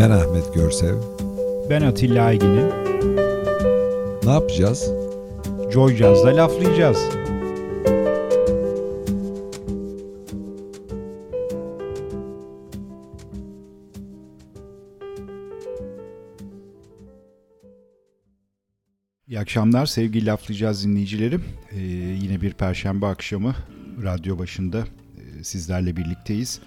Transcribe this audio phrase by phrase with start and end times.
[0.00, 0.94] Ben Ahmet Görsev.
[1.70, 2.68] Ben Atilla Aygin'im.
[4.24, 4.90] Ne yapacağız?
[5.72, 6.98] Joy Jazz'da laflayacağız.
[19.26, 21.44] İyi akşamlar sevgili laflayacağız dinleyicilerim.
[21.72, 21.78] Ee,
[22.22, 23.54] yine bir perşembe akşamı
[24.02, 26.60] radyo başında e, sizlerle birlikteyiz.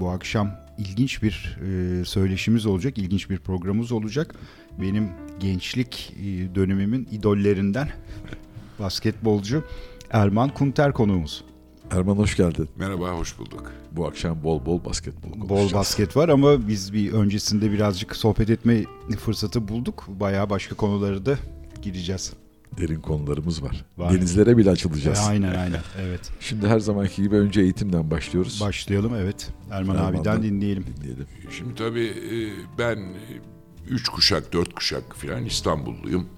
[0.00, 4.34] Bu akşam ilginç bir e, söyleşimiz olacak, ilginç bir programımız olacak.
[4.80, 5.08] Benim
[5.40, 7.88] gençlik e, dönemimin idollerinden
[8.78, 9.64] basketbolcu
[10.10, 11.44] Erman Kunter konuğumuz.
[11.90, 12.68] Erman hoş geldin.
[12.76, 13.72] Merhaba, hoş bulduk.
[13.92, 15.72] Bu akşam bol bol basketbol konuşacağız.
[15.72, 18.84] Bol basket var ama biz bir öncesinde birazcık sohbet etme
[19.18, 20.04] fırsatı bulduk.
[20.08, 21.38] Bayağı başka konuları da
[21.82, 22.32] gireceğiz.
[22.78, 23.84] Derin konularımız var.
[23.98, 24.12] Var.
[24.12, 25.18] Denizlere bile açılacağız.
[25.18, 26.20] E, aynen aynen evet.
[26.40, 28.60] Şimdi her zamanki gibi önce eğitimden başlıyoruz.
[28.60, 29.50] Başlayalım evet.
[29.70, 30.84] Erman Erman'dan abiden dinleyelim.
[30.96, 31.26] Dinleyelim.
[31.50, 32.36] Şimdi tabii e,
[32.78, 33.40] ben e,
[33.88, 36.28] üç kuşak, dört kuşak filan İstanbulluyum.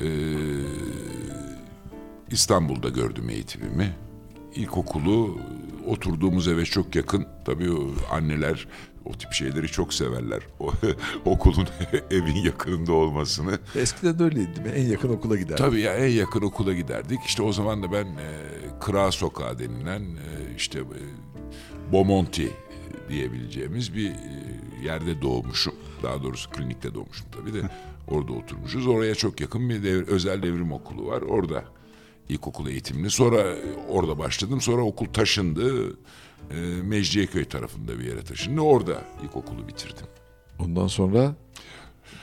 [0.00, 0.06] E,
[2.30, 3.92] İstanbul'da gördüm eğitimimi.
[4.54, 5.38] İlkokulu
[5.86, 7.26] oturduğumuz eve çok yakın.
[7.44, 7.70] Tabii
[8.10, 8.68] anneler
[9.04, 10.40] o tip şeyleri çok severler.
[10.60, 10.72] O,
[11.24, 11.66] okulun
[12.10, 13.58] evin yakınında olmasını.
[13.76, 14.68] Eskiden de öyleydi mi?
[14.68, 15.56] En yakın okula gider.
[15.56, 17.18] Tabii ya en yakın okula giderdik.
[17.26, 18.28] İşte o zaman da ben e,
[18.80, 22.50] Kıra Sokağı denilen e, işte e, Bomonti
[23.08, 24.16] diyebileceğimiz bir e,
[24.84, 25.74] yerde doğmuşum.
[26.02, 27.62] Daha doğrusu klinikte doğmuşum tabii de
[28.08, 28.86] orada oturmuşuz.
[28.86, 31.22] Oraya çok yakın bir dev- özel devrim okulu var.
[31.22, 31.64] Orada
[32.28, 33.10] ilkokul eğitimini.
[33.10, 33.56] Sonra e,
[33.88, 34.60] orada başladım.
[34.60, 35.96] Sonra okul taşındı.
[36.50, 38.60] E, Mecidiyeköy tarafında bir yere taşındı.
[38.60, 40.06] Orada ilkokulu bitirdim.
[40.58, 41.34] Ondan sonra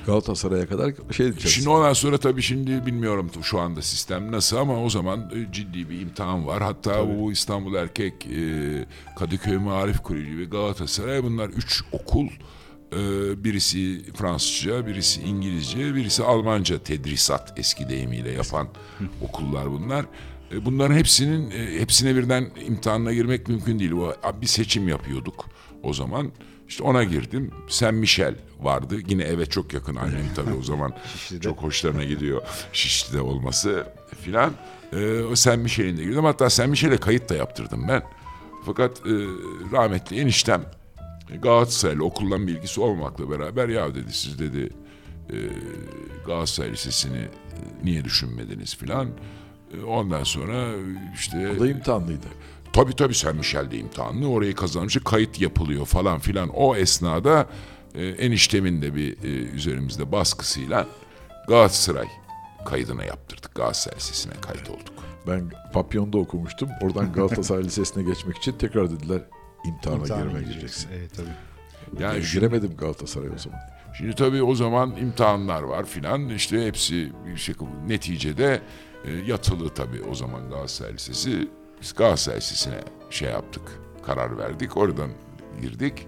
[0.06, 1.56] Galatasaray'a kadar şey diyeceğiz.
[1.56, 5.90] Şimdi ondan sonra tabii şimdi bilmiyorum şu anda sistem nasıl ama o zaman e, ciddi
[5.90, 6.62] bir imtihan var.
[6.64, 8.86] Hatta bu İstanbul Erkek, e,
[9.20, 12.28] Kadıköy Marif Kulübü ve Galatasaray bunlar üç okul.
[12.94, 13.00] E,
[13.44, 18.68] birisi Fransızca, birisi İngilizce, birisi Almanca tedrisat eski deyimiyle yapan
[19.22, 20.06] okullar bunlar.
[20.52, 23.92] E, Bunların hepsinin e, hepsine birden imtihanına girmek mümkün değil.
[24.42, 25.46] Bir seçim yapıyorduk
[25.84, 26.32] o zaman.
[26.68, 27.52] İşte ona girdim.
[27.68, 28.96] Saint Michel vardı.
[29.08, 30.94] Yine eve çok yakın annem tabii o zaman
[31.42, 32.42] çok hoşlarına gidiyor
[32.74, 33.88] Şişli'de olması
[34.22, 34.54] filan.
[34.94, 36.24] Ee, o Saint Michel'in de girdim.
[36.24, 38.04] Hatta Saint Michel'e kayıt da yaptırdım ben.
[38.66, 39.12] Fakat e,
[39.72, 40.66] rahmetli eniştem
[41.32, 44.70] e, Galatasaraylı okuldan bilgisi olmakla beraber ya dedi siz dedi
[45.30, 45.36] e,
[46.26, 47.30] Galatasaray Lisesi'ni e,
[47.84, 49.08] niye düşünmediniz filan.
[49.78, 50.68] E, ondan sonra
[51.16, 52.28] işte O da imtihanlıydı.
[52.74, 54.30] Tabii tabii Saint Michel'de imtihanlı.
[54.30, 56.50] Orayı kazanınca kayıt yapılıyor falan filan.
[56.50, 57.48] O esnada
[57.96, 60.88] e, eniştemin de bir e, üzerimizde baskısıyla
[61.48, 62.08] Galatasaray
[62.66, 63.56] kaydına yaptırdık.
[63.56, 64.94] Galatasaray Lisesi'ne kayıt olduk.
[65.28, 66.70] Ben Papyon'da okumuştum.
[66.82, 69.22] Oradan Galatasaray Lisesi'ne geçmek için tekrar dediler
[69.66, 70.90] imtihana, İmtihana girmeye gireceksin.
[71.00, 72.04] Evet tabii.
[72.04, 73.60] Yani Ben şu- giremedim Galatasaray'a o zaman.
[73.98, 76.30] Şimdi tabii o zaman imtihanlar var filan.
[76.30, 77.56] İşte hepsi bir şey
[77.88, 78.62] neticede
[79.06, 81.48] e, yatılı tabii o zaman Galatasaray Lisesi.
[81.82, 82.80] Biz Galatasaray Lisesi'ne
[83.10, 83.64] şey yaptık.
[84.06, 84.78] Karar verdik.
[84.78, 85.10] Oradan
[85.62, 86.08] girdik.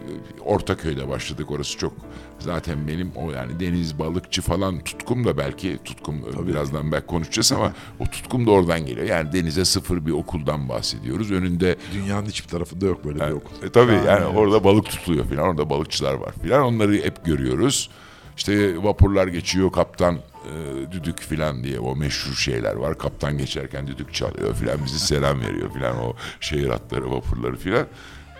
[0.00, 1.50] E, Ortaköy'de başladık.
[1.50, 1.92] Orası çok
[2.38, 7.52] zaten benim o yani deniz balıkçı falan tutkum da belki tutkum e, birazdan belki konuşacağız
[7.52, 9.06] ama o tutkum da oradan geliyor.
[9.06, 11.30] Yani denize sıfır bir okuldan bahsediyoruz.
[11.30, 13.66] Önünde Dünyanın hiçbir tarafında yok böyle bir yani, okul.
[13.66, 14.36] e, tabii Yani yani evet.
[14.36, 17.90] orada balık tutuluyor filan orada balıkçılar var filan onları hep görüyoruz.
[18.36, 22.98] İşte vapurlar geçiyor kaptan e, düdük filan diye o meşhur şeyler var.
[22.98, 27.86] Kaptan geçerken düdük çalıyor filan bizi selam veriyor filan o şehir hatları vapurları filan.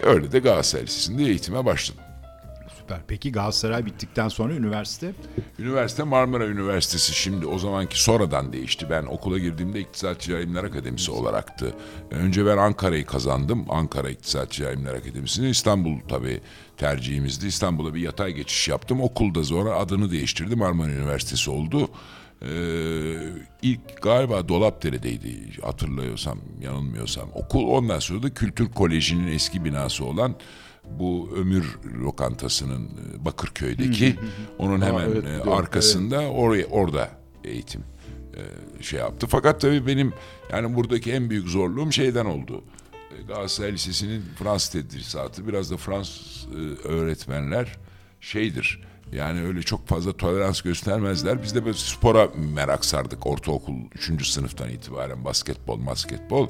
[0.02, 2.04] Öyle de Galatasaray Lisesi'nde eğitime başladım.
[2.78, 3.00] Süper.
[3.06, 5.12] Peki Galatasaray bittikten sonra üniversite?
[5.58, 8.86] Üniversite Marmara Üniversitesi şimdi o zamanki sonradan değişti.
[8.90, 11.74] Ben okula girdiğimde İktisatçı İlimler Akademisi olaraktı.
[12.10, 13.66] Önce ben Ankara'yı kazandım.
[13.68, 15.50] Ankara İktisatçı İlimler Akademisi'ni.
[15.50, 16.40] İstanbul tabii
[16.80, 17.46] tercihimizdi.
[17.46, 19.00] İstanbul'a bir yatay geçiş yaptım.
[19.00, 20.56] Okulda sonra adını değiştirdi.
[20.56, 21.90] Marmara Üniversitesi oldu.
[22.42, 22.48] Ee,
[23.62, 30.34] ilk galiba Dolapdere'deydi hatırlıyorsam yanılmıyorsam okul ondan sonra da Kültür Koleji'nin eski binası olan
[30.98, 34.16] bu Ömür Lokantası'nın e, Bakırköy'deki
[34.58, 35.52] onun hemen evet, e, biliyorum.
[35.52, 37.08] arkasında oraya orada
[37.44, 37.84] eğitim
[38.36, 38.42] e,
[38.82, 39.26] şey yaptı.
[39.26, 40.12] Fakat tabii benim
[40.52, 42.64] yani buradaki en büyük zorluğum şeyden oldu.
[43.28, 47.76] Galatasaray Lisesi'nin Fransız tedrisatı biraz da Fransız e, öğretmenler
[48.20, 48.82] şeydir.
[49.12, 51.42] Yani öyle çok fazla tolerans göstermezler.
[51.42, 54.26] Biz de böyle spora merak sardık ortaokul 3.
[54.26, 56.48] sınıftan itibaren basketbol, basketbol.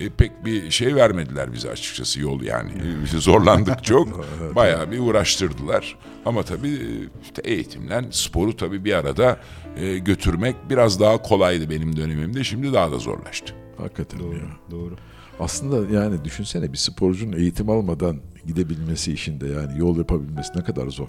[0.00, 2.72] E, pek bir şey vermediler bize açıkçası yol yani.
[3.06, 4.26] Zorlandık çok.
[4.54, 5.96] Bayağı bir uğraştırdılar.
[6.24, 6.90] Ama tabii e,
[7.22, 9.40] işte eğitimle sporu tabii bir arada
[9.76, 12.44] e, götürmek biraz daha kolaydı benim dönemimde.
[12.44, 13.54] Şimdi daha da zorlaştı.
[13.78, 14.56] Hakikaten Doğru, ya.
[14.70, 14.96] doğru.
[15.40, 21.08] Aslında yani düşünsene bir sporcunun eğitim almadan gidebilmesi işinde yani yol yapabilmesi ne kadar zor.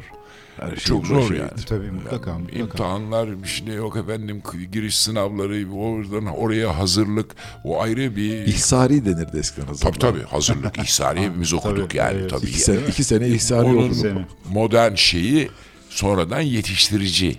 [0.59, 1.49] Her şey Çok zor yani.
[1.67, 2.59] Tabii mutlaka, mutlaka.
[2.59, 4.41] İmtihanlar bir şey yok efendim
[4.71, 9.91] giriş sınavları oradan oraya hazırlık o ayrı bir İhsari denirdi eskiden hazırlığa.
[9.91, 12.29] tabii tabii hazırlık ihsari hepimiz okuduk tabii, yani evet.
[12.29, 12.45] tabii.
[12.45, 14.25] İki sene, iki sene ihsari Onun sene.
[14.49, 15.49] modern şeyi
[15.89, 17.37] sonradan yetiştirici.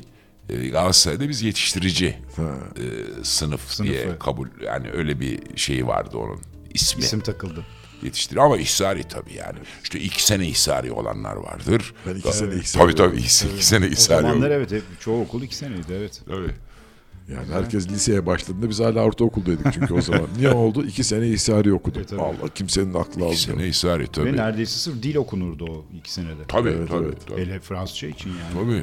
[0.48, 2.42] Ee, Galatasaray'da biz yetiştirici Ha.
[2.76, 2.84] e,
[3.24, 3.92] sınıf Sınıfı.
[3.92, 6.38] diye kabul yani öyle bir şeyi vardı onun
[6.74, 7.02] ismi.
[7.02, 7.64] İsim takıldı.
[8.02, 9.58] Yetiştiri ama ihsari tabii yani.
[9.82, 11.94] İşte iki sene ihsari olanlar vardır.
[12.06, 14.54] Ben iki sene ihsari Tabii tabii iki, iki sene O ihsari zamanlar oldu.
[14.54, 16.20] evet hep çoğu okul iki seneydi evet.
[16.28, 16.54] Tabii.
[17.34, 20.26] Yani herkes liseye başladığında biz hala ortaokuldaydık çünkü o zaman.
[20.36, 20.86] Niye oldu?
[20.86, 22.02] İki sene ihsari okudum.
[22.02, 22.20] E, tabii.
[22.22, 23.34] Allah kimsenin aklı İki almıyor.
[23.36, 24.36] sene ihsari Ve tabii.
[24.36, 26.44] neredeyse sırf dil okunurdu o iki senede.
[26.48, 27.04] Tabii Evet, tabii.
[27.06, 27.18] evet.
[27.28, 27.40] tabii.
[27.40, 28.64] Hele Fransızca için yani.
[28.64, 28.82] Tabii.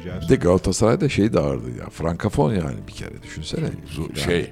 [0.00, 0.22] Acayip.
[0.22, 1.90] Bir de Galatasaray'da şey de ağırdı ya.
[1.90, 3.66] Frankafon yani bir kere düşünsene.
[3.66, 4.50] Zo- Yani Şey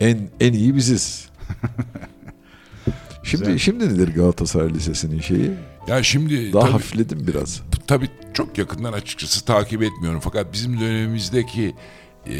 [0.00, 1.28] en en iyi biziz.
[3.22, 3.58] Şimdi Güzel.
[3.58, 5.50] şimdi nedir Galatasaray Lisesi'nin şeyi?
[5.88, 7.62] ya şimdi Daha tabii, hafifledim biraz.
[7.86, 10.20] tabii çok yakından açıkçası takip etmiyorum.
[10.20, 11.74] Fakat bizim dönemimizdeki
[12.26, 12.34] e,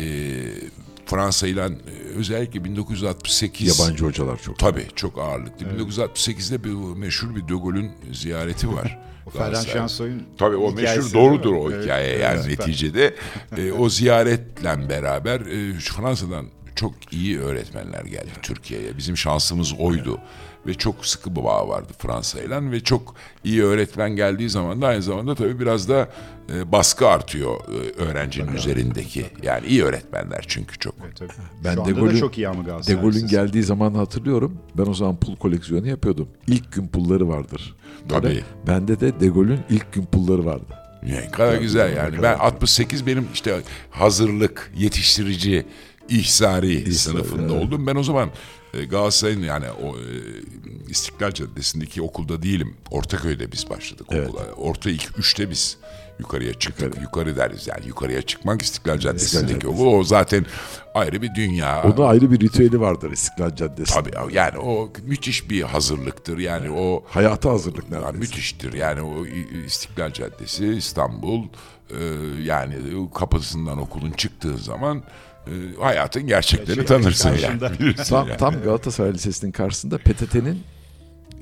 [1.07, 1.69] Fransa ile e,
[2.17, 4.59] özellikle 1968 Yabancı hocalar çok.
[4.59, 5.67] Tabii çok ağırlıklı.
[5.67, 8.99] 1968'de bir meşhur bir De Gaulle'ün ziyareti var.
[9.27, 9.63] O Ferhan.
[9.63, 12.67] Şansoy'un Tabii o meşhur doğrudur o Evet, hikaye evet, yani süper.
[12.69, 13.15] neticede.
[13.57, 16.47] E, o ziyaretle beraber e, Fransa'dan
[16.81, 18.97] çok iyi öğretmenler geldi Türkiye'ye.
[18.99, 20.19] Bizim şansımız oydu.
[20.67, 25.03] Ve çok sıkı bir bağ vardı Fransa'yla ve çok iyi öğretmen geldiği zaman da aynı
[25.03, 26.09] zamanda tabii biraz da
[26.55, 29.27] e, baskı artıyor e, öğrencinin üzerindeki.
[29.43, 30.95] Yani iyi öğretmenler çünkü çok.
[31.05, 31.29] Evet, tabii.
[31.65, 32.95] Ben Şu De anda da Gaulle'ün- çok iyi ama De.
[32.95, 34.59] Gaulle'ün geldiği zaman hatırlıyorum.
[34.79, 36.29] Ben o zaman pul koleksiyonu yapıyordum.
[36.47, 37.75] İlk gün pulları vardır.
[38.11, 38.45] Böyle Tabii.
[38.67, 40.75] Bende de De Gaulle'ün ilk gün pulları vardı.
[41.03, 42.11] Ne kadar Tabii, güzel yani.
[42.13, 42.37] Ben güzel.
[42.41, 43.61] 68 benim işte
[43.91, 45.67] hazırlık, yetiştirici,
[46.11, 47.65] ihsari, İhsari, sınıfında evet.
[47.65, 47.87] oldum.
[47.87, 48.31] Ben o zaman
[48.75, 50.05] e, Galatasaray'ın yani o e,
[50.89, 52.75] İstiklal Caddesi'ndeki okulda değilim.
[52.91, 54.29] Ortaköy'de biz başladık Evet.
[54.29, 54.43] okula.
[54.43, 55.77] Orta ilk üçte biz
[56.19, 56.87] yukarıya çıktık.
[56.87, 57.03] Yukarı.
[57.03, 57.87] Yukarı, deriz yani.
[57.87, 59.69] Yukarıya çıkmak İstiklal Caddesi'ndeki Caddesi.
[59.69, 59.87] okul.
[59.87, 60.47] O zaten
[60.95, 61.83] ayrı bir dünya.
[61.83, 63.95] Onun ayrı bir ritüeli vardır İstiklal Caddesi.
[63.95, 66.39] Tabii yani o müthiş bir hazırlıktır.
[66.39, 68.19] Yani o Hayata hazırlık neredeyse.
[68.19, 68.73] müthiştir.
[68.73, 69.27] Yani o
[69.67, 71.45] İstiklal Caddesi, İstanbul
[71.91, 72.05] e,
[72.43, 72.75] yani
[73.15, 75.03] kapısından okulun çıktığı zaman
[75.47, 77.67] e, hayatın gerçeklerini Gerçekten tanırsın karşında.
[77.67, 77.79] yani.
[77.79, 78.39] Bilirsin Tam, yani.
[78.39, 80.63] tam Galatasaray Lisesi'nin karşısında PTT'nin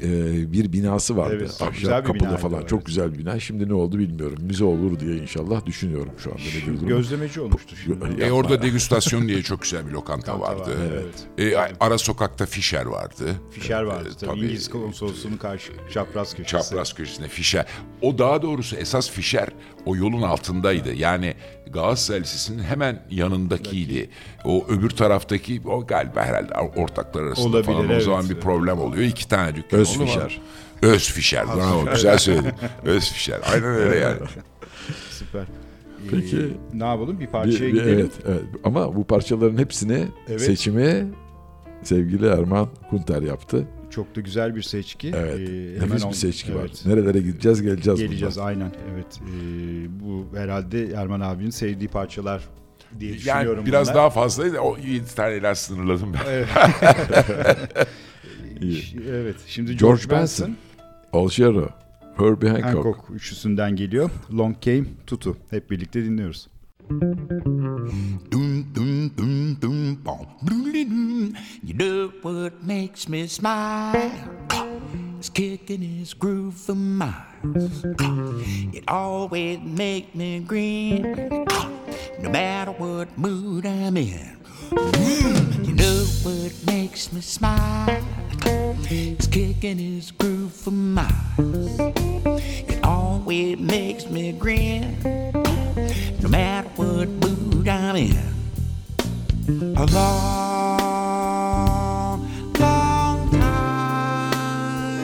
[0.03, 1.37] e, bir binası vardı.
[1.41, 2.63] Evet, çok güzel bir kapılı binaydı falan.
[2.63, 2.87] o, Çok evet.
[2.87, 3.41] güzel bir bina.
[3.41, 4.39] Şimdi ne oldu bilmiyorum.
[4.41, 6.41] Müze olur diye inşallah düşünüyorum şu anda.
[6.67, 6.89] Durum.
[6.89, 8.23] Gözlemeci olmuştu şimdi.
[8.25, 10.71] E orada degüstasyon diye çok güzel bir lokanta vardı.
[11.39, 11.55] Evet.
[11.55, 13.35] E, ara sokakta Fischer vardı.
[13.51, 14.09] Fişer vardı.
[14.17, 14.39] E, tabii.
[14.39, 16.51] İngiliz konsolosluğunun karşı çapraz köşesi.
[16.51, 17.67] Çapraz köşesinde Fischer.
[18.03, 19.49] O daha doğrusu esas Fischer
[19.87, 20.95] o yolun altındaydı.
[20.95, 21.35] Yani
[21.73, 24.11] Galatasaray Lisesi'nin hemen yanındakiydi.
[24.45, 28.03] O öbür taraftaki o galiba herhalde ortaklar arasında Olabilir, falan o evet.
[28.03, 29.03] zaman bir problem oluyor.
[29.03, 30.41] İki tane dükkan Öz oldu ama- Fischer.
[30.83, 31.47] Öz Fischer.
[31.47, 32.53] Bravo güzel söyledin.
[32.85, 33.41] Öz Fischer.
[33.53, 34.17] Aynen öyle yani.
[35.11, 35.45] Süper.
[36.11, 36.37] Peki.
[36.37, 37.21] Ee, ne yapalım?
[37.21, 37.99] Bir Bir- parçaya bir- gidelim.
[37.99, 38.43] evet, evet.
[38.65, 40.41] Ama bu parçaların hepsini Evet.
[40.41, 41.07] seçimi
[41.83, 43.67] sevgili Erman Kunter yaptı.
[43.91, 45.13] Çok da güzel bir seçki.
[45.17, 45.39] Evet.
[45.49, 46.61] Ee, Nefis on- bir seçki var.
[46.61, 46.83] Evet.
[46.87, 48.01] Nerelere gideceğiz geleceğiz.
[48.01, 48.47] Geleceğiz bundan.
[48.49, 48.73] aynen.
[48.95, 49.21] Evet.
[49.21, 52.49] Ee, bu herhalde Erman abinin sevdiği parçalar
[53.01, 53.67] diye Yani düşünüyorum.
[53.67, 53.97] biraz bunlar.
[53.97, 54.59] daha fazlaydı.
[54.59, 56.47] O yedi taneler sınırladım ben.
[58.61, 58.97] İyi.
[59.11, 59.37] Evet.
[59.47, 60.57] Şimdi George George, Benson,
[61.13, 61.69] Al Jarreau,
[62.17, 62.65] Herbie Hancock.
[62.75, 64.11] Hancock üçlüsünden geliyor.
[64.33, 65.37] Long Came Tutu.
[65.51, 66.49] Hep birlikte dinliyoruz.
[66.91, 67.45] You
[71.75, 74.11] know what makes me smile?
[75.19, 77.85] It's kicking his groove for miles.
[78.73, 81.45] It always makes me grin.
[82.21, 84.38] No matter what mood I'm in.
[84.71, 88.03] Mm, You know what makes me smile?
[88.91, 91.79] It's kicking his groove for miles.
[91.79, 94.99] It always makes me grin
[96.23, 98.17] no matter what mood I'm in.
[99.77, 101.29] A long,
[102.59, 105.03] long time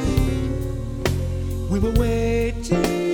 [1.70, 3.13] we were waiting.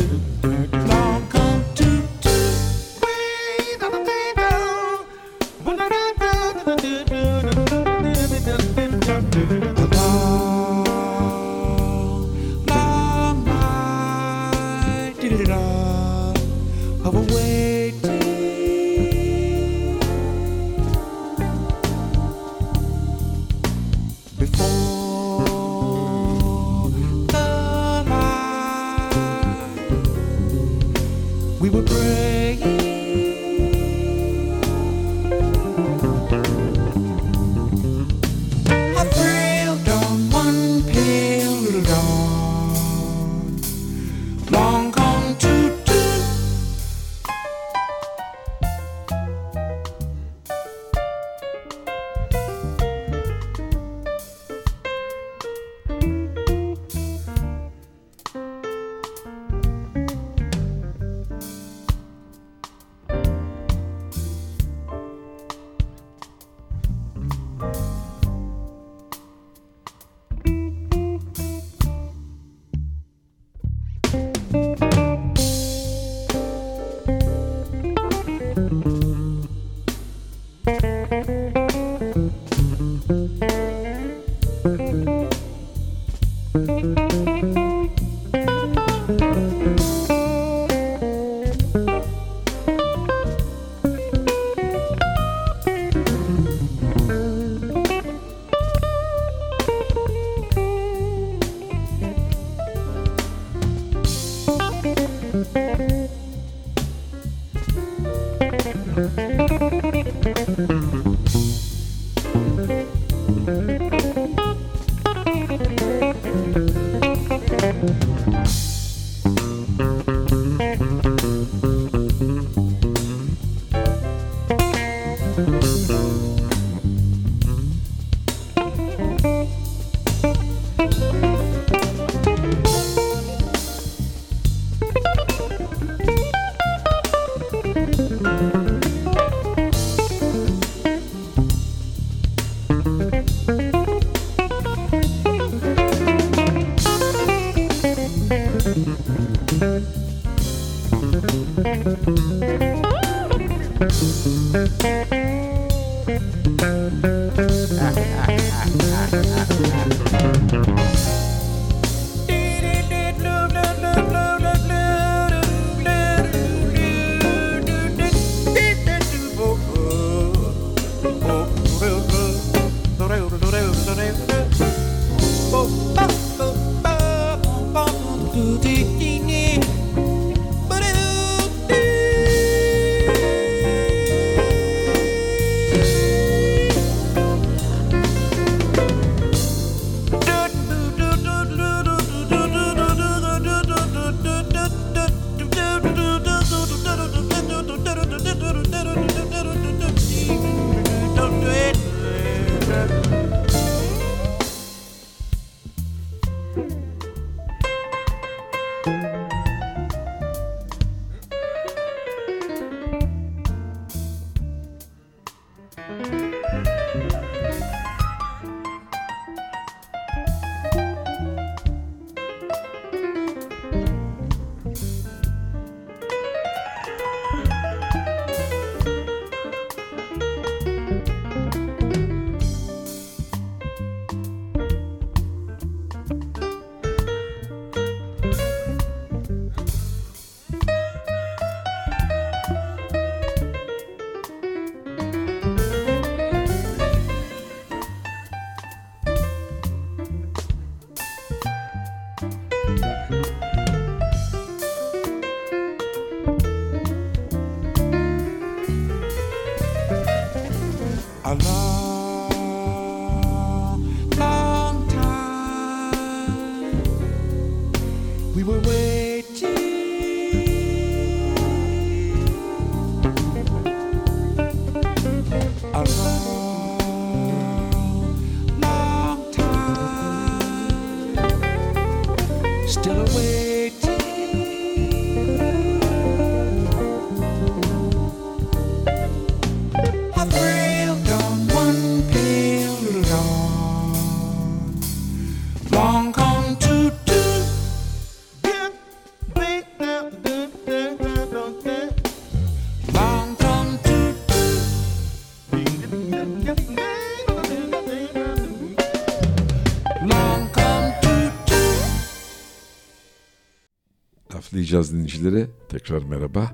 [314.71, 315.47] Laflayacağız dinleyicileri.
[315.69, 316.51] Tekrar merhaba.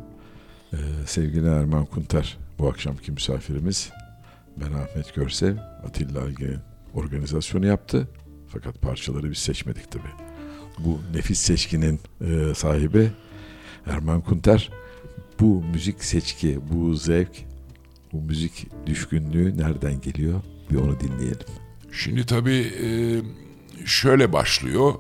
[0.74, 3.90] Ee, sevgili Erman Kunter bu akşamki misafirimiz.
[4.58, 5.58] Ben Ahmet Görsev.
[5.88, 6.60] Atilla Algen'in
[6.94, 8.08] organizasyonu yaptı.
[8.48, 10.08] Fakat parçaları biz seçmedik tabi.
[10.80, 13.12] Bu nefis seçkinin e, sahibi
[13.86, 14.70] Erman Kunter.
[15.40, 17.46] Bu müzik seçki, bu zevk,
[18.14, 20.42] bu müzik düşkünlüğü nereden geliyor?
[20.72, 21.48] Bir onu dinleyelim.
[21.92, 22.88] Şimdi tabii e,
[23.86, 24.94] şöyle başlıyor.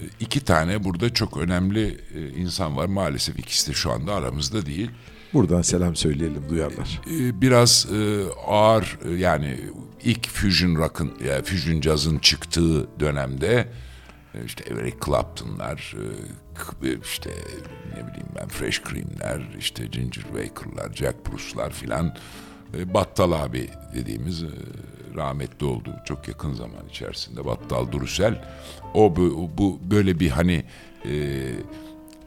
[0.00, 2.86] E, İki tane burada çok önemli e, insan var.
[2.86, 4.90] Maalesef ikisi de şu anda aramızda değil.
[5.34, 7.00] Buradan selam söyleyelim duyarlar.
[7.10, 7.86] E, Biraz
[8.46, 9.60] ağır yani
[10.04, 13.68] ilk fusion rock'ın yani fusion jazz'ın çıktığı dönemde
[14.46, 15.94] işte Eric Clapton'lar
[17.04, 17.30] işte
[17.96, 22.16] ne bileyim ben Fresh Cream'ler işte Ginger Baker'lar Jack Bruce'lar filan
[22.94, 24.44] Battal abi dediğimiz
[25.16, 28.44] rahmetli oldu çok yakın zaman içerisinde Battal Durusel
[28.94, 30.64] o bu, bu böyle bir hani
[31.04, 31.12] e,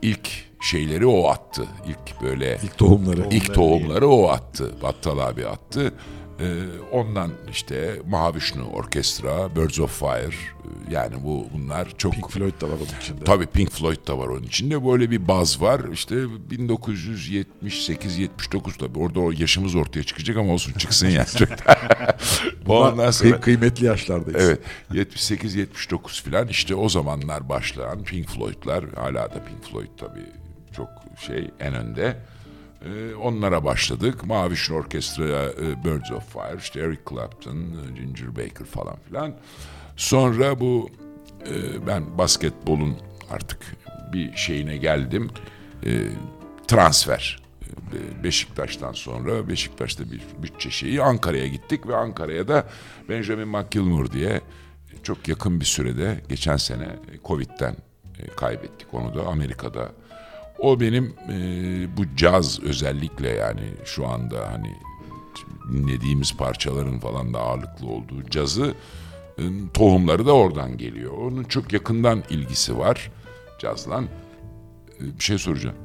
[0.01, 0.29] ilk
[0.61, 3.27] şeyleri o attı ilk böyle İlk tohumları.
[3.31, 4.71] İlk tohumları o attı.
[4.83, 5.93] Battal abi attı.
[6.41, 12.61] Ee, ondan işte Mahavishnu Orkestra, Birds of Fire e, yani bu bunlar çok Pink Floyd
[12.61, 13.23] da var onun içinde.
[13.23, 14.85] Tabii Pink Floyd da var onun içinde.
[14.87, 15.81] Böyle bir baz var.
[15.93, 16.15] İşte
[16.51, 18.99] 1978-79 tabii.
[18.99, 21.27] Orada o yaşımız ortaya çıkacak ama olsun çıksın yani.
[22.67, 23.29] Ondan sonra...
[23.29, 24.49] Kıy- kıymetli yaşlardayız.
[24.49, 24.59] Evet
[24.91, 30.25] 78-79 filan işte o zamanlar başlayan Pink Floyd'lar hala da Pink Floyd tabii
[30.75, 30.89] çok
[31.27, 32.15] şey en önde.
[32.85, 34.25] Ee, onlara başladık.
[34.25, 37.57] Mavişin Orkestra'ya e, Birds of Fire, işte Eric Clapton,
[37.95, 39.33] Ginger Baker falan filan.
[39.97, 40.89] Sonra bu
[41.47, 42.97] e, ben basketbolun
[43.29, 43.75] artık
[44.13, 45.29] bir şeyine geldim.
[45.85, 45.89] E,
[46.67, 47.43] transfer.
[47.93, 52.67] E, Beşiktaş'tan sonra Beşiktaş'ta bir bütçe şeyi Ankara'ya gittik ve Ankara'ya da
[53.09, 54.41] Benjamin McGilmour diye
[55.03, 56.87] çok yakın bir sürede geçen sene
[57.25, 57.75] Covid'den
[58.19, 59.91] e, kaybettik onu da Amerika'da.
[60.61, 61.37] O benim e,
[61.97, 64.75] bu caz özellikle yani şu anda hani
[65.73, 68.73] dinlediğimiz parçaların falan da ağırlıklı olduğu cazı
[69.37, 69.43] e,
[69.73, 71.11] tohumları da oradan geliyor.
[71.17, 73.11] Onun çok yakından ilgisi var
[73.59, 74.03] cazla.
[74.99, 75.75] E, bir şey soracağım.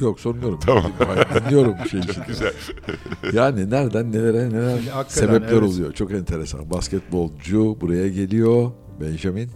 [0.00, 0.58] Yok sormuyorum.
[0.66, 0.92] Tamam.
[1.34, 2.22] Dinliyorum bir şey için.
[2.26, 2.52] Güzel.
[3.32, 5.62] Yani nereden nelere neler hakikaten, sebepler evet.
[5.62, 5.92] oluyor.
[5.92, 6.70] Çok enteresan.
[6.70, 8.70] Basketbolcu buraya geliyor.
[9.00, 9.50] Benjamin.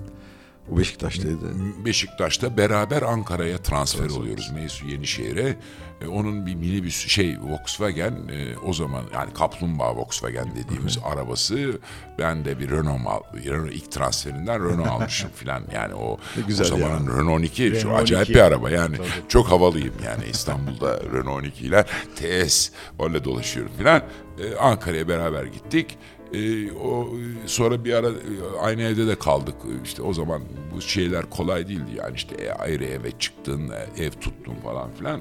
[0.72, 1.52] O Beşiktaş'taydı.
[1.85, 5.56] Beşiktaş'ta beraber Ankara'ya transfer oluyoruz Meysu Yenişehir'e.
[6.00, 11.78] E, onun bir minibüs şey Volkswagen e, o zaman yani Kaplumbağa Volkswagen dediğimiz arabası
[12.18, 16.66] ben de bir Renault mal Renault ilk transferinden Renault almışım filan yani o Ne güzel
[16.66, 17.16] o zamanın ya.
[17.18, 18.35] Renault 12 çok Renault acayip 12.
[18.35, 18.96] bir araba yani
[19.28, 21.85] çok havalıyım yani İstanbul'da Renault 12 ile
[22.16, 24.02] TS öyle dolaşıyorum filan
[24.40, 25.98] E, Ankara'ya beraber gittik.
[26.33, 27.09] E, o
[27.47, 28.12] sonra bir ara e,
[28.61, 29.55] aynı evde de kaldık.
[29.85, 30.43] İşte o zaman
[30.75, 35.21] bu şeyler kolay değildi yani işte e, ayrı eve çıktın, e, ev tuttun falan filan.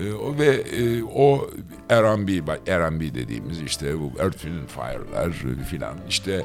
[0.00, 1.50] E, o ve e, o
[1.90, 2.32] R&B,
[2.68, 5.32] R&B dediğimiz işte bu Earth, Wind Fire'lar
[5.70, 6.44] filan işte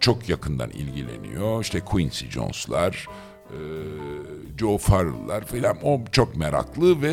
[0.00, 1.62] çok yakından ilgileniyor.
[1.62, 3.06] İşte Quincy Jones'lar,
[3.50, 3.58] e,
[4.58, 7.12] Joe Farrell'lar filan o çok meraklı ve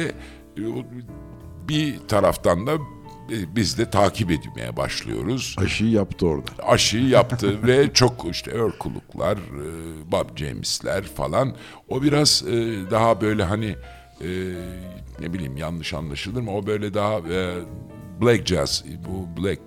[0.57, 0.63] e,
[1.67, 2.77] bir taraftan da
[3.55, 6.51] biz de takip etmeye başlıyoruz Aşıyı yaptı orada.
[6.63, 11.55] aşıyı yaptı ve çok işte Örkuluklar, e, Bob James'ler falan.
[11.89, 12.51] O biraz e,
[12.91, 13.75] daha böyle hani
[14.21, 14.27] e,
[15.19, 16.51] ne bileyim yanlış anlaşılır mı?
[16.51, 17.55] O böyle daha e,
[18.21, 19.61] black jazz, bu black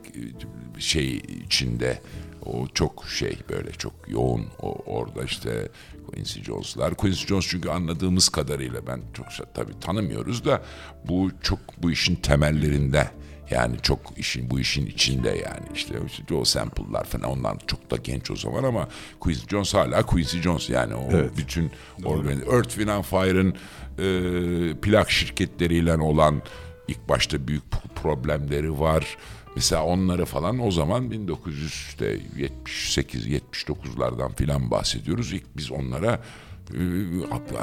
[0.77, 1.99] e, şey içinde
[2.47, 5.69] o çok şey böyle çok yoğun o, orada işte
[6.07, 6.95] Quincy Jones'lar.
[6.95, 10.63] Quincy Jones çünkü anladığımız kadarıyla ben çok tabii tanımıyoruz da
[11.09, 13.11] bu çok bu işin temellerinde
[13.53, 17.97] yani çok işin bu işin içinde yani işte, işte Joe Sample'lar falan onlar çok da
[17.97, 18.89] genç o zaman ama
[19.21, 21.31] Quincy Jones hala Quincy Jones yani o Evet.
[21.37, 21.71] bütün
[22.05, 23.55] organiz Earth, Wind and Fire'ın
[23.99, 26.43] e, plak şirketleriyle olan
[26.89, 27.63] ilk başta büyük
[27.95, 29.17] problemleri var.
[29.57, 35.33] Mesela onları falan o zaman 1978 79'lardan filan bahsediyoruz.
[35.33, 36.21] İlk biz onlara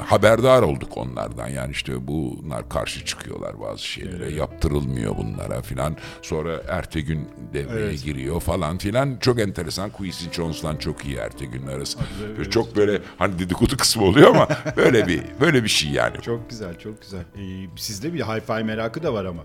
[0.06, 1.48] haberdar olduk onlardan.
[1.48, 4.32] Yani işte bunlar karşı çıkıyorlar bazı şeylere.
[4.34, 5.96] Yaptırılmıyor bunlara filan.
[6.22, 9.16] Sonra Ertegün devreye giriyor falan filan.
[9.20, 9.90] Çok enteresan.
[9.90, 11.98] Quincy Jones'la çok iyi Ertegün'le arası.
[12.38, 16.20] Böyle Çok böyle hani dedikodu kısmı oluyor ama böyle bir böyle bir şey yani.
[16.22, 17.20] Çok güzel, çok güzel.
[17.20, 19.42] Ee, sizde bir hi-fi merakı da var ama.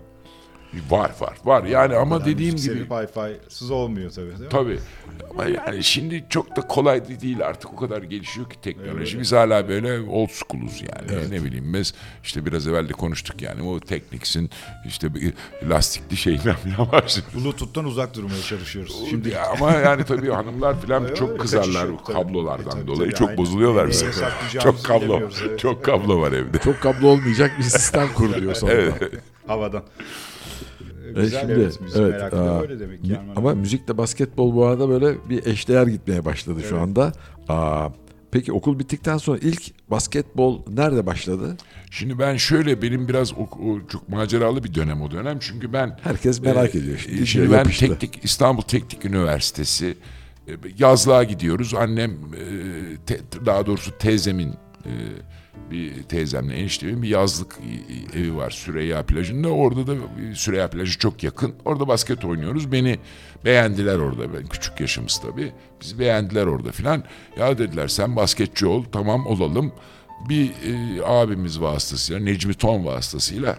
[0.90, 4.48] Var var var yani ama Yani dediğim gibi hi-fi'sız olmuyor tabii değil mi?
[4.48, 4.78] Tabii.
[5.30, 9.20] Ama yani şimdi çok da kolay değil artık o kadar gelişiyor ki teknoloji.
[9.20, 11.30] Biz hala böyle old school'uz yani.
[11.30, 14.50] Ne bileyim biz işte biraz evvel de konuştuk yani o Technics'in
[14.86, 15.32] işte bir
[15.68, 17.26] lastikli falan başladı.
[17.34, 19.02] Bluetooth'tan uzak durmaya çalışıyoruz.
[19.10, 22.14] Şimdi ama yani tabii hanımlar falan çok kızarlar tabii.
[22.14, 23.10] kablolardan E, tabii, dolayı.
[23.10, 23.38] tabii, çok aynen.
[23.38, 24.06] bozuluyorlar bize.
[24.62, 25.20] Çok kablo.
[25.20, 25.58] evet.
[25.58, 26.58] Çok kablo var evde.
[26.58, 28.82] Çok kablo olmayacak bir sistem kur diyor sonra.
[29.46, 29.82] havadan.
[31.08, 33.12] E Güzel şimdi, evet, müzik evet, merakı da aa, böyle demek ki.
[33.12, 36.82] Erman ama müzikle basketbol bu arada böyle bir eşdeğer gitmeye başladı şu Evet.
[36.82, 37.12] anda.
[37.48, 37.88] Aa,
[38.30, 41.56] peki okul bittikten sonra ilk basketbol nerede başladı?
[41.90, 45.38] Şimdi ben şöyle benim biraz o, o çok maceralı bir dönem o dönem.
[45.40, 47.14] Çünkü ben Herkes merak Ee, ediyor şimdi.
[47.16, 47.86] Şimdi Şimdi ben yapıştı.
[47.98, 49.94] Teknik İstanbul Teknik Üniversitesi
[50.48, 51.74] e, yazlığa gidiyoruz.
[51.74, 52.46] Annem e,
[53.06, 54.54] te- daha doğrusu teyzemin
[54.86, 57.58] e, bir teyzemle eniştemin bir yazlık
[58.14, 59.48] e, evi var Süreyya plajında.
[59.48, 61.54] Orada da e, Süreyya plajı çok yakın.
[61.64, 62.72] Orada basket oynuyoruz.
[62.72, 62.98] Beni
[63.44, 64.34] beğendiler orada.
[64.34, 65.52] Ben küçük yaşımız tabii.
[65.80, 67.04] Bizi beğendiler orada filan.
[67.38, 68.84] Ya dediler sen basketçi ol.
[68.92, 69.72] Tamam olalım.
[70.28, 73.58] Bir e, abimiz vasıtasıyla Necmi Ton vasıtasıyla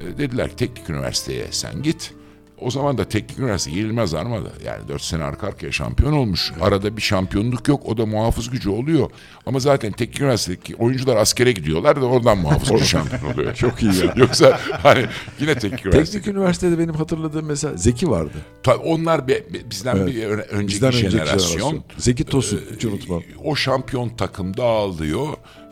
[0.00, 2.14] e, dediler teknik üniversiteye sen git.
[2.62, 4.48] O zaman da teknik üniversite yenilmez armada.
[4.66, 6.52] Yani 4 sene arka arkaya şampiyon olmuş.
[6.60, 7.82] Arada bir şampiyonluk yok.
[7.86, 9.10] O da muhafız gücü oluyor.
[9.46, 13.54] Ama zaten teknik üniversitedeki oyuncular askere gidiyorlar da oradan muhafız gücü şampiyon oluyor.
[13.62, 14.12] Çok iyi ya.
[14.16, 15.06] Yoksa hani
[15.40, 16.18] yine teknik üniversite.
[16.18, 18.32] Teknik üniversitede benim hatırladığım mesela Zeki vardı.
[18.62, 20.08] Tabii onlar be- be- bizden Evet.
[20.08, 21.38] bir önceki, Bizden jenerasyon.
[21.38, 21.84] jenerasyon.
[21.98, 23.22] Zeki Tosun hiç unutmam.
[23.44, 25.26] O şampiyon takım dağılıyor.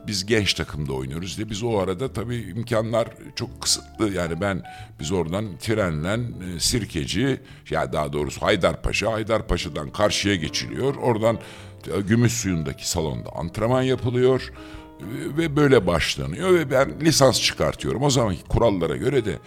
[0.06, 4.14] Biz genç takımda oynuyoruz diye biz o arada tabii imkanlar çok kısıtlı.
[4.14, 4.62] Yani ben
[5.00, 6.12] biz oradan trenle
[6.56, 10.94] e, Sirkeci ya daha doğrusu Haydarpaşa, Haydarpaşa'dan karşıya geçiliyor.
[10.94, 11.38] Oradan
[11.96, 14.52] e, Gümüş Suyu'ndaki salonda antrenman yapılıyor
[15.00, 18.02] e, ve böyle başlanıyor ve ben lisans çıkartıyorum.
[18.02, 19.38] O zamanki kurallara göre de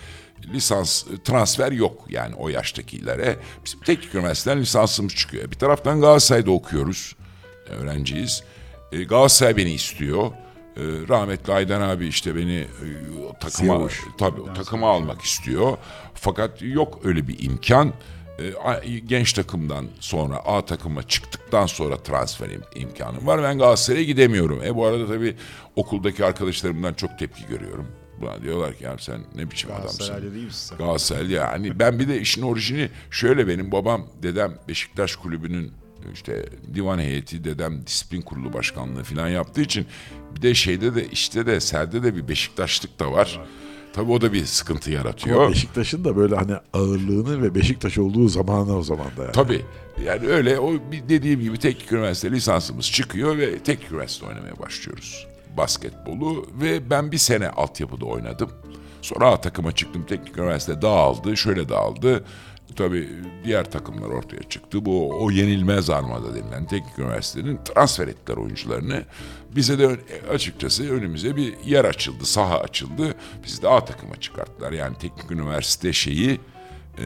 [0.53, 3.37] lisans transfer yok yani o yaştakilere.
[3.65, 5.51] Bizim teknik üniversiteden lisansımız çıkıyor.
[5.51, 7.15] Bir taraftan Galatasaray'da okuyoruz.
[7.69, 8.43] Öğrenciyiz.
[8.91, 10.31] Galatasaray beni istiyor.
[10.77, 12.67] E, rahmetli Aydan abi işte beni e,
[13.39, 14.01] takıma Siyavuş.
[14.17, 15.77] tabii o takıma almak istiyor.
[16.13, 17.93] Fakat yok öyle bir imkan.
[18.39, 23.43] E, a- genç takımdan sonra A takıma çıktıktan sonra transfer im- imkanım var.
[23.43, 24.61] Ben Galatasaray'a gidemiyorum.
[24.63, 25.35] E bu arada tabii
[25.75, 27.87] okuldaki arkadaşlarımdan çok tepki görüyorum.
[28.21, 29.97] Bana diyorlar ki ya sen ne biçim adamsın.
[29.97, 30.77] Galatasaraylı değil misin sen?
[30.77, 35.71] Galatasaray yani ben bir de işin orijini şöyle benim babam dedem Beşiktaş kulübünün
[36.13, 39.85] işte divan heyeti dedem disiplin kurulu başkanlığı falan yaptığı için
[40.35, 43.39] bir de şeyde de işte de serde de bir Beşiktaşlık da var.
[43.93, 45.49] Tabii o da bir sıkıntı Ama yaratıyor.
[45.49, 49.31] Beşiktaş'ın da böyle hani ağırlığını ve Beşiktaş olduğu zamanı o zaman da yani.
[49.31, 49.61] Tabii.
[50.05, 50.73] Yani öyle o
[51.09, 55.27] dediğim gibi teknik üniversite lisansımız çıkıyor ve teknik üniversite oynamaya başlıyoruz.
[55.57, 58.49] Basketbolu ve ben bir sene altyapıda oynadım.
[59.01, 60.05] Sonra A takıma çıktım.
[60.05, 61.37] Teknik üniversite dağıldı.
[61.37, 62.23] Şöyle dağıldı.
[62.75, 63.09] Tabii
[63.43, 64.85] diğer takımlar ortaya çıktı.
[64.85, 69.03] Bu o yenilmez armada denilen teknik üniversitenin transfer ettiler oyuncularını.
[69.55, 69.97] Bize de
[70.33, 73.15] açıkçası önümüze bir yer açıldı, saha açıldı.
[73.43, 74.71] Bizi de A takıma çıkarttılar.
[74.71, 76.39] Yani teknik üniversite şeyi
[76.97, 77.05] e,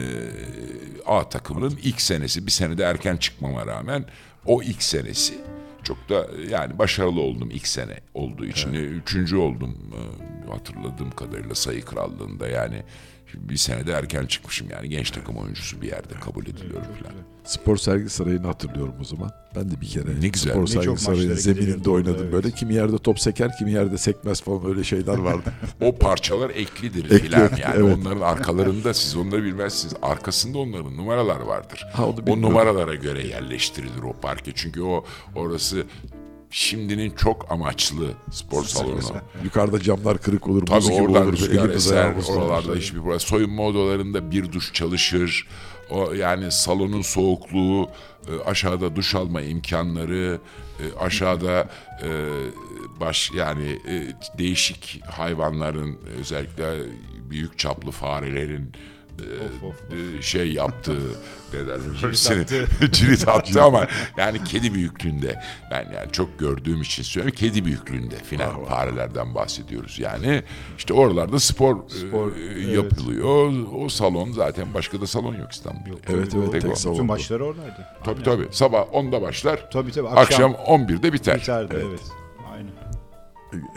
[1.06, 4.04] A takımının ilk senesi bir senede erken çıkmama rağmen
[4.46, 5.34] o ilk senesi
[5.82, 8.74] çok da yani başarılı oldum ilk sene olduğu için.
[8.74, 12.82] E, Üçüncü oldum e, hatırladığım kadarıyla sayı krallığında yani
[13.34, 17.14] bir senede erken çıkmışım yani genç takım oyuncusu bir yerde kabul ediliyorum falan.
[17.44, 19.30] Spor sergi sarayını hatırlıyorum o zaman.
[19.56, 20.52] Ben de bir kere Ne güzel.
[20.52, 22.32] spor Ne sergi maçlara zemininde oynadım evet.
[22.32, 22.50] böyle.
[22.50, 25.52] Kimi yerde top seker, kimi yerde sekmez falan öyle şeyler vardı.
[25.80, 27.98] O parçalar eklidir Ekli, yani evet.
[27.98, 31.86] onların arkalarında siz onları bilmezsiniz arkasında onların numaralar vardır.
[31.92, 35.86] Ha, onu o numaralara göre yerleştirilir o parke çünkü o orası
[36.50, 39.00] şimdinin çok amaçlı spor salonu.
[39.44, 41.50] Yukarıda camlar kırık olur, buz Tabii gibi oradan olur.
[41.50, 43.20] elimiz eser, oralarda hiçbir problem.
[43.20, 45.48] Soyunma odalarında bir duş çalışır.
[45.90, 47.90] O yani salonun soğukluğu,
[48.28, 50.38] e, aşağıda duş alma imkanları,
[50.80, 51.68] e, aşağıda
[52.02, 52.08] e,
[53.00, 53.78] baş yani
[54.38, 56.74] değişik hayvanların özellikle
[57.30, 58.72] büyük çaplı farelerin
[59.22, 60.98] e, e, şey yaptığı
[61.52, 62.12] ne derler
[62.92, 68.64] cirit attı ama yani kedi büyüklüğünde ben yani çok gördüğüm için söylüyorum kedi büyüklüğünde filan
[68.64, 70.42] farelerden bahsediyoruz yani
[70.78, 72.74] işte oralarda spor, Spor, e, evet.
[72.74, 75.98] yapılıyor o salon zaten başka da salon yok İstanbul'da.
[76.08, 76.94] Evet evet Tek salon.
[76.94, 77.86] Bütün maçları oradaydı.
[78.04, 80.08] Tabii tabii sabah 10'da başlar Tabii tabii.
[80.08, 81.36] akşam 11'de biter.
[81.36, 82.00] biterdi evet.
[82.52, 82.72] Aynen.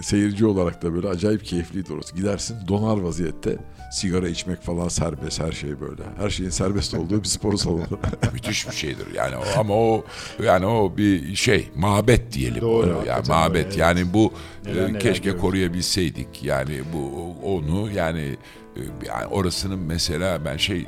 [0.01, 2.15] seyirci olarak da böyle acayip keyifliydi orası.
[2.15, 3.57] Gidersin donar vaziyette
[3.91, 6.03] sigara içmek falan serbest her şey böyle.
[6.17, 7.83] Her şeyin serbest olduğu bir spor salonu.
[8.33, 10.05] Müthiş bir şeydir yani o, ama o
[10.43, 12.61] yani o bir şey mabet diyelim.
[12.61, 14.33] Doğru, yani mabet öyle, yani bu
[14.65, 15.41] Neler e, neler keşke görüyoruz.
[15.41, 16.43] koruyabilseydik.
[16.43, 18.37] Yani bu onu yani
[18.75, 20.87] e, yani orasının mesela ben şey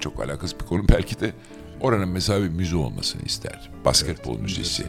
[0.00, 1.32] çok alakasız bir konu belki de
[1.80, 3.70] oranın mesela bir müze olmasını isterdim.
[3.84, 4.84] Basketbol müzesi.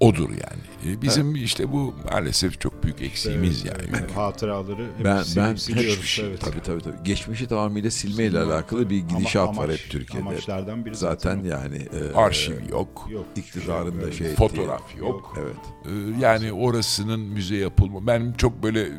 [0.00, 0.62] Odur yani.
[0.86, 3.82] E, Bizim işte bu maalesef çok büyük eksiğimiz yani.
[4.00, 6.40] Evet, hatıraları hep ben ben hiçbir şey evet.
[6.40, 6.96] tabii tabii tabii.
[7.04, 10.28] Geçmişi tamamıyla silmeyle Silme, alakalı bir ama gidişat var amaç- hep Türkiye'de.
[10.28, 11.50] Amaçlardan biri Zaten zaten.
[11.50, 13.08] yani e, Arşiv yok.
[13.10, 13.26] Yok.
[13.36, 14.14] iktidarın da Evet.
[14.14, 15.34] şey ettiği- Fotoğraf yok.
[15.42, 15.56] Evet.
[15.86, 18.06] Ee, Yani orasının müze yapılma.
[18.06, 18.90] Ben çok böyle e,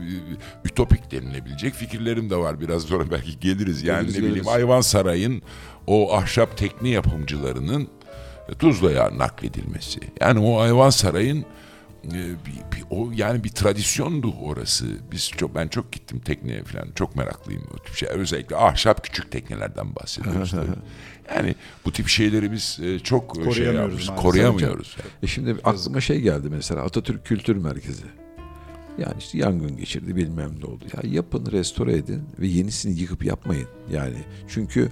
[0.66, 2.60] ütopik denilebilecek fikirlerim de var.
[2.62, 3.84] Biraz sonra belki geliriz.
[3.84, 4.48] Yani Geliriz, ne bileyim geliriz.
[4.56, 5.42] Ayvansaray'ın
[5.88, 7.88] o ahşap tekne yapımcılarının
[8.60, 10.00] Tuzla'ya nakledilmesi.
[10.22, 11.46] Yani o Ayvansaray'ın
[12.08, 12.12] e,
[12.46, 14.86] bir, bir- o yani bir tradisyondu orası.
[15.12, 16.88] Biz çok ben çok gittim tekneye falan.
[16.96, 18.10] Çok meraklıyım o tip şey.
[18.10, 20.52] Özellikle ahşap küçük teknelerden bahsediyoruz.
[20.56, 21.36] tabii.
[21.36, 24.98] yani bu tip şeyleri biz e, çok e, şey Koruyamıyoruz yapıyoruz, koruyamıyoruz.
[25.24, 28.06] E şimdi aklıma şey geldi mesela Atatürk Kültür Merkezi.
[28.98, 30.84] Yani işte yangın geçirdi bilmem ne oldu.
[30.94, 33.68] Ya yapın restore edin ve yenisini yıkıp yapmayın.
[33.92, 34.90] Yani çünkü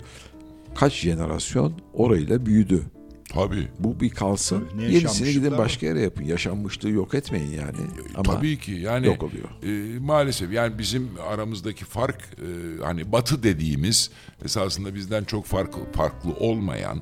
[0.75, 2.83] kaç jenerasyon orayla büyüdü.
[3.33, 3.67] Tabii.
[3.79, 4.67] Bu bir kalsın.
[4.71, 6.23] Tabii, ne Yenisini gidin başka yere yapın.
[6.23, 7.77] Yaşanmışlığı yok etmeyin yani.
[8.15, 9.49] Ama Tabii ki yani yok oluyor.
[9.95, 14.11] e, maalesef yani bizim aramızdaki fark e, hani Batı dediğimiz
[14.45, 16.97] esasında bizden çok farklı farklı olmayan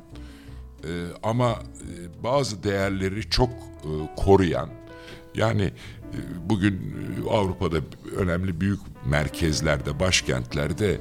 [0.83, 0.89] e,
[1.23, 4.69] ama e, bazı değerleri çok e, koruyan
[5.35, 6.17] yani e,
[6.49, 6.73] bugün
[7.27, 7.77] e, Avrupa'da
[8.17, 10.97] önemli büyük merkezlerde başkentlerde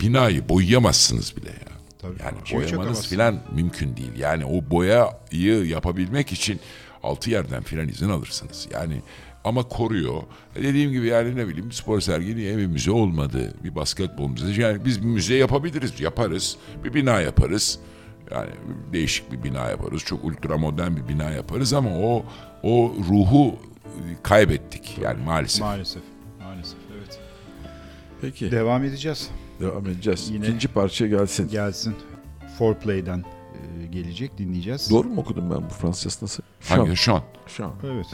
[0.00, 1.79] binayı boyayamazsınız bile ya.
[2.02, 4.12] Tabii, yani boyamanız filan mümkün değil.
[4.18, 6.60] Yani o boyayı yapabilmek için
[7.02, 8.68] altı yerden filan izin alırsınız.
[8.72, 9.02] Yani
[9.44, 10.22] ama koruyor.
[10.56, 13.54] E, Dediğim gibi yani ne bileyim spor sergi niye bir müze olmadı?
[13.64, 14.60] Bir basketbol müzesi.
[14.60, 16.00] Yani biz bir müze yapabiliriz.
[16.00, 16.56] Yaparız.
[16.84, 17.78] Bir bina yaparız.
[18.30, 18.50] Yani
[18.92, 20.02] değişik bir bina yaparız.
[20.02, 22.24] Çok ultra modern bir bina yaparız ama o
[22.62, 23.58] o ruhu
[24.22, 25.60] kaybettik yani maalesef.
[25.60, 26.02] Maalesef.
[26.40, 27.18] Maalesef evet.
[28.20, 29.30] Peki Devam edeceğiz.
[29.60, 30.30] Devam edeceğiz.
[30.30, 31.48] Yine- İkinci parça gelsin.
[31.48, 31.94] Gelsin.
[32.58, 33.24] Foreplay'den
[33.82, 34.90] e, gelecek dinleyeceğiz.
[34.90, 36.42] Doğru mu okudum ben bu Fransızcası nasıl?
[36.68, 37.22] Hangi şu an?
[37.46, 37.72] Şan.
[37.84, 38.06] Evet.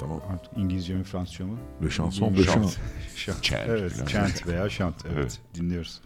[0.00, 0.20] Tamam.
[0.32, 1.56] Artık İngilizce mi Fransızca mı?
[1.84, 2.46] Le chanson Şant.
[2.46, 2.76] chant.
[3.16, 3.42] Şant.
[3.42, 4.94] Chant Evet, chant veya şant.
[5.06, 5.38] Evet, Evet.
[5.54, 6.00] dinliyoruz.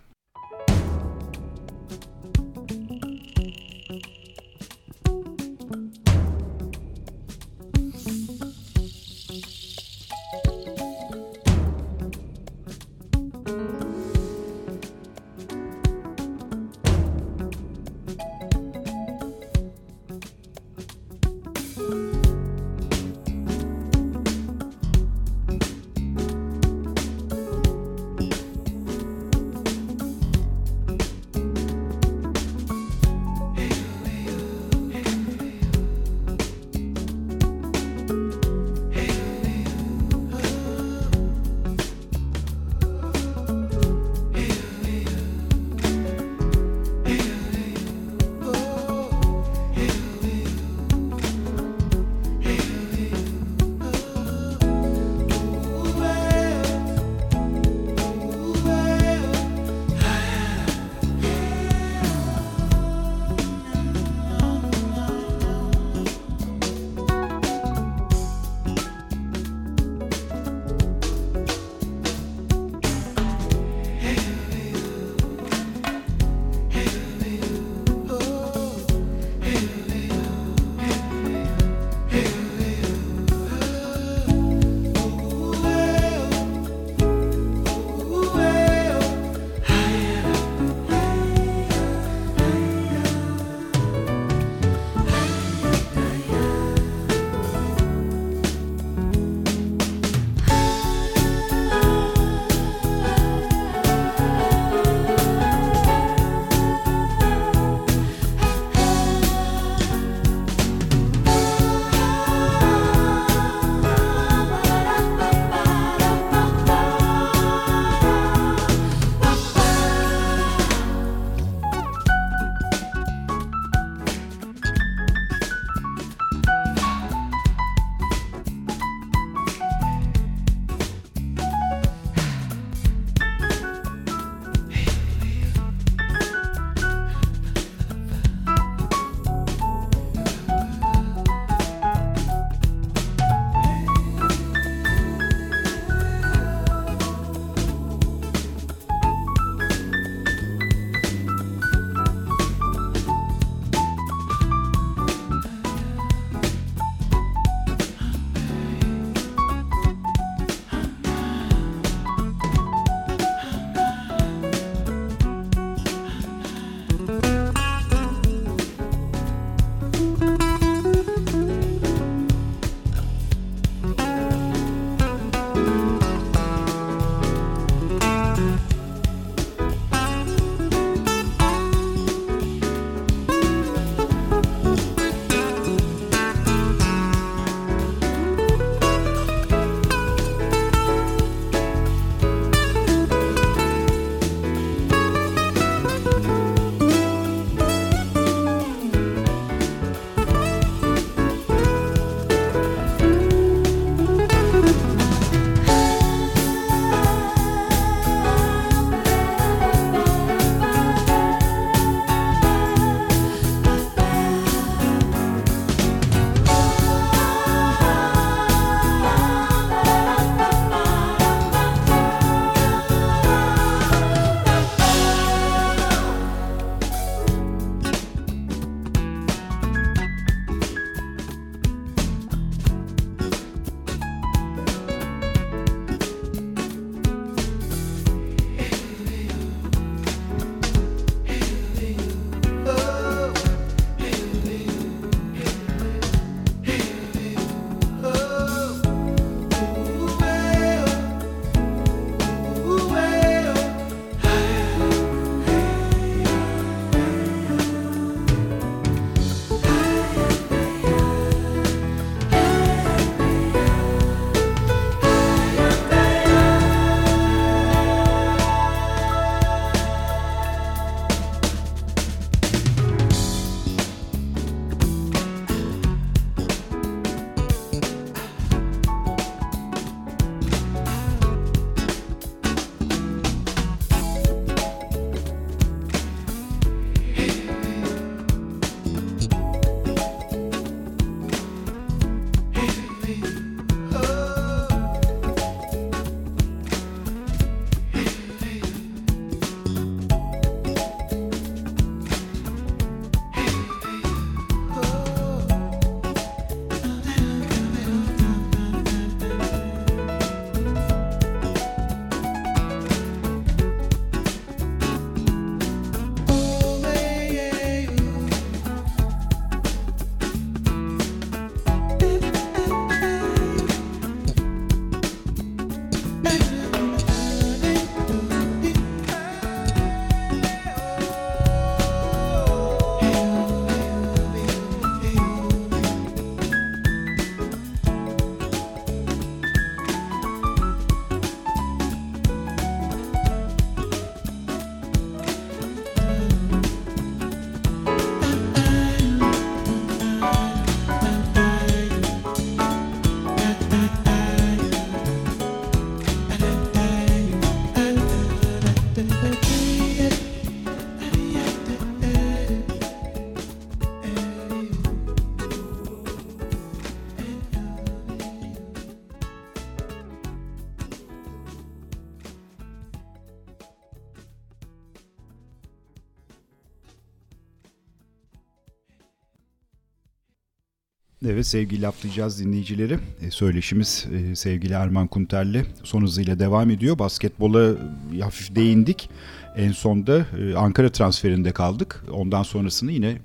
[381.40, 382.98] Evet sevgili laflayacağız dinleyicileri.
[383.22, 386.98] E, söyleşimiz e, sevgili Erman Kunter'le son hızıyla devam ediyor.
[386.98, 387.74] Basketbola
[388.16, 389.10] e, hafif değindik.
[389.56, 392.04] En sonda e, Ankara transferinde kaldık.
[392.12, 393.16] Ondan sonrasını yine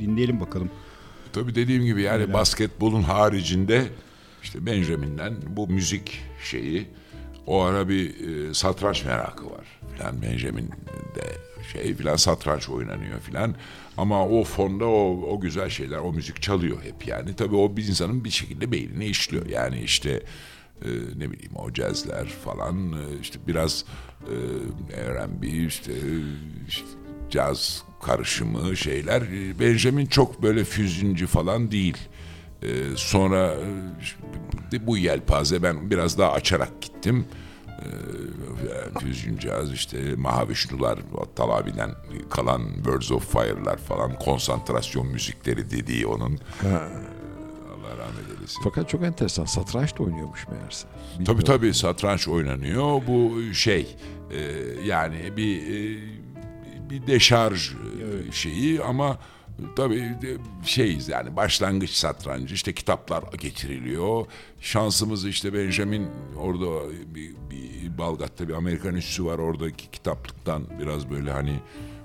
[0.00, 0.70] dinleyelim bakalım.
[1.32, 3.84] Tabii dediğim gibi yani basketbolun haricinde
[4.42, 6.86] işte Benjamin'den bu müzik şeyi
[7.46, 10.70] o ara bir e, satranç merakı var filan Benjamin
[11.72, 13.54] şey filan satranç oynanıyor filan
[13.96, 17.88] ama o fonda o, o güzel şeyler o müzik çalıyor hep yani tabii o bir
[17.88, 20.10] insanın bir şekilde beynine işliyor yani işte
[20.82, 23.84] e, ne bileyim o cazler falan e, işte biraz
[24.22, 25.92] e, R&B işte,
[26.68, 26.86] işte
[27.30, 31.96] caz karışımı şeyler E, Benjamin çok böyle füzyoncu falan değil.
[32.62, 33.54] Ee, sonra
[34.72, 37.26] e, bu yelpaze ben biraz daha açarak gittim.
[37.84, 40.98] Ee, Füzyon caz işte Mahavişnular,
[41.36, 41.90] Talabi'den
[42.30, 46.38] kalan Birds of Fire'lar falan konsantrasyon müzikleri dediği onun.
[46.62, 48.60] Allah rahmet eylesin.
[48.64, 49.44] Fakat çok enteresan.
[49.44, 50.86] Satranç da oynuyormuş meğerse.
[50.88, 51.44] Tabii Bilmiyorum.
[51.44, 53.02] tabii satranç oynanıyor.
[53.06, 53.96] Bu şey
[54.30, 54.40] e,
[54.84, 56.00] yani bir e,
[56.90, 59.18] bir deşarj e, şeyi ama
[59.76, 64.26] tabii de şeyiz yani başlangıç satrancı işte kitaplar getiriliyor.
[64.60, 71.30] Şansımız işte Benjamin orada bir, bir Balgat'ta bir Amerikan üssü var oradaki kitaplıktan biraz böyle
[71.32, 71.60] hani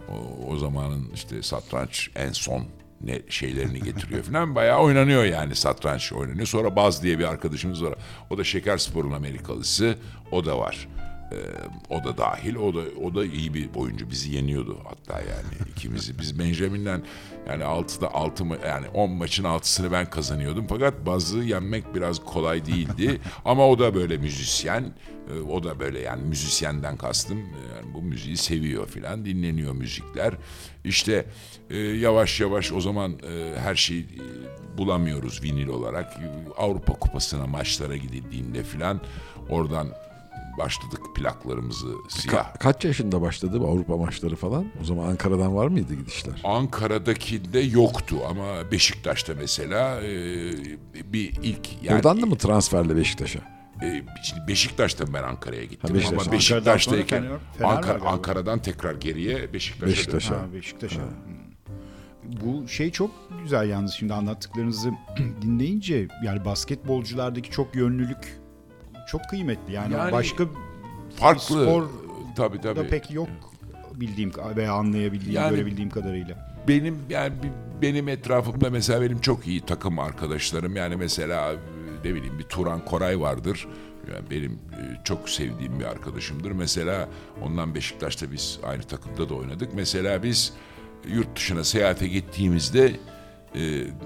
[0.10, 2.64] o, o zamanın işte satranç en son
[3.02, 6.48] ne şeylerini getiriyor falan bayağı oynanıyor yani satranç oynanıyor.
[6.48, 7.96] Sonra Baz diye bir arkadaşımız var.
[8.30, 9.98] O da Şekerspor'un Amerikalısı.
[10.32, 10.88] O da var.
[11.32, 11.36] Ee,
[11.90, 12.56] o da dahil.
[12.56, 14.10] O da o da iyi bir oyuncu.
[14.10, 16.20] Bizi yeniyordu hatta yani ikimizi.
[16.20, 17.04] Biz Benjamin'den
[17.48, 20.66] yani 6'da 6 ma- yani 10 maçın 6'sını ben kazanıyordum.
[20.70, 23.22] Fakat Baz'ı yenmek biraz kolay değildi.
[23.46, 24.94] Ama o da böyle müzisyen.
[25.36, 27.38] Ee, O da böyle yani müzisyenden kastım.
[27.40, 29.26] Yani bu müziği seviyor filan.
[29.26, 30.34] Dinleniyor müzikler.
[30.84, 31.26] İşte
[31.70, 36.14] e, yavaş yavaş o zaman e, her şeyi e, bulamıyoruz vinil olarak.
[36.58, 39.02] Avrupa Kupası'na maçlara gidildiğinde filan
[39.50, 39.88] oradan
[40.60, 42.34] başladık plaklarımızı siyah.
[42.36, 44.66] Ka- kaç yaşında başladı bu Avrupa maçları falan?
[44.82, 46.42] O zaman Ankara'dan var mıydı gidişler?
[46.44, 50.10] Ankara'daki de yoktu ama Beşiktaş'ta mesela e,
[51.14, 53.40] bir ilk yani Oradan da mı transferle Beşiktaş'a?
[53.82, 56.12] e, şimdi Beşiktaş'tan ben Ankara'ya gittim Ha, Beşiktaş.
[56.14, 57.26] ama Ankara'dan Beşiktaş'tayken
[57.64, 58.02] Ankara.
[58.04, 60.36] Ankara'dan tekrar geriye Beşiktaş'a Beşiktaş'a.
[60.36, 61.02] Ha, Beşiktaş'a.
[61.02, 61.40] Hmm.
[62.24, 63.12] Bu şey çok
[63.44, 64.92] güzel yalnız şimdi anlattıklarınızı
[65.42, 68.39] dinleyince yani basketbolculardaki çok yönlülük
[69.12, 69.74] çok kıymetli.
[69.74, 70.44] Yani, Yani başka
[71.16, 71.42] Farklı.
[71.64, 71.84] spor
[72.36, 72.88] tabii da tabii.
[72.88, 73.30] pek yok
[73.96, 76.50] bildiğim veya anlayabildiğim, Yani- görebildiğim kadarıyla.
[76.68, 77.34] benim yani
[77.82, 81.52] benim etrafımda mesela benim çok iyi takım arkadaşlarım yani mesela
[82.06, 83.68] ne bileyim bir Turan Koray vardır.
[84.14, 86.52] Yani benim e, çok sevdiğim bir arkadaşımdır.
[86.52, 87.10] Mesela
[87.42, 89.74] ondan Beşiktaş'ta biz aynı takımda da oynadık.
[89.74, 90.54] Mesela biz
[91.08, 92.92] yurt dışına seyahate gittiğimizde
[93.56, 93.60] e,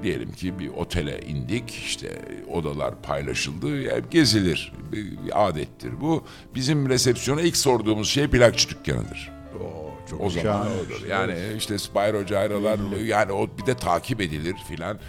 [0.03, 2.21] diyelim ki bir otele indik işte
[2.51, 6.23] odalar paylaşıldı yani gezilir bir, adettir bu
[6.55, 9.32] bizim resepsiyona ilk sorduğumuz şey plakçı dükkanıdır.
[10.19, 10.69] O zaman Şahane.
[10.69, 11.07] odur.
[11.09, 14.99] Yani işte Spyro Gyro'lar yani o bir de takip edilir filan.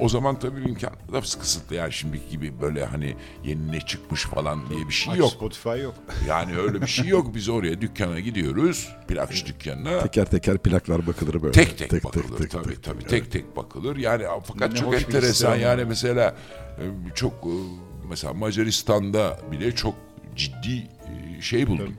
[0.00, 4.68] O zaman tabii imkan da kısıtlı yani şimdiki gibi böyle hani yeni ne çıkmış falan
[4.70, 5.30] diye bir şey Aç yok.
[5.30, 5.94] Spotify yok.
[6.28, 7.34] Yani öyle bir şey yok.
[7.34, 8.88] Biz oraya dükkana gidiyoruz.
[9.08, 10.00] Plakçı dükkanına.
[10.00, 11.52] Teker teker plaklar bakılır böyle.
[11.52, 13.04] Tek tek, bakılır tabii tabii.
[13.04, 13.96] Tek tek bakılır.
[13.96, 16.36] Yani fakat Ne çok enteresan yani mesela
[16.78, 17.54] e, çok e,
[18.08, 19.94] mesela Macaristan'da bile çok
[20.36, 20.88] ciddi
[21.38, 21.94] e, şey buldum.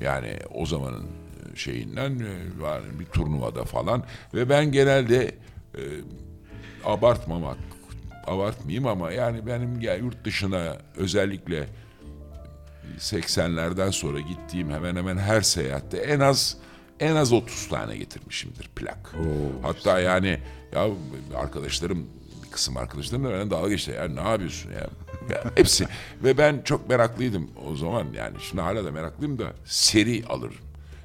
[0.00, 5.34] Yani o zamanın e, şeyinden e, var bir turnuvada falan ve ben genelde
[5.74, 5.82] e,
[6.84, 7.58] abartmamak
[8.26, 11.66] abartmayayım ama yani benim ya yurt dışına özellikle
[12.98, 16.56] 80'lerden sonra gittiğim hemen hemen her seyahatte en az
[17.00, 19.14] en az 30 tane getirmişimdir plak.
[19.62, 20.40] Hatta yani
[20.72, 20.88] ya
[21.36, 22.06] arkadaşlarım
[22.58, 23.90] kısım arkadaşlarım da benden dalga geçti.
[23.90, 24.86] Ya ne yapıyorsun ya?
[25.30, 25.86] ya hepsi.
[26.24, 28.36] Ve ben çok meraklıydım o zaman yani.
[28.48, 30.54] Şimdi hala da meraklıyım da seri alırım.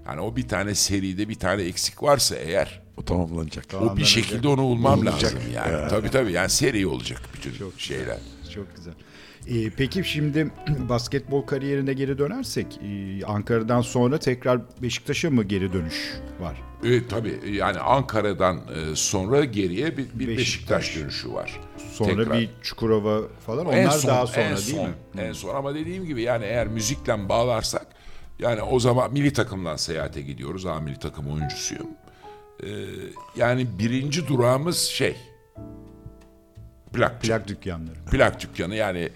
[0.08, 3.66] Yani o bir tane seride bir tane eksik varsa eğer O tamamlanacak.
[3.82, 5.90] o bir şekilde onu bulmam lazım yani.
[5.90, 8.18] Tabii tabii yani seri olacak bütün şeyler.
[8.54, 8.94] Çok güzel.
[9.48, 10.52] Ee, peki şimdi
[10.90, 16.62] basketbol kariyerine geri dönersek e, Ankara'dan sonra tekrar Beşiktaş'a mı geri dönüş var?
[16.86, 20.38] Evet tabii yani Ankara'dan e, sonra geriye bir, bir Beşiktaş.
[20.38, 21.60] Beşiktaş dönüşü var.
[21.92, 22.40] Sonra Tekrar.
[22.40, 24.96] bir Çukurova falan onlar en son, daha sonra en değil son, mi?
[25.18, 27.88] En son ama dediğim gibi yani eğer müzikle bağlarsak
[28.40, 30.66] yani o zaman milli takımdan seyahate gidiyoruz.
[30.66, 31.88] A milli takım oyuncusuyum.
[32.64, 32.68] Ee,
[33.36, 35.16] yani birinci durağımız şey
[36.94, 37.96] plak Plak dükkanları.
[38.12, 39.10] plak dükkanı yani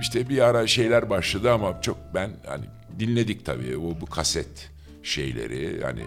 [0.00, 2.64] işte bir ara şeyler başladı ama çok ben hani
[2.98, 4.70] dinledik tabii o bu kaset
[5.02, 6.02] şeyleri hani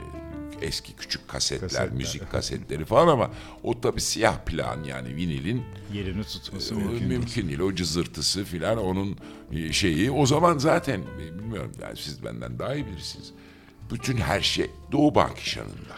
[0.62, 1.92] eski küçük kasetler, Kasetler.
[1.92, 3.32] müzik kasetleri falan ama
[3.64, 5.64] o tabii siyah plan yani vinilin
[5.94, 7.08] Yerini tutması o mümkün.
[7.08, 7.60] mümkün, değil.
[7.60, 9.18] O cızırtısı filan onun
[9.52, 10.12] e, şeyi.
[10.12, 13.32] O zaman zaten e, bilmiyorum yani siz benden daha iyi bilirsiniz.
[13.92, 15.96] Bütün her şey Doğu Bankişan'ında.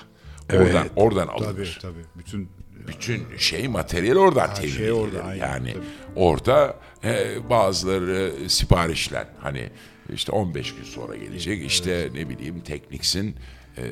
[0.49, 0.67] Evet.
[0.67, 1.79] Oradan, oradan Tabii alınır.
[1.81, 2.05] tabii.
[2.17, 2.49] Bütün
[2.87, 5.21] Bütün şey materyal oradan temin şey orada, edilir.
[5.25, 5.83] aynen, yani tabii.
[6.15, 9.69] orada e, bazıları siparişlen hani
[10.13, 13.35] işte 15 gün sonra gelecek işte ne bileyim Technics'in
[13.77, 13.83] e,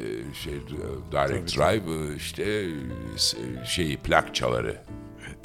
[0.43, 0.53] şey
[1.11, 4.81] Direct Drive e, işte e, şeyi plakçaları
[5.27, 5.39] Evet.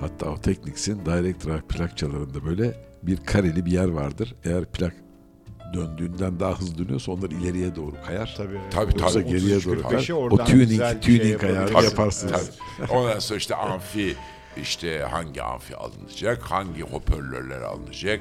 [0.00, 4.34] Hatta o Technics'in Direct Drive plakçalarında böyle bir kareli bir yer vardır.
[4.44, 4.94] Eğer plak
[5.74, 8.34] döndüğünden daha hızlı dönüyorsa onlar ileriye doğru kayar.
[8.36, 8.58] tabii.
[8.70, 9.00] Tabii, tabii.
[9.02, 10.30] Yoksa 30 geriye doğru 45'e kayar.
[10.30, 12.50] O tuning, bir şey tuning ayarı yaparsınız.
[12.78, 12.90] Tabii.
[12.92, 14.16] Ondan sonra işte amfi
[14.62, 18.20] işte hangi amfi alınacak, hangi hoparlörler alınacak.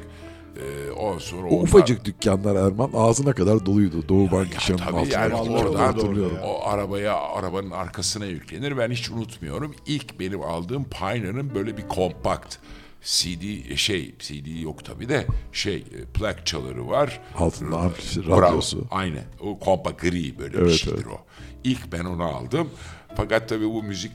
[0.57, 4.09] Ee, ondan sonra O onlar- ufacık dükkanlar Erman ağzına kadar doluydu.
[4.09, 5.13] Doğu Bank işinin tabii altında.
[5.19, 6.37] yani oradan hatırlıyorum.
[6.43, 8.77] o arabaya arabanın arkasına yüklenir.
[8.77, 9.75] Ben hiç unutmuyorum.
[9.85, 12.57] İlk benim aldığım Pioneer'ın böyle bir kompakt
[13.01, 17.21] CD şey CD yok tabii de şey e, plak çaları var.
[17.37, 18.87] Altında amfisi, Bravo, radyosu.
[18.91, 19.19] Aynı.
[19.39, 21.07] O kompa gri böyle bir Evet, şeydir evet.
[21.07, 21.19] o.
[21.63, 22.69] İlk ben onu aldım.
[23.15, 24.11] Fakat tabii bu müzik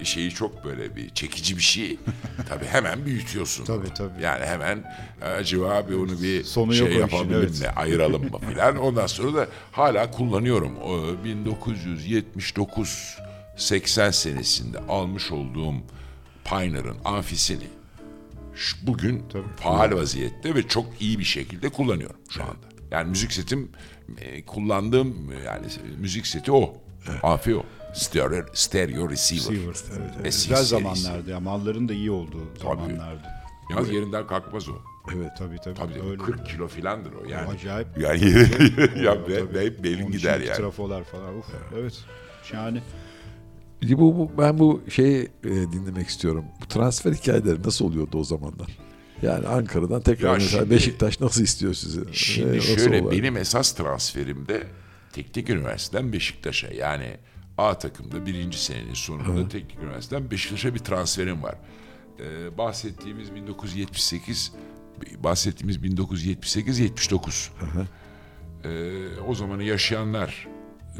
[0.00, 1.98] e, şeyi çok böyle bir çekici bir şey.
[2.48, 3.64] tabii hemen büyütüyorsun.
[3.64, 4.22] Tabii, tabii.
[4.22, 4.84] Yani hemen
[5.22, 7.60] e, acaba bir onu bir Sonu şey yapabilir evet.
[7.60, 7.68] mi?
[7.76, 8.76] Ayıralım mı filan.
[8.76, 10.76] Ondan sonra da hala kullanıyorum.
[10.76, 13.18] O 1979
[13.56, 15.74] 80 senesinde almış olduğum
[16.44, 17.77] Pioneer'ın amfisini
[18.82, 19.24] bugün
[19.56, 22.68] faal vaziyette ve çok iyi bir şekilde kullanıyorum şu anda.
[22.90, 23.68] Yani müzik setim
[24.18, 25.66] e, kullandığım e, yani
[25.98, 26.74] müzik seti o.
[27.22, 27.62] Amfi o.
[27.94, 29.50] Stereo, stereo receiver.
[29.50, 30.34] Receiver, evet, evet.
[30.34, 31.40] SC Güzel zamanlardı ya.
[31.40, 33.28] Malların da iyi olduğu zamanlardı.
[33.70, 34.72] Yalnız yerinden kalkmaz o.
[35.16, 35.30] Evet.
[35.38, 35.74] Tabii tabii.
[35.74, 36.22] Tabii öyle.
[36.22, 37.48] 40 kilo filandır o yani.
[37.48, 37.88] Acayip.
[37.98, 39.32] Yani yeri, ya Tabii.
[39.32, 40.56] be, be, belin Onun gider içindeki yani.
[40.56, 41.38] Trafolar falan.
[41.38, 41.46] Uf,
[41.78, 42.04] evet.
[42.44, 42.82] Şahane.
[43.82, 46.44] Bu, bu, ben bu şeyi e, dinlemek istiyorum.
[46.62, 48.78] Bu transfer hikayeleri nasıl oluyordu o zamanlar?
[49.22, 52.00] Yani Ankara'dan tekrar Ya mesela şimdi- Beşiktaş nasıl istiyor sizi?
[52.12, 53.18] Şimdi E, nasıl şöyle olay?
[53.18, 54.62] benim esas transferimde
[55.12, 57.16] Teknik Üniversiteden Beşiktaş'a yani
[57.58, 61.54] A takımda birinci senenin sonunda Teknik Üniversiteden Beşiktaş'a bir transferim var.
[62.20, 64.52] Ee, bahsettiğimiz 1978
[65.24, 67.50] bahsettiğimiz 1978-79.
[68.64, 70.48] Ee, o zamanı yaşayanlar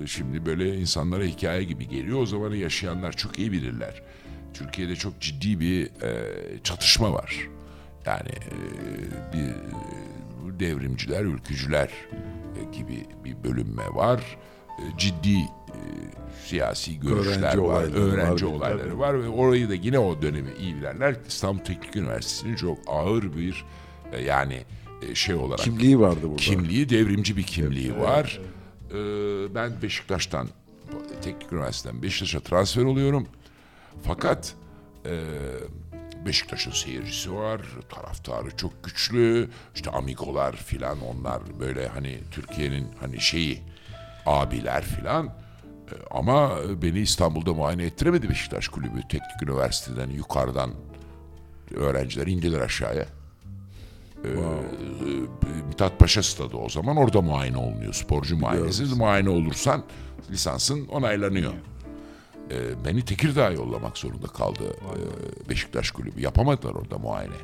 [0.07, 2.20] şimdi böyle insanlara hikaye gibi geliyor.
[2.20, 4.03] O zamanı yaşayanlar çok iyi bilirler.
[4.55, 6.24] Türkiye'de çok ciddi bir e,
[6.64, 7.49] çatışma var.
[8.07, 8.57] Yani e,
[9.32, 11.88] bir e, devrimciler, ülkücüler
[12.57, 14.38] e, gibi bir bölünme var.
[14.78, 15.78] E, ciddi e,
[16.46, 18.53] siyasi görüşler Öğrenci var, olayları öğrenci var.
[18.53, 23.36] olayları var ve orayı da yine o dönemi iyi bilenler İstanbul Teknik Üniversitesi'nin çok ağır
[23.36, 23.64] bir
[24.12, 24.61] e, yani
[25.11, 26.36] e, şey olarak Kimliği vardı burada.
[26.36, 28.40] kimliği devrimci bir kimliği var.
[28.91, 30.49] Ee, ben Beşiktaş'tan
[31.22, 33.28] Teknik Üniversiteden Beşiktaş'a transfer oluyorum.
[34.05, 34.55] Fakat
[35.07, 35.24] e,
[36.26, 39.51] Beşiktaş'ın seyircisi var, taraftarı çok güçlü.
[39.74, 43.62] İşte amigolar filan onlar böyle hani Türkiye'nin hani şeyi
[44.26, 45.26] abiler filan.
[45.26, 45.32] E,
[46.11, 49.01] Ama beni İstanbul'da muayene ettiremedi Beşiktaş Kulübü.
[49.09, 50.70] Teknik Üniversiteden yukarıdan
[51.74, 53.07] öğrenciler indiler aşağıya.
[54.25, 54.29] Ee,
[55.69, 57.93] Mithat Paşa stadı o zaman orada muayene olunuyor.
[57.93, 58.85] Sporcu muayenesi.
[58.85, 59.83] Muayene olursan
[60.31, 61.53] lisansın onaylanıyor.
[62.51, 66.21] Ee, beni Tekirdağ'a yollamak zorunda kaldı ee, Beşiktaş kulübü.
[66.21, 67.35] Yapamadılar orada muayene.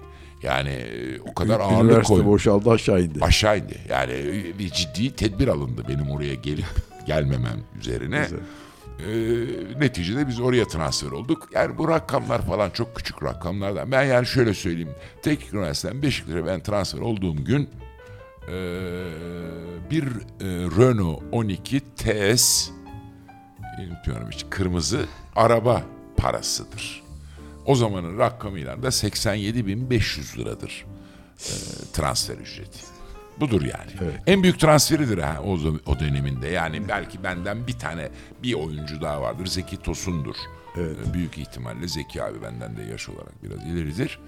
[0.43, 2.27] Yani e, o kadar ağırlık Üniversite koydu.
[2.27, 3.19] boşaldı aşağı indi.
[3.25, 3.79] Aşağı indi.
[3.89, 6.67] Yani e, bir ciddi tedbir alındı benim oraya gelip
[7.07, 8.21] gelmemem üzerine.
[8.23, 8.39] Güzel.
[8.99, 11.49] Ee, neticede biz oraya transfer olduk.
[11.53, 13.93] Yani bu rakamlar falan çok küçük rakamlardan.
[13.93, 14.95] Ben yani şöyle söyleyeyim.
[15.23, 17.71] Teknik Üniversiteden Beşiktaş'a ben transfer olduğum gün
[18.49, 18.53] ee,
[19.91, 20.47] bir e,
[20.79, 22.71] Renault 12 TS
[23.79, 25.83] unutmuyorum hiç kırmızı araba
[26.17, 27.03] parasıdır.
[27.67, 30.87] O zamanın rakamıyla da 87.500 liradır
[31.39, 31.53] e,
[31.93, 32.94] transfer ücreti.
[33.41, 33.91] Budur yani.
[34.03, 34.15] Evet.
[34.27, 36.49] En büyük transferidir ha o, o döneminde.
[36.49, 38.09] Yani belki benden bir tane
[38.43, 39.47] bir oyuncu daha vardır.
[39.47, 40.37] Zeki Tosun'dur.
[40.77, 44.19] E, Büyük ihtimalle Zeki abi benden de yaş olarak biraz ileridir.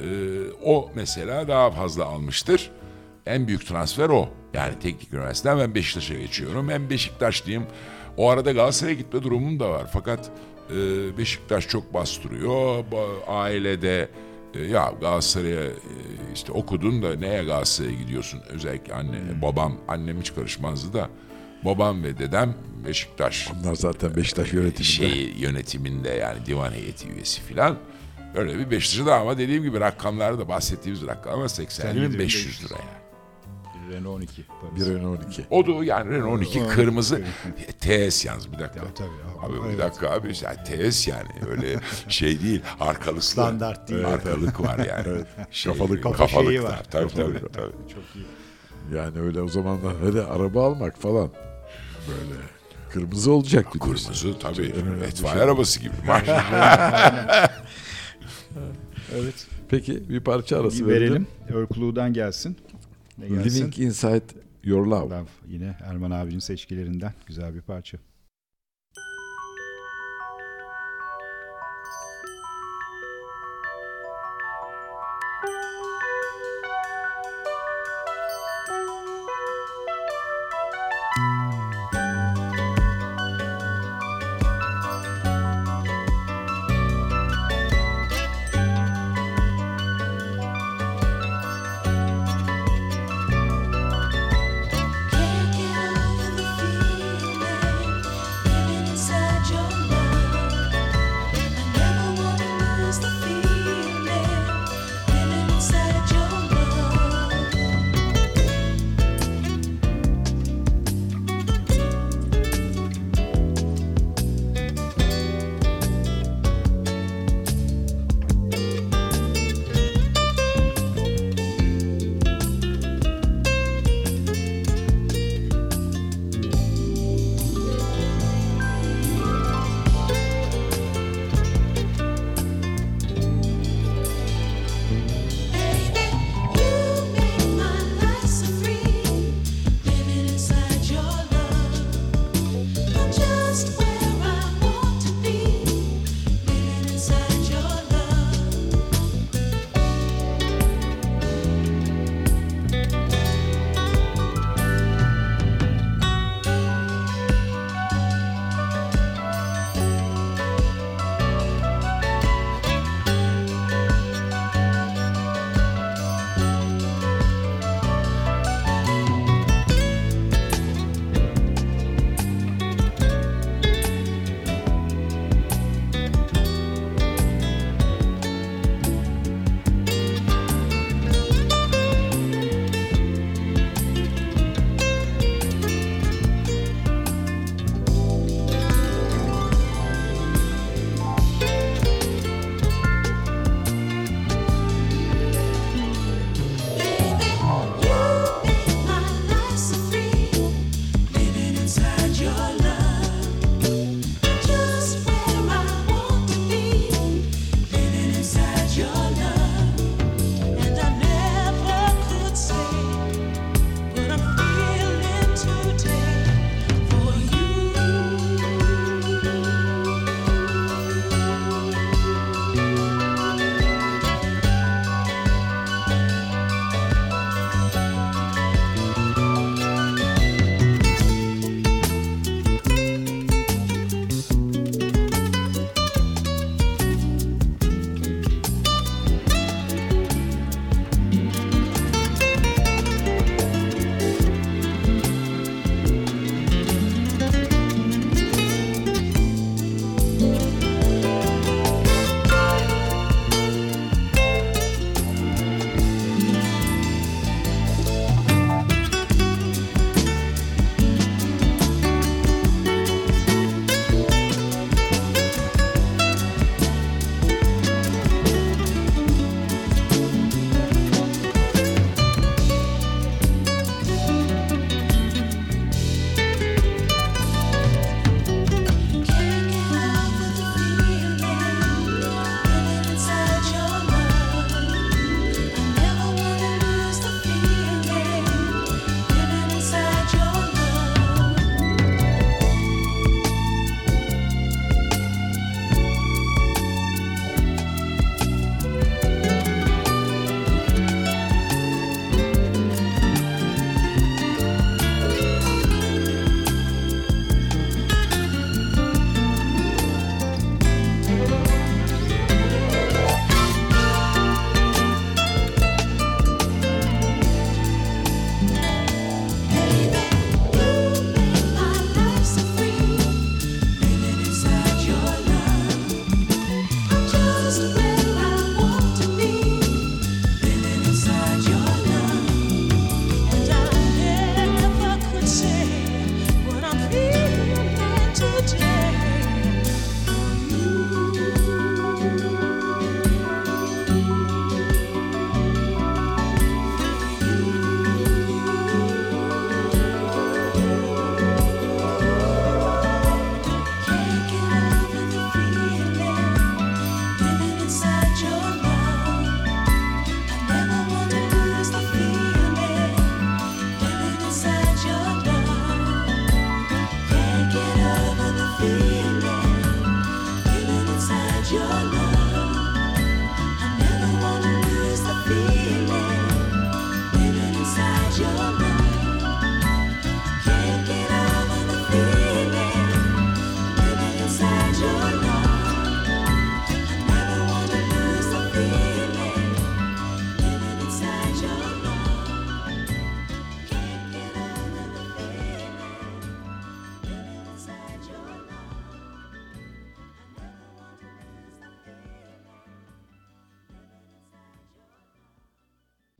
[0.00, 0.06] E,
[0.64, 2.70] o mesela daha fazla almıştır.
[3.26, 4.28] En büyük transfer o.
[4.54, 6.70] Yani teknik üniversiteden ben Beşiktaş'a geçiyorum.
[6.70, 7.66] Hem Beşiktaşlıyım.
[8.16, 9.86] O arada Galatasaray'a gitme durumum da var.
[9.92, 10.30] Fakat
[10.70, 10.74] e,
[11.18, 12.84] Beşiktaş çok bastırıyor.
[12.84, 14.08] Ba- Ailede
[14.54, 15.72] ya Galatasaray'a e,
[16.34, 18.40] işte okudun da neye Galatasaray'a gidiyorsun?
[18.48, 21.10] Özellikle anne, babam, annem hiç karışmazdı da
[21.64, 22.54] babam ve dedem
[22.86, 24.82] Beşiktaş Onlar zaten Beşiktaş yönetiminde.
[24.84, 27.76] şey yönetiminde yani divan heyeti üyesi filan.
[28.34, 32.74] Öyle bir Beşiktaş'ı da ama dediğim gibi rakamlarda bahsettiğimiz rakam ama 80 bin 500 lira
[32.74, 32.97] yani.
[33.92, 34.42] Renault 12.
[34.76, 35.46] Bir Renault 12.
[35.50, 37.20] O da yani Renault 12 O- kırmızı.
[37.80, 38.78] TS yalnız bir dakika.
[38.86, 39.08] Ya, tabii.
[39.42, 39.78] Abi bir Evet.
[39.78, 43.22] dakika abi yani TS yani öyle şey değil arkalıklı.
[43.22, 44.06] Standart değil.
[44.06, 45.24] Arkalık var yani.
[45.50, 46.12] Şey, Kafalık var.
[46.16, 46.70] Kafa şeyi kafalıklar.
[46.78, 46.82] var.
[46.90, 47.72] Tabii tabii tabii.
[47.94, 48.24] Çok iyi.
[48.96, 51.30] Yani öyle o zamanlar hadi araba almak falan.
[52.08, 52.40] Böyle
[52.92, 54.04] kırmızı olacak bir diyorsun.
[54.12, 54.58] Kırmızı tabii.
[54.98, 55.42] bir Etfaiye şey.
[55.42, 55.92] arabası gibi.
[59.14, 59.46] Evet.
[59.68, 61.12] Peki bir parça arası Bir verelim.
[61.12, 61.26] verelim.
[61.60, 62.56] Örkuluğu'dan gelsin.
[63.18, 63.60] Ne gelsin?
[63.60, 64.24] Living Inside
[64.64, 65.04] Your Love.
[65.16, 65.28] Love.
[65.48, 67.98] Yine Erman abinin seçkilerinden güzel bir parça.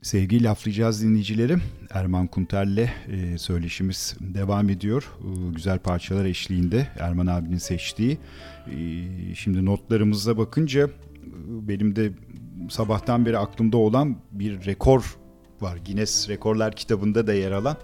[0.08, 1.62] Sevgili laflayacağız dinleyicilerim.
[1.90, 5.08] Erman Kunter'le e, söyleşimiz devam ediyor.
[5.20, 8.18] E, güzel parçalar eşliğinde Erman abinin seçtiği.
[8.66, 10.90] E, şimdi notlarımıza bakınca e,
[11.68, 12.12] benim de
[12.70, 15.16] sabahtan beri aklımda olan bir rekor
[15.60, 15.78] var.
[15.86, 17.76] Guinness Rekorlar kitabında da yer alan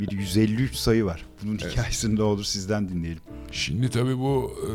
[0.00, 1.26] bir 153 sayı var.
[1.42, 1.72] Bunun evet.
[1.72, 3.22] hikayesini ne olur sizden dinleyelim.
[3.52, 4.70] Şimdi tabii bu e,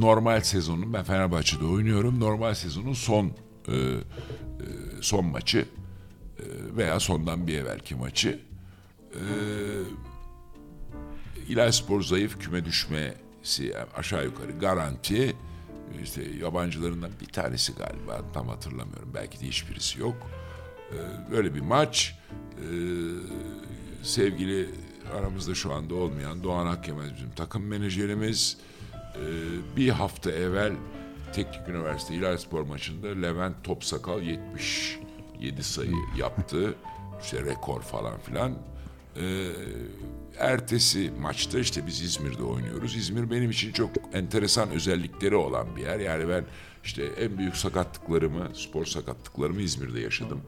[0.00, 2.20] normal sezonun ben Fenerbahçe'de oynuyorum.
[2.20, 3.32] Normal sezonun son
[3.68, 3.96] e, e,
[5.00, 5.58] son maçı
[6.38, 6.44] e,
[6.76, 8.40] veya sondan bir evvelki maçı.
[9.14, 9.22] E,
[11.48, 15.36] İlahi Spor zayıf küme düşmesi aşağı yukarı garanti.
[16.02, 19.10] İşte yabancılarından bir tanesi galiba tam hatırlamıyorum.
[19.14, 20.16] Belki de hiçbirisi yok.
[20.92, 20.96] E,
[21.32, 22.18] böyle bir maç.
[22.56, 22.66] E,
[24.02, 24.70] sevgili
[25.18, 28.56] aramızda şu anda olmayan Doğan Hakkemez bizim takım menajerimiz.
[28.94, 29.26] E,
[29.76, 30.72] bir hafta evvel
[31.32, 36.74] Teknik Üniversite İlahi Spor maçında Levent Topsakal 77 sayı yaptı.
[37.22, 38.58] İşte rekor falan filan.
[39.16, 39.46] Ee,
[40.38, 42.96] ertesi maçta işte biz İzmir'de oynuyoruz.
[42.96, 46.00] İzmir benim için çok enteresan özellikleri olan bir yer.
[46.00, 46.44] Yani ben
[46.84, 50.40] işte en büyük sakatlıklarımı, spor sakatlıklarımı İzmir'de yaşadım.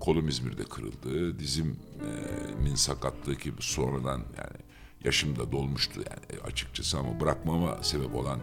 [0.00, 1.38] Kolum İzmir'de kırıldı.
[1.38, 4.58] Dizimin sakatlığı ki sonradan yani
[5.04, 8.40] yaşım da dolmuştu yani açıkçası ama bırakmama sebep olan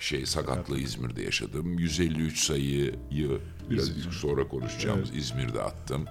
[0.00, 1.78] şey sakatlığı İzmir'de yaşadım.
[1.78, 2.94] 153 sayıyı
[3.70, 4.12] biraz İzmir.
[4.12, 5.22] sonra konuşacağımız evet.
[5.22, 6.04] İzmir'de attım.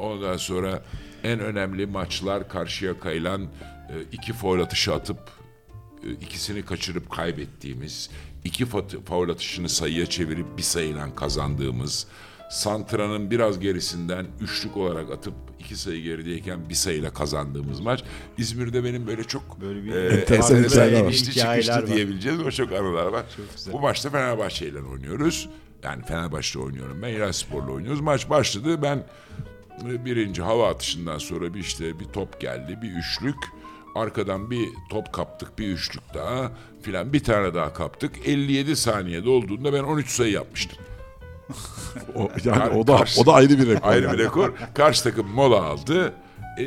[0.00, 0.82] Ondan sonra
[1.24, 3.48] en önemli maçlar karşıya kayılan e,
[4.12, 5.18] iki foul atışı atıp
[6.06, 8.10] e, ikisini kaçırıp kaybettiğimiz,
[8.44, 8.66] iki
[9.06, 12.06] foul atışını sayıya çevirip bir sayıyla kazandığımız,
[12.52, 18.04] Santra'nın biraz gerisinden üçlük olarak atıp iki sayı gerideyken bir sayıyla kazandığımız maç.
[18.38, 23.24] İzmir'de benim böyle çok böyle bir e, enteresan inişli çıkışlı diyebileceğiz ama çok anılar var.
[23.64, 25.48] Çok Bu maçta Fenerbahçe ile oynuyoruz.
[25.82, 27.08] Yani Fenerbahçe'de oynuyorum ben.
[27.08, 28.00] İlahi Spor'la oynuyoruz.
[28.00, 28.82] Maç başladı.
[28.82, 29.04] Ben
[29.90, 32.78] e, birinci hava atışından sonra bir işte bir top geldi.
[32.82, 33.38] Bir üçlük.
[33.94, 35.58] Arkadan bir top kaptık.
[35.58, 37.12] Bir üçlük daha filan.
[37.12, 38.28] Bir tane daha kaptık.
[38.28, 40.78] 57 saniyede olduğunda ben 13 sayı yapmıştım.
[42.14, 43.88] O, yani o da karşı, o da ayrı bir rekor.
[43.88, 44.52] Ayrı bir rekor.
[44.74, 46.12] Karşı takım mola aldı.
[46.58, 46.64] Ee,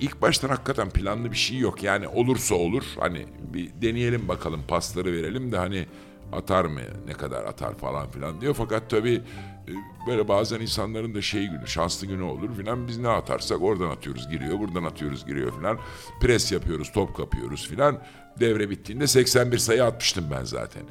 [0.00, 1.82] ilk baştan hakikaten planlı bir şey yok.
[1.82, 2.84] Yani olursa olur.
[3.00, 5.86] Hani bir deneyelim bakalım pasları verelim de hani
[6.32, 8.54] atar mı ne kadar atar falan filan diyor.
[8.54, 9.22] Fakat tabii
[9.68, 9.72] e,
[10.06, 14.28] böyle bazen insanların da şey günü şanslı günü olur filan biz ne atarsak oradan atıyoruz
[14.30, 15.78] giriyor buradan atıyoruz giriyor filan.
[16.20, 18.02] Pres yapıyoruz top kapıyoruz filan.
[18.40, 20.82] Devre bittiğinde 81 sayı atmıştım ben zaten.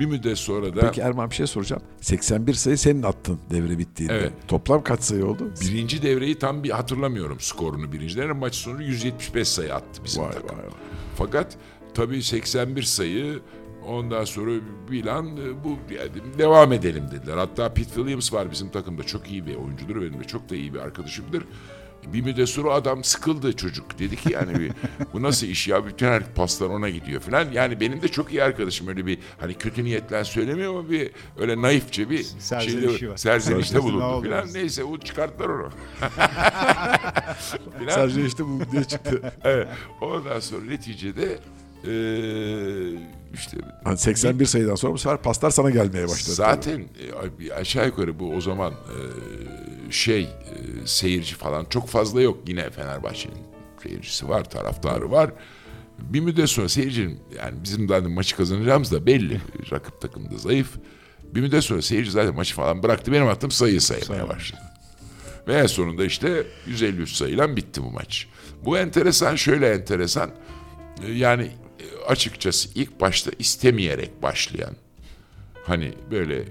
[0.00, 0.80] Bir müddet sonra da...
[0.80, 1.82] Peki Erman bir şey soracağım.
[2.00, 4.14] 81 sayı senin attın devre bittiğinde.
[4.14, 4.32] Evet.
[4.48, 5.50] Toplam kaç sayı oldu?
[5.60, 8.32] Birinci devreyi tam bir hatırlamıyorum skorunu birinci devre.
[8.32, 10.58] Maç sonu 175 sayı attı bizim vay takım.
[10.58, 10.70] Vay vay.
[11.16, 11.56] Fakat
[11.94, 13.40] tabii 81 sayı
[13.86, 14.50] Ondan sonra
[14.90, 17.36] bir an e, bu yani devam edelim dediler.
[17.36, 19.02] Hatta Pete Williams var bizim takımda.
[19.02, 21.44] Çok iyi bir oyuncudur benim de çok da iyi bir arkadaşımdır.
[22.06, 23.98] Bir müddet sonra adam sıkıldı çocuk.
[23.98, 24.72] Dedi ki yani bir,
[25.12, 27.52] bu nasıl iş ya bütün her paslar ona gidiyor falan.
[27.52, 31.62] Yani benim de çok iyi arkadaşım öyle bir hani kötü niyetle söylemiyor ama bir öyle
[31.62, 33.16] naifçe bir serzenişi var.
[33.16, 34.48] serzenişte bulundu falan.
[34.54, 35.70] Neyse o çıkarttılar onu.
[37.90, 39.32] serzenişte bulundu diye çıktı.
[39.44, 39.68] evet.
[40.00, 41.38] Ondan sonra neticede
[41.86, 41.90] ee,
[43.34, 46.34] işte hani 81 bir, sayıdan sonra bu sefer paslar sana gelmeye başladı.
[46.34, 46.84] Zaten
[47.20, 47.54] tabii.
[47.54, 50.28] aşağı yukarı bu o zaman e, şey e,
[50.86, 53.42] seyirci falan çok fazla yok yine Fenerbahçe'nin
[53.82, 55.30] seyircisi var, taraftarı var.
[55.98, 59.40] Bir müddet sonra seyircinin yani bizim zaten maçı kazanacağımız da belli.
[59.72, 60.76] Rakip takım da zayıf.
[61.34, 63.12] Bir müddet sonra seyirci zaten maçı falan bıraktı.
[63.12, 64.60] Benim attığım sayıyı saymaya başladı.
[65.48, 68.26] Ve en sonunda işte 153 sayıyla bitti bu maç.
[68.64, 70.30] Bu enteresan, şöyle enteresan.
[71.12, 71.50] Yani
[72.10, 74.74] açıkçası ilk başta istemeyerek başlayan
[75.66, 76.44] hani böyle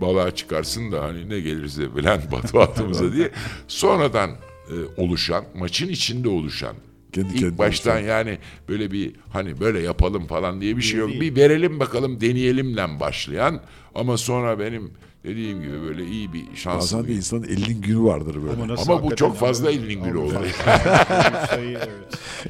[0.00, 2.22] balığa çıkarsın da hani ne gelirse bilen
[2.60, 3.30] atımıza diye
[3.68, 6.76] sonradan e, oluşan maçın içinde oluşan
[7.12, 8.06] kendi ilk baştan olsun.
[8.06, 8.38] yani
[8.68, 11.10] böyle bir hani böyle yapalım falan diye bir şey yok.
[11.10, 13.60] Bir verelim bakalım deneyelimle başlayan
[13.94, 14.92] ama sonra benim
[15.24, 16.82] dediğim gibi böyle iyi bir şans.
[16.82, 18.62] Bazen bir insanın elinin günü vardır böyle.
[18.62, 20.34] Ama, Ama bu çok fazla elinin günü oldu.
[21.58, 21.88] evet.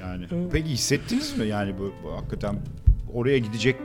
[0.00, 2.58] Yani peki hissettiniz mi yani bu, bu hakikaten
[3.12, 3.76] oraya gidecek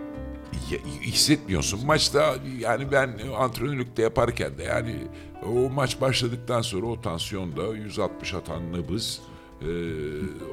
[0.71, 1.85] ya, hissetmiyorsun.
[1.85, 4.95] Maçta yani ben antrenörlükte yaparken de yani
[5.45, 9.21] o maç başladıktan sonra o tansiyonda 160 atan nabız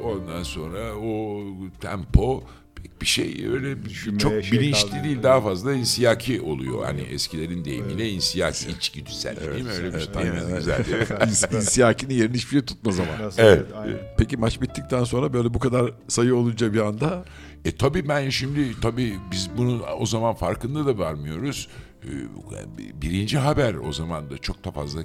[0.04, 1.42] ondan sonra o
[1.80, 2.42] tempo
[2.74, 6.84] pek bir şey öyle Düşünmeye çok şey bilinçli değil daha fazla insiyaki oluyor.
[6.84, 8.14] Hani eskilerin deyimiyle evet.
[8.14, 9.54] insiyaki içgüdüsel evet.
[9.54, 9.70] değil mi?
[9.70, 10.56] Öyle bir evet, şey değil mi?
[10.56, 13.10] Güzel İnsiyakinin yerini hiçbir şey tutmaz ama.
[13.38, 13.66] Evet.
[13.86, 14.00] evet.
[14.18, 17.24] Peki maç bittikten sonra böyle bu kadar sayı olunca bir anda
[17.64, 21.68] e tabii ben şimdi tabii biz bunu o zaman farkında da varmıyoruz.
[22.04, 25.00] Ee, birinci haber o zaman da çok da fazla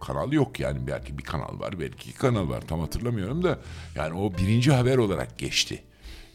[0.00, 3.58] kanal yok yani belki bir kanal var belki iki kanal var tam hatırlamıyorum da
[3.94, 5.82] yani o birinci haber olarak geçti.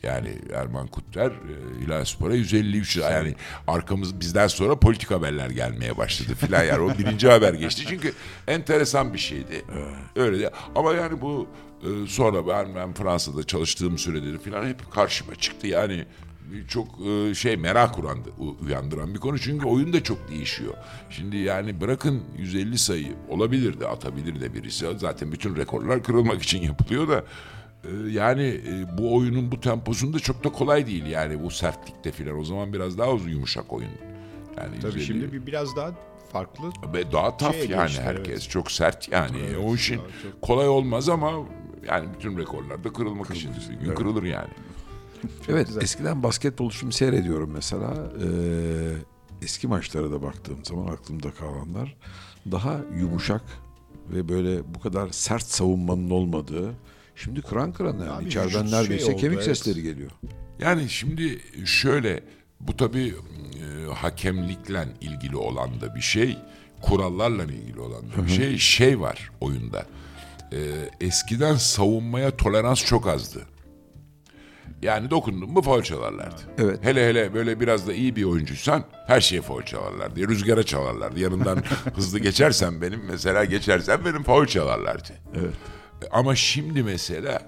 [0.03, 3.09] Yani Erman Kutler e, Hilal Spor'a 153 lira.
[3.09, 3.35] Yani
[3.67, 6.63] arkamız bizden sonra politik haberler gelmeye başladı filan.
[6.63, 7.83] Yani o birinci haber geçti.
[7.87, 8.13] Çünkü
[8.47, 9.65] enteresan bir şeydi.
[10.15, 10.51] Öyle de.
[10.75, 11.47] Ama yani bu
[11.83, 15.67] e, sonra ben, ben Fransa'da çalıştığım süredir filan hep karşıma çıktı.
[15.67, 16.05] Yani
[16.67, 18.29] çok e, şey merak uyandı,
[18.65, 20.73] uyandıran bir konu çünkü oyun da çok değişiyor.
[21.09, 24.85] Şimdi yani bırakın 150 sayı olabilir de atabilir de birisi.
[24.97, 27.23] Zaten bütün rekorlar kırılmak için yapılıyor da
[27.83, 32.39] e, yani e, bu oyunun bu temposunda çok da kolay değil yani bu sertlikte filan.
[32.39, 33.89] O zaman biraz daha uzun yumuşak oyun.
[34.57, 35.05] Yani Tabii 150...
[35.05, 35.91] şimdi bir biraz daha
[36.31, 36.71] farklı.
[36.93, 38.27] Ve daha taf şey yani herkes.
[38.27, 38.49] Evet.
[38.49, 39.37] Çok sert yani.
[39.47, 40.41] Evet, o işin çok...
[40.41, 41.31] kolay olmaz ama
[41.87, 43.41] yani bütün rekorlar da kırılmak Kırılır.
[43.41, 43.97] için bir gün evet.
[43.97, 44.49] kırılır yani
[45.49, 45.81] evet güzel.
[45.81, 47.93] eskiden basketbol şimdi seyrediyorum mesela.
[48.23, 48.95] Ee,
[49.41, 51.97] eski maçlara da baktığım zaman aklımda kalanlar
[52.51, 53.43] daha yumuşak
[54.13, 56.73] ve böyle bu kadar sert savunmanın olmadığı
[57.15, 59.45] Şimdi kıran kıran yani Abi içeriden neredeyse şey oldu, kemik evet.
[59.45, 60.11] sesleri geliyor.
[60.59, 62.23] Yani şimdi şöyle
[62.59, 66.37] bu tabii e, hakemlikle ilgili olan da bir şey,
[66.81, 68.57] kurallarla ilgili olan da bir şey.
[68.57, 69.85] Şey var oyunda.
[70.51, 70.59] E,
[71.01, 73.41] eskiden savunmaya tolerans çok azdı.
[74.83, 76.41] Yani dokundun mu foul çalarlardı.
[76.57, 76.79] Evet.
[76.81, 80.27] Hele hele böyle biraz da iyi bir oyuncuysan her şeye foul çalarlardı.
[80.27, 81.19] Rüzgara çalarlardı.
[81.19, 81.63] Yanından
[81.95, 85.13] hızlı geçersen benim mesela geçersen benim foul çalarlardı.
[85.35, 85.53] Evet.
[86.11, 87.41] Ama şimdi mesela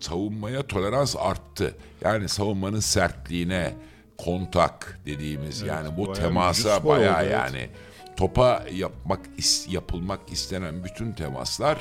[0.00, 1.74] savunmaya tolerans arttı.
[2.04, 3.74] Yani savunmanın sertliğine
[4.18, 8.16] kontak dediğimiz evet, yani bu bayağı temasa bayağı oldu, yani evet.
[8.16, 9.20] topa yapmak
[9.68, 11.78] yapılmak istenen bütün temaslar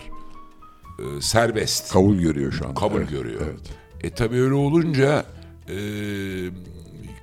[0.99, 1.93] e, serbest.
[1.93, 2.75] Kabul görüyor şu an.
[2.75, 3.41] Kabul evet, görüyor.
[3.43, 3.86] Evet.
[4.03, 5.25] E tabii öyle olunca
[5.69, 5.77] e,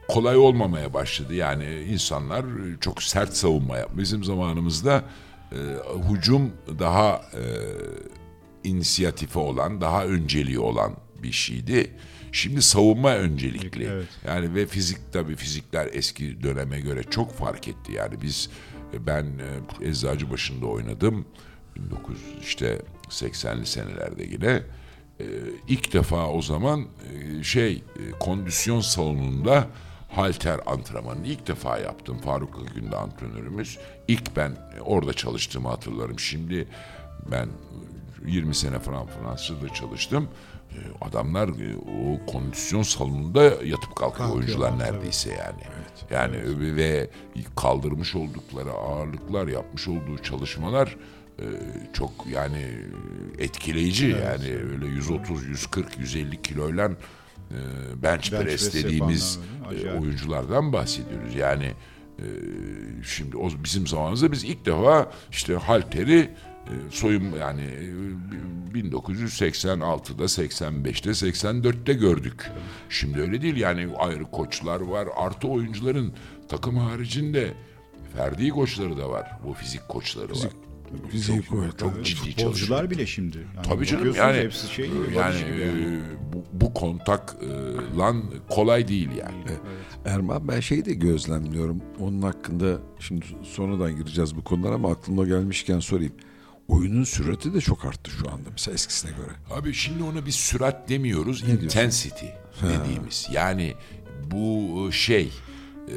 [0.09, 1.35] kolay olmamaya başladı.
[1.35, 2.45] Yani insanlar
[2.81, 3.91] çok sert savunma yap.
[3.95, 5.05] Bizim zamanımızda
[5.53, 5.57] e,
[6.11, 7.43] hücum daha e,
[8.64, 11.91] inisiyatifi olan, daha önceliği olan bir şeydi.
[12.33, 13.85] Şimdi savunma öncelikli.
[13.85, 14.07] Evet.
[14.27, 17.93] Yani ve fizik tabii fizikler eski döneme göre çok fark etti.
[17.93, 18.51] Yani biz
[19.07, 21.25] ben e, eczacı başında oynadım.
[21.81, 24.62] 19 işte 80'li senelerde yine
[25.21, 25.25] e,
[25.69, 26.87] ilk defa o zaman
[27.41, 29.67] e, şey e, kondisyon salonunda
[30.11, 32.19] halter antrenmanını ilk defa yaptım.
[32.19, 33.79] Faruk Akgün'de antrenörümüz.
[34.09, 36.19] İlk ben orada çalıştığımı hatırlarım.
[36.19, 36.69] Şimdi
[37.31, 37.49] ben
[38.27, 40.29] 20 sene falan Fransa'da çalıştım.
[40.71, 45.41] E, adamlar e, o kondisyon salonunda yatıp kalkıyor oyuncular neredeyse evet.
[45.41, 45.62] yani.
[45.77, 46.05] Evet.
[46.11, 46.77] Yani evet.
[46.77, 47.11] ve
[47.57, 50.97] kaldırmış oldukları ağırlıklar, yapmış olduğu çalışmalar
[51.39, 51.45] ee,
[51.93, 52.66] çok yani
[53.39, 54.24] etkileyici evet.
[54.24, 56.93] yani öyle 130, 140, 150 kiloyla e,
[58.03, 59.39] bench, bench press dediğimiz
[59.85, 61.35] e, oyunculardan bahsediyoruz.
[61.35, 61.72] Yani
[62.18, 62.26] e,
[63.05, 67.62] şimdi o bizim zamanımızda biz ilk defa işte halteri e, soyun yani
[68.74, 72.51] 1986'da, 85'te, 84'te gördük.
[72.89, 75.09] Şimdi öyle değil yani ayrı koçlar var.
[75.16, 76.12] Artı oyuncuların
[76.49, 77.53] takım haricinde
[78.16, 79.39] ferdi koçları da var.
[79.47, 80.64] Bu fizik koçları fizik var.
[81.11, 81.78] Fiziği kuvvet.
[81.78, 82.07] Çok evet.
[82.07, 83.38] ciddi Futbolcular bile şimdi.
[83.38, 85.38] Yani Tabii canım yani hepsi şey yani, gibi yani.
[85.38, 86.01] E,
[86.32, 89.45] bu, bu kontak e, lan kolay değil yani.
[89.47, 89.61] Evet.
[90.05, 91.82] Erman ben şeyi de gözlemliyorum.
[92.01, 96.12] Onun hakkında şimdi sonradan gireceğiz bu konulara ama aklıma gelmişken sorayım.
[96.68, 99.61] Oyunun sürati de çok arttı şu anda mesela eskisine göre.
[99.61, 101.45] Abi şimdi ona bir sürat demiyoruz.
[101.49, 102.80] Ne intensity diyorsun?
[102.80, 103.26] dediğimiz.
[103.28, 103.32] Ha.
[103.32, 103.74] Yani
[104.30, 105.32] bu şey
[105.89, 105.97] e,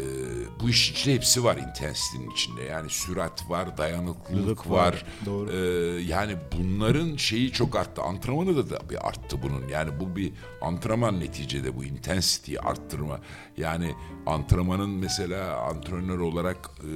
[0.60, 2.64] bu iş içinde hepsi var intensity'nin içinde.
[2.64, 4.76] Yani sürat var, dayanıklılık var.
[4.76, 5.06] var.
[5.26, 5.52] Doğru.
[5.52, 5.58] E,
[6.02, 8.02] yani bunların şeyi çok arttı.
[8.02, 9.68] Antrenmanı da, da bir arttı bunun.
[9.68, 13.20] Yani bu bir antrenman neticede bu intensity'yi arttırma.
[13.58, 16.88] Yani antrenmanın mesela antrenör olarak e,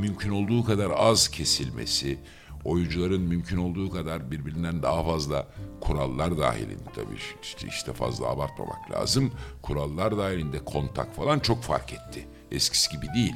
[0.00, 2.18] mümkün olduğu kadar az kesilmesi,
[2.64, 5.46] oyuncuların mümkün olduğu kadar birbirinden daha fazla
[5.80, 9.32] kurallar dahilinde tabii işte, işte fazla abartmamak lazım.
[9.62, 13.34] Kurallar dahilinde kontak falan çok fark etti eskisi gibi değil.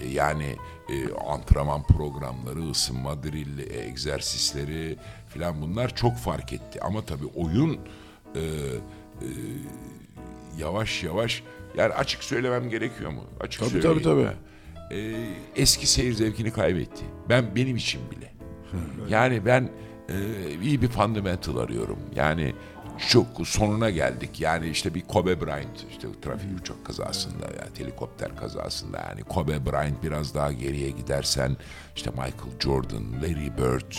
[0.00, 0.56] E, yani
[0.88, 4.96] e, antrenman programları, ısınma drilli, egzersizleri
[5.28, 6.80] filan bunlar çok fark etti.
[6.82, 7.78] Ama tabii oyun
[8.34, 9.28] e, e,
[10.58, 11.42] yavaş yavaş
[11.76, 13.24] yani açık söylemem gerekiyor mu?
[13.40, 14.28] Açık tabii tabii tabii.
[14.90, 15.14] E,
[15.56, 17.04] eski seyir zevkini kaybetti.
[17.28, 18.32] Ben benim için bile.
[19.08, 19.70] yani ben
[20.08, 20.14] e,
[20.62, 21.98] iyi bir fundamental arıyorum.
[22.16, 22.54] Yani
[23.08, 24.40] çok sonuna geldik.
[24.40, 29.66] Yani işte bir Kobe Bryant işte trafik uçak kazasında ya yani helikopter kazasında yani Kobe
[29.66, 31.56] Bryant biraz daha geriye gidersen
[31.96, 33.92] işte Michael Jordan, Larry Bird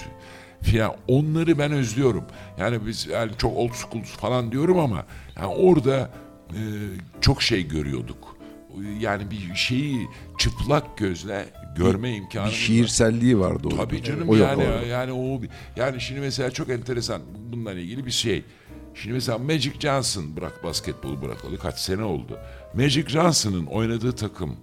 [0.62, 2.24] filan onları ben özlüyorum.
[2.60, 5.06] Yani biz yani çok old school falan diyorum ama
[5.38, 6.10] yani orada
[6.50, 6.62] e,
[7.22, 8.36] çok şey görüyorduk.
[9.00, 11.46] yani bir şeyi çıplak gözle
[11.78, 13.78] görme Bir imkanı şiirselliği vardı orada.
[13.78, 14.86] Tabii canım O yok yani orada.
[14.86, 15.42] yani o
[15.76, 17.22] yani şimdi mesela çok enteresan
[17.52, 18.44] bununla ilgili bir şey.
[18.96, 22.40] Şimdi mesela Magic Johnson bırak basketbolu bırakalı kaç sene oldu.
[22.74, 24.58] Magic Johnson'ın oynadığı takım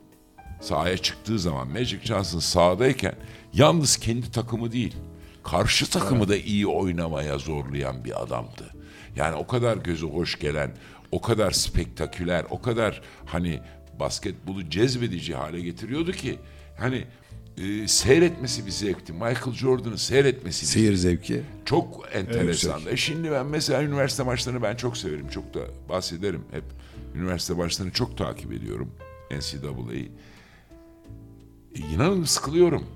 [0.61, 3.14] sahaya çıktığı zaman Magic Johnson sahadayken
[3.53, 4.97] yalnız kendi takımı değil
[5.43, 8.74] karşı takımı da iyi oynamaya zorlayan bir adamdı.
[9.16, 10.76] Yani o kadar gözü hoş gelen,
[11.11, 13.61] o kadar spektaküler, o kadar hani
[14.01, 16.39] basketbolu cezbedici hale getiriyordu ki
[16.78, 17.05] hani
[17.57, 19.12] e, seyretmesi bir zevkti.
[19.12, 21.42] Michael Jordan'ı seyretmesi Seyir zevki.
[21.64, 22.76] çok enteresan.
[22.76, 22.92] yüksek.
[22.92, 25.28] E şimdi ben mesela üniversite maçlarını ben çok severim.
[25.28, 26.64] Çok da bahsederim hep.
[27.14, 28.90] Üniversite maçlarını çok takip ediyorum.
[29.30, 30.09] NCAA'yı.
[31.74, 32.86] E, inanın sıkılıyorum.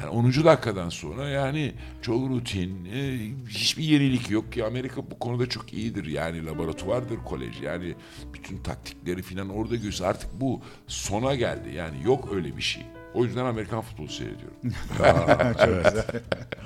[0.00, 0.44] Yani 10.
[0.44, 1.72] dakikadan sonra yani
[2.02, 6.06] çok rutin, e, hiçbir yenilik yok ki Amerika bu konuda çok iyidir.
[6.06, 7.60] Yani laboratuvardır kolej.
[7.62, 7.94] Yani
[8.34, 11.74] bütün taktikleri falan orada göz artık bu sona geldi.
[11.74, 12.82] Yani yok öyle bir şey.
[13.14, 14.54] O yüzden Amerikan futbolu seyrediyorum.
[15.58, 16.04] Çok güzel.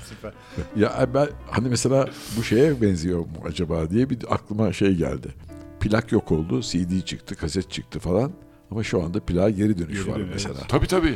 [0.09, 0.33] Süper.
[0.77, 5.29] Ya ben hani mesela bu şeye benziyor mu acaba diye bir aklıma şey geldi.
[5.81, 8.33] Plak yok oldu, CD çıktı, kaset çıktı falan.
[8.71, 10.61] Ama şu anda plağa geri dönüş Geri var dönüş, mesela.
[10.69, 11.15] tabii tabii.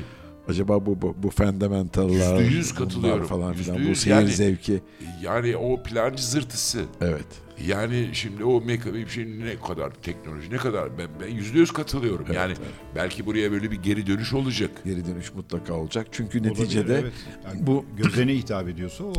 [0.49, 3.26] Acaba bu bu, bu fundamental'lar, Yüzde yüz bunlar katılıyorum.
[3.26, 4.01] falan Yüzde filan bu yüz.
[4.01, 4.83] seyir Yani- zevki.
[5.22, 6.85] Yani o plancı zırtısı.
[7.01, 7.26] Evet.
[7.67, 11.73] Yani şimdi o meka bir şey ne kadar teknoloji ne kadar ben ben yüzde yüz
[11.73, 12.27] katılıyorum.
[12.33, 12.55] yani
[12.95, 14.71] belki buraya böyle bir geri dönüş olacak.
[14.85, 16.07] Geri dönüş mutlaka olacak.
[16.13, 17.13] Çünkü Olabilir, neticede evet.
[17.45, 19.13] Yani bu göze ne hitap ediyorsa o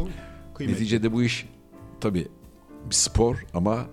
[0.55, 0.75] kıymetli.
[0.75, 1.45] neticede bu iş
[2.01, 2.27] tabii
[2.89, 3.85] bir spor ama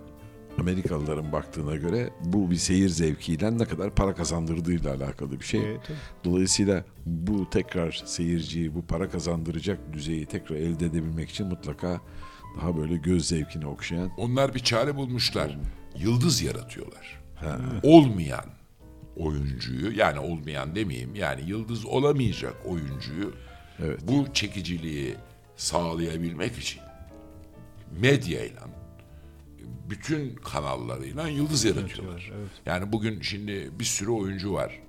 [0.59, 5.61] Amerikalıların baktığına göre bu bir seyir zevkiyle ne kadar para kazandırdığıyla alakalı bir şey.
[5.61, 5.97] Evet, tabii.
[6.25, 12.01] Dolayısıyla bu tekrar seyirciyi, bu para kazandıracak düzeyi tekrar elde edebilmek için mutlaka
[12.57, 15.59] daha böyle göz zevkini okşayan Onlar bir çare bulmuşlar.
[15.99, 17.21] Yıldız yaratıyorlar.
[17.83, 18.45] Olmayan
[19.17, 23.33] oyuncuyu yani olmayan demeyeyim yani yıldız olamayacak oyuncuyu
[23.85, 24.01] Evet.
[24.03, 25.15] bu çekiciliği
[25.57, 26.83] sağlayabilmek için
[28.01, 28.69] medyayla
[29.91, 32.31] bütün kanallarıyla yıldız yaratıyorlar.
[32.37, 32.51] evet.
[32.67, 34.81] Yani bugün şimdi bir sürü oyuncu var.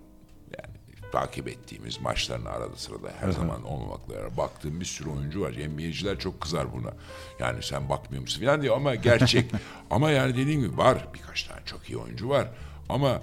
[1.12, 5.52] Takip ettiğimiz maçlarını arada sırada her zaman olmamakla beraber baktığım bir sürü oyuncu var.
[5.52, 6.94] NBA'ciler çok kızar buna.
[7.40, 9.52] Yani sen bakmıyor musun falan diyor ama gerçek.
[9.90, 12.48] ama yani dediğim gibi var birkaç tane çok iyi oyuncu var.
[12.90, 13.22] Ama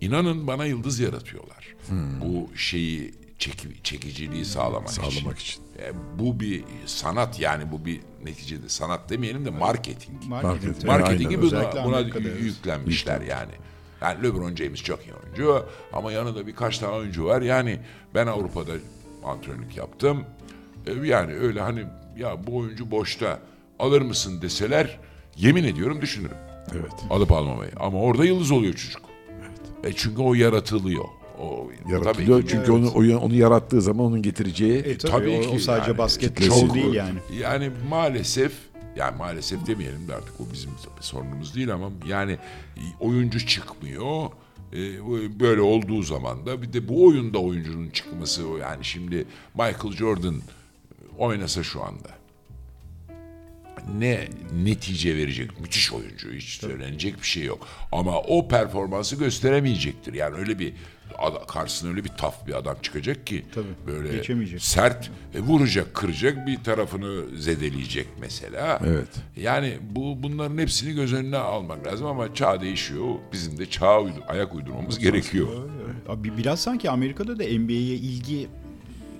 [0.00, 1.74] inanın bana yıldız yaratıyorlar.
[2.20, 5.62] Bu şeyi çeki- çekiciliği sağlamak, sağlamak için.
[5.78, 10.24] E, bu bir sanat yani bu bir neticede sanat demeyelim de marketing.
[10.28, 10.64] Marketing.
[10.64, 10.84] Marketing.
[10.84, 13.52] Marketingi buna, buna yüklenmişler yani.
[14.00, 15.14] Yani LeBron James çok iyi
[15.44, 17.42] oyuncu ama yanında birkaç tane oyuncu var.
[17.42, 17.78] Yani
[18.14, 18.72] ben Avrupa'da
[19.24, 20.24] antrenörlük yaptım.
[20.86, 21.84] E, Yani öyle hani
[22.16, 23.40] ya bu oyuncu boşta
[23.78, 24.98] alır mısın deseler
[25.36, 26.36] yemin ediyorum düşünürüm.
[26.72, 26.92] Evet.
[27.10, 27.70] Alıp almamayı.
[27.80, 29.02] Ama orada yıldız oluyor çocuk.
[29.84, 31.04] E çünkü o yaratılıyor.
[31.40, 32.38] O Yaratılıyor.
[32.40, 32.52] tabii ki.
[32.52, 35.90] Çünkü onu, onu, onu yarattığı zaman onun getireceği E, tabii, Tabii o, ki o sadece
[35.90, 35.98] yani.
[35.98, 37.18] basket çok değil yani.
[37.40, 38.52] Yani maalesef
[38.96, 40.70] yani maalesef demeyelim de artık o bizim
[41.00, 42.38] sorunumuz değil ama yani
[43.00, 44.26] oyuncu çıkmıyor.
[44.72, 50.42] Bu- böyle olduğu zaman da bir de bu oyunda oyuncunun çıkması yani şimdi Michael Jordan
[51.18, 52.08] oynasa şu anda.
[53.98, 54.28] Ne
[54.64, 55.60] netice verecek?
[55.60, 57.66] Müthiş oyuncu hiç söylenecek bir şey yok.
[57.92, 60.14] Ama o performansı gösteremeyecektir.
[60.14, 60.72] Yani öyle bir
[61.48, 64.62] karşısına öyle bir taf bir adam çıkacak ki Tabii, böyle geçemeyecek.
[64.62, 69.08] sert e, vuracak kıracak bir tarafını zedeleyecek mesela Evet.
[69.36, 74.24] yani bu bunların hepsini göz önüne almak lazım ama çağ değişiyor bizim de çağa uydu-
[74.28, 75.48] ayak uydurmamız gerekiyor.
[76.08, 78.48] Abi biraz sanki Amerika'da da NBA'ye ilgi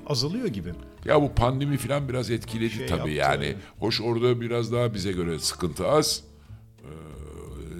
[0.06, 0.68] azalıyor gibi.
[1.04, 3.54] Ya bu pandemi falan biraz etkiledi Şey tabii yaptı, yani.
[3.78, 6.22] Hoş orada biraz daha bize göre sıkıntı az.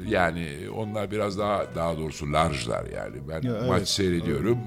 [0.09, 3.17] Yani onlar biraz daha daha doğrusu large'lar yani.
[3.29, 4.59] Ben Ya, evet, maç seyrediyorum.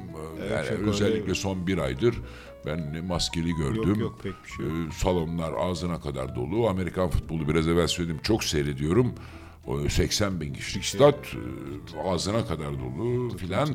[0.42, 1.36] Ee, yani özellikle öyle.
[1.36, 2.16] son bir aydır
[2.66, 3.88] ben maskeli gördüm.
[3.90, 4.76] Yok, yok, pek bir şey yok.
[4.90, 6.68] Ee, salonlar ağzına kadar dolu.
[6.70, 9.14] Amerikan futbolu biraz evvel söyledim çok seyrediyorum.
[9.68, 11.16] O 80 bin kişilik Şey- stat
[11.96, 13.70] e, ağzına kadar dolu filan.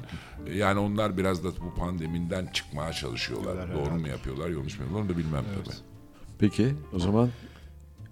[0.54, 3.54] Yani onlar biraz da bu pandemiden çıkmaya çalışıyorlar.
[3.54, 4.00] Diyorlar Doğru herhalde.
[4.02, 5.74] mu yapıyorlar, yanlış mı yapıyorlar onu da bilmem tabii.
[6.38, 7.28] Peki o zaman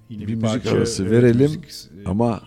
[0.08, 2.42] Yine bir, müzik parça, arası evet, verelim müzik- e, ama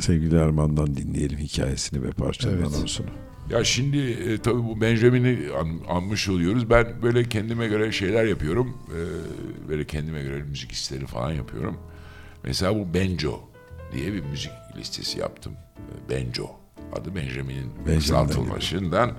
[0.00, 2.66] sevgili Erman'dan dinleyelim hikayesini ve parçanın Evet.
[2.66, 3.06] anonsunu.
[3.50, 6.70] Ya şimdi e, tabii bu Benjamin'i an- anmış oluyoruz.
[6.70, 8.76] Ben böyle kendime göre şeyler yapıyorum.
[8.88, 8.98] E,
[9.68, 11.76] böyle kendime göre müzik hisleri falan yapıyorum.
[12.44, 13.40] Mesela bu Benjo
[13.92, 15.52] diye bir müzik listesi yaptım.
[15.76, 16.50] E, Benjo.
[16.92, 19.12] Adı Benjamin'in Benjamin'den kısaltılmışından.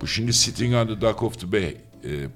[0.00, 1.76] Bu şimdi Sitting on the Dock of the Bay e,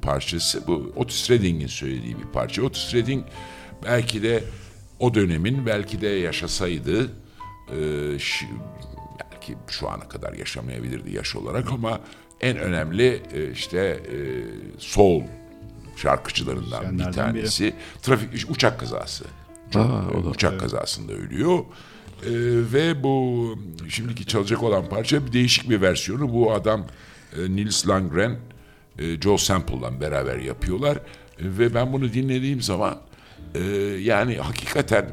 [0.02, 0.66] parçası.
[0.66, 2.62] Bu Otis Redding'in söylediği bir parça.
[2.62, 3.24] Otis Redding
[3.84, 4.44] belki de
[5.00, 7.10] o dönemin belki de yaşasaydı
[7.68, 7.74] e,
[8.16, 8.46] şi-
[9.32, 12.00] belki şu ana kadar yaşamayabilirdi yaş olarak ama
[12.40, 14.16] en önemli e, işte e,
[14.78, 15.22] soul
[15.96, 17.40] şarkıcılarından bir Müzisyenlerden biri.
[17.40, 17.74] tanesi.
[18.02, 19.24] Trafik uçak kazası.
[19.74, 19.78] Aa,
[20.20, 21.58] o da- uçak kazasında ölüyor.
[21.58, 22.28] Ee,
[22.72, 23.58] ve bu
[23.88, 26.32] şimdiki çalacak olan parça bir değişik bir versiyonu.
[26.34, 26.86] Bu adam
[27.36, 28.36] e, Nils Landgren,
[28.98, 30.96] e, Joe Sample'la beraber yapıyorlar.
[30.96, 31.00] E,
[31.38, 32.98] ve ben bunu dinlediğim zaman
[33.58, 33.64] e,
[34.00, 35.06] yani hakikaten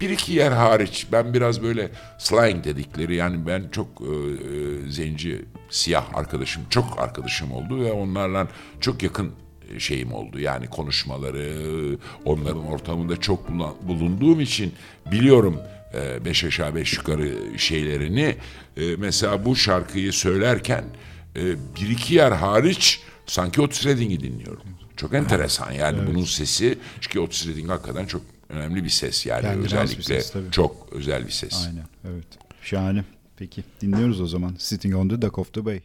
[0.00, 5.44] bir iki yer hariç ben biraz böyle slang dedikleri yani ben çok e, e, zenci
[5.70, 8.48] siyah arkadaşım çok arkadaşım oldu ve onlarla
[8.80, 9.32] çok yakın
[9.78, 10.40] şeyim oldu.
[10.40, 13.48] Yani konuşmaları, onların ortamında çok
[13.82, 14.74] bulunduğum için
[15.12, 15.60] biliyorum
[15.94, 18.36] e, beş aşağı beş yukarı şeylerini.
[18.76, 20.84] E, mesela bu şarkıyı söylerken
[21.36, 21.42] e,
[21.80, 24.85] bir iki yer hariç sanki Otis Redding'i dinliyorum.
[24.96, 26.78] Çok enteresan yani bunun sesi.
[27.00, 30.50] Çünkü Otis Redding hakikaten çok önemli bir ses yani bir özellikle ses, tabii.
[30.50, 31.66] çok özel bir ses.
[31.66, 32.26] Aynen evet.
[32.62, 33.04] Şahane.
[33.36, 34.54] Peki dinliyoruz o zaman.
[34.58, 35.80] Sitting on the Dock of the Bay.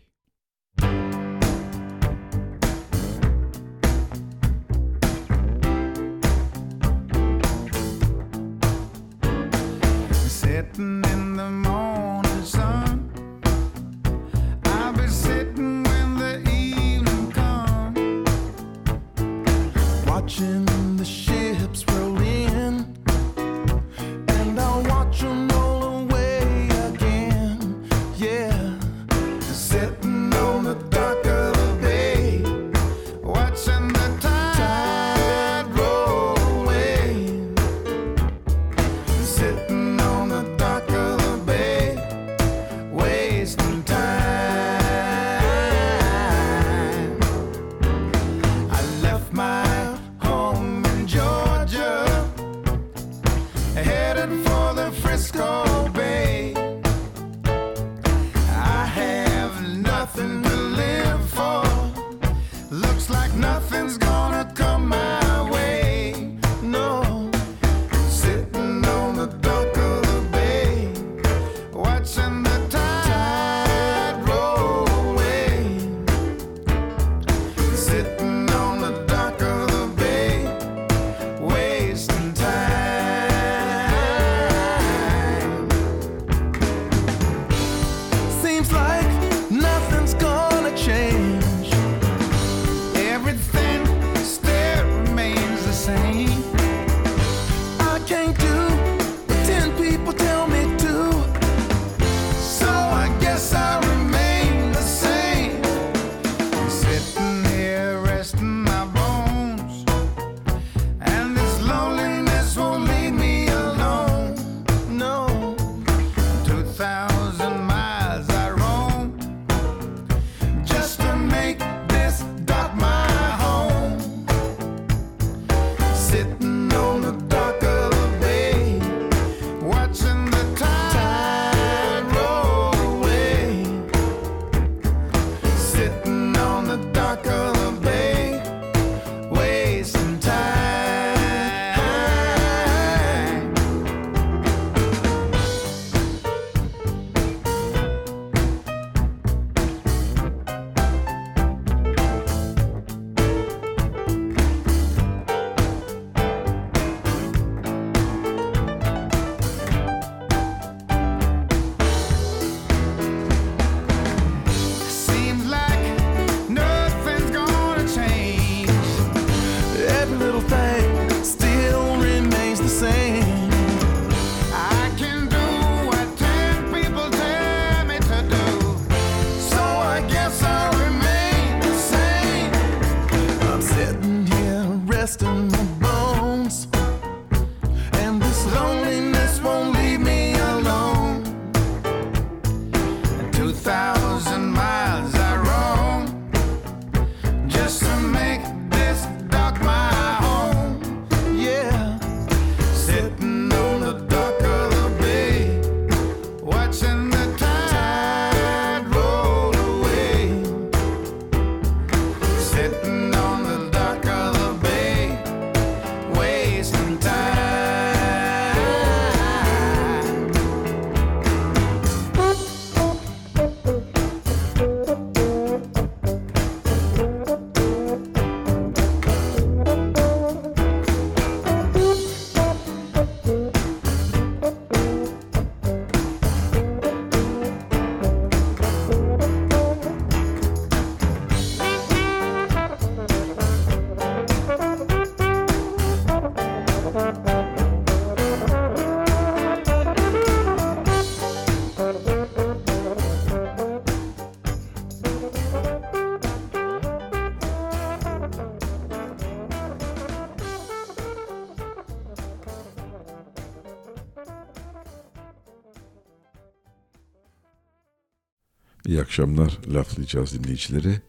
[269.12, 271.02] Akşamlar laflayacağız dinleyicileri.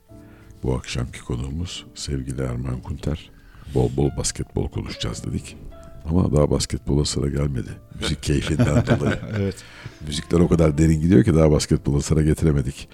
[0.63, 3.31] Bu akşamki konuğumuz sevgili Erman Kunter.
[3.75, 5.57] Bol bol basketbol konuşacağız dedik.
[6.05, 7.69] Ama daha basketbola sıra gelmedi.
[8.01, 9.21] Müzik keyfinden dolayı.
[9.37, 9.65] Evet.
[10.07, 12.89] Müzikler o kadar derin gidiyor ki daha basketbola sıra getiremedik.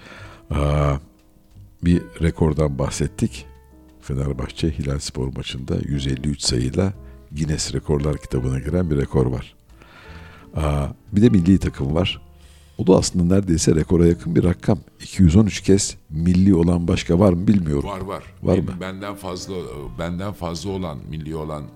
[0.49, 0.95] Aa,
[1.83, 3.45] bir rekordan bahsettik.
[4.01, 6.93] Fenerbahçe Hilal Spor maçında 153 sayıyla
[7.31, 9.55] Guinness Rekorlar kitabına giren bir rekor var.
[10.55, 12.28] Aa, bir de milli takım var.
[12.79, 14.79] O da aslında neredeyse rekora yakın bir rakam.
[15.01, 17.89] 213 kez milli olan başka var mı bilmiyorum.
[17.89, 18.23] Var var.
[18.43, 18.71] Var Benim mı?
[18.81, 19.53] Benden fazla
[19.99, 21.67] benden fazla olan milli olan e,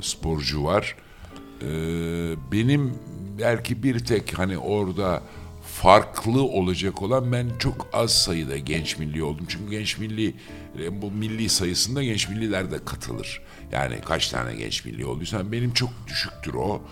[0.00, 0.96] sporcu var.
[1.62, 1.66] E,
[2.52, 2.92] benim
[3.38, 5.22] belki bir tek hani orada
[5.62, 9.46] farklı olacak olan ben çok az sayıda genç milli oldum.
[9.48, 10.34] Çünkü genç milli
[10.82, 13.40] e, bu milli sayısında genç milliler de katılır.
[13.72, 16.82] Yani kaç tane genç milli olduysan benim çok düşüktür o.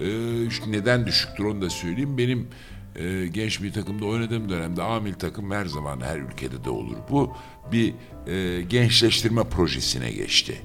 [0.00, 0.06] E,
[0.66, 2.18] neden düşüktür onu da söyleyeyim.
[2.18, 2.48] Benim
[2.96, 6.96] e, genç bir takımda oynadığım dönemde amil takım her zaman her ülkede de olur.
[7.10, 7.32] Bu
[7.72, 7.94] bir
[8.26, 10.60] e, gençleştirme projesine geçti.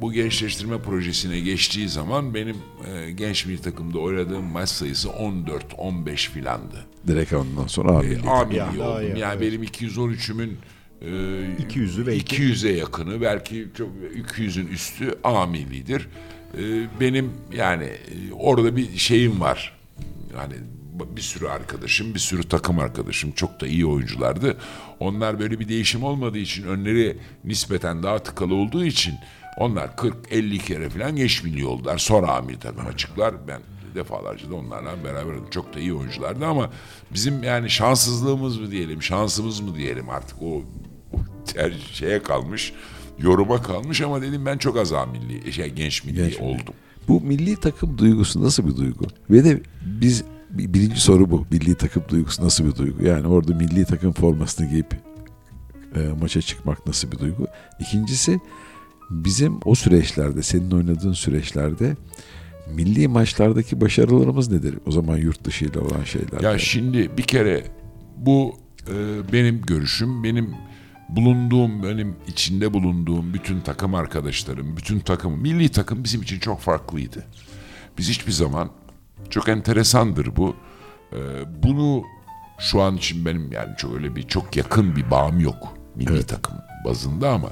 [0.00, 2.56] Bu gençleştirme projesine geçtiği zaman benim
[2.94, 6.86] e, genç bir takımda oynadığım maç sayısı 14-15 filandı.
[7.06, 8.06] Direkt ondan sonra abi.
[8.24, 9.02] E, A milli Ya, oldum.
[9.02, 9.52] iyi, yani evet.
[9.52, 10.52] benim 213'ümün
[11.00, 12.36] e, 200'ü belki.
[12.36, 13.88] 200'e yakını belki çok
[14.36, 16.08] 200'ün üstü A millidir.
[16.58, 16.60] E,
[17.00, 19.78] benim yani e, orada bir şeyim var.
[20.36, 20.54] Yani
[20.92, 24.56] bir sürü arkadaşım, bir sürü takım arkadaşım çok da iyi oyunculardı.
[25.00, 29.14] Onlar böyle bir değişim olmadığı için önleri nispeten daha tıkalı olduğu için
[29.58, 31.98] onlar 40-50 kere falan geç milli oldular.
[31.98, 33.34] Sonra amir takıma çıktılar.
[33.48, 33.60] Ben
[33.94, 36.70] defalarca da onlarla beraber çok da iyi oyunculardı ama
[37.14, 40.62] bizim yani şanssızlığımız mı diyelim, şansımız mı diyelim artık o,
[41.12, 41.16] o
[41.46, 42.72] ter şeye kalmış,
[43.18, 46.42] yoruma kalmış ama dedim ben çok az milli, şey genç milli Genç milli.
[46.42, 46.74] oldum.
[47.08, 49.04] Bu milli takım duygusu nasıl bir duygu?
[49.30, 51.46] Ve de biz birinci soru bu.
[51.50, 53.04] Milli takım duygusu nasıl bir duygu?
[53.04, 54.96] Yani orada milli takım formasını giyip
[55.96, 57.46] e, maça çıkmak nasıl bir duygu?
[57.80, 58.40] İkincisi
[59.10, 61.96] bizim o süreçlerde, senin oynadığın süreçlerde
[62.74, 64.78] milli maçlardaki başarılarımız nedir?
[64.86, 66.40] O zaman yurt dışıyla olan şeyler.
[66.40, 67.64] Ya şimdi bir kere
[68.16, 68.54] bu
[68.88, 68.94] e,
[69.32, 70.54] benim görüşüm, benim
[71.08, 77.24] bulunduğum, benim içinde bulunduğum bütün takım arkadaşlarım, bütün takım, milli takım bizim için çok farklıydı.
[77.98, 78.70] Biz hiçbir zaman,
[79.30, 80.56] çok enteresandır bu,
[81.12, 81.18] e,
[81.62, 82.02] bunu
[82.58, 86.54] şu an için benim yani çok öyle bir çok yakın bir bağım yok milli takım
[86.84, 87.48] bazında ama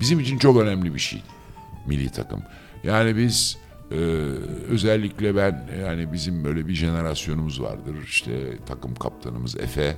[0.00, 1.40] bizim için çok önemli bir şeydi
[1.86, 2.42] milli takım.
[2.84, 3.58] Yani biz
[3.90, 3.96] e,
[4.68, 7.94] özellikle ben yani bizim böyle bir jenerasyonumuz vardır.
[8.04, 8.32] İşte
[8.66, 9.96] takım kaptanımız Efe, e,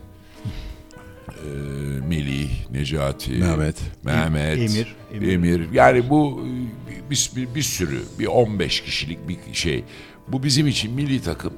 [2.09, 3.77] Melih, Necati, Mehmet.
[4.05, 5.33] Mehmet, Emir, Emir.
[5.33, 5.73] Emir.
[5.73, 6.47] Yani bu
[6.89, 9.85] e, bir, bir, bir sürü, bir 15 kişilik bir şey.
[10.29, 11.53] Bu bizim için milli takım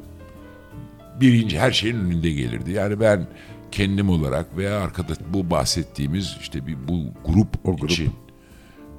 [1.21, 2.73] birinci her şeyin önünde gelirdi.
[2.73, 3.27] Yani ben
[3.71, 7.91] kendim olarak veya arkada bu bahsettiğimiz işte bir bu grup, O grup.
[7.91, 8.13] için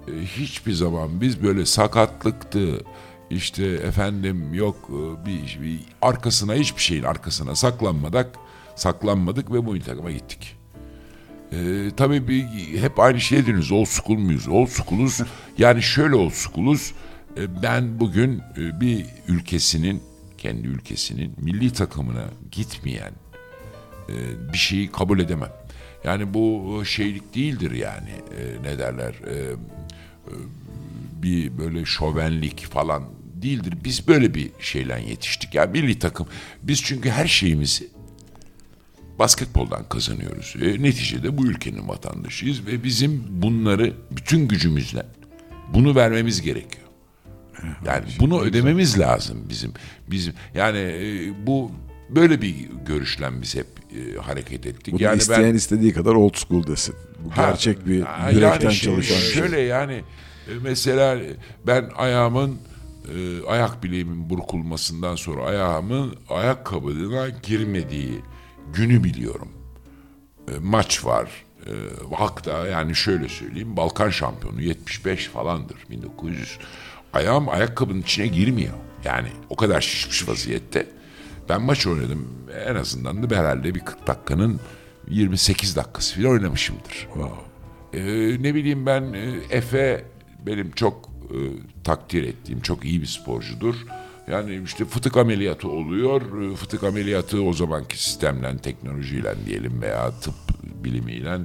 [0.08, 2.84] e, hiçbir zaman biz böyle sakatlıktı
[3.30, 8.28] işte efendim yok e, bir, bir arkasına hiçbir şeyin arkasına saklanmadık
[8.76, 10.58] saklanmadık ve bu takıma gittik.
[11.52, 12.44] Ee, tabii bir,
[12.82, 13.72] hep aynı şey diyoruz.
[13.72, 14.48] Old school muyuz?
[14.48, 15.22] Old school'uz.
[15.58, 16.94] yani şöyle old school'uz.
[17.38, 20.04] Ee, ben bugün e, bir ülkesinin,
[20.38, 23.12] kendi ülkesinin milli takımına gitmeyen
[24.10, 24.14] e,
[24.54, 25.52] bir şeyi kabul edemem.
[26.04, 28.10] Yani bu şeylik değildir yani.
[28.10, 29.14] E, ne derler?
[29.28, 29.54] E, e,
[31.24, 33.04] bir böyle şovenlik falan
[33.42, 33.74] değildir.
[33.84, 35.56] Biz böyle bir şeyle yetiştik.
[35.56, 36.28] Yani milli takım.
[36.64, 37.88] Biz çünkü her şeyimizi
[39.20, 40.56] basketboldan kazanıyoruz.
[40.62, 45.06] E, neticede bu ülkenin vatandaşıyız ve bizim bunları bütün gücümüzle
[45.74, 46.85] bunu vermemiz gerekiyor.
[47.86, 49.74] Yani bunu ödememiz lazım bizim.
[50.08, 51.72] Bizim yani e, bu
[52.10, 52.56] böyle bir
[52.86, 54.94] görüşle biz hep e, hareket ettik.
[54.94, 56.96] Bunu yani isteyen istediği kadar old school desin.
[57.20, 59.32] Bu Ha, gerçek bir ha, yürekten yani şey- çalışan şey.
[59.34, 59.94] Şöyle yani
[60.48, 61.18] e, mesela
[61.68, 62.58] ben ayağımın
[63.16, 68.22] e, ayak bileğimin burkulmasından sonra ayağımın ayakkabına girmediği
[68.74, 69.50] günü biliyorum.
[70.48, 71.30] E, maç var.
[71.66, 71.72] E,
[72.16, 76.58] hatta yani şöyle söyleyeyim Balkan şampiyonu 75 falandır 1900.
[77.16, 78.74] Ayağım ayakkabının içine girmiyor.
[79.06, 80.88] Yani o kadar şişmiş vaziyette.
[81.50, 82.28] Ben maç oynadım.
[82.68, 84.60] En azından da herhalde bir 40 dakikanın
[85.10, 87.08] 28 dakikası falan oynamışımdır.
[87.94, 88.00] Ee,
[88.44, 90.06] ne bileyim ben e, Efe
[90.46, 91.38] benim çok e,
[91.84, 93.76] takdir ettiğim çok iyi bir sporcudur.
[94.28, 96.52] Yani işte fıtık ameliyatı oluyor.
[96.52, 101.38] E, Fıtık ameliyatı o zamanki sistemle, teknolojiyle diyelim veya tıp bilimiyle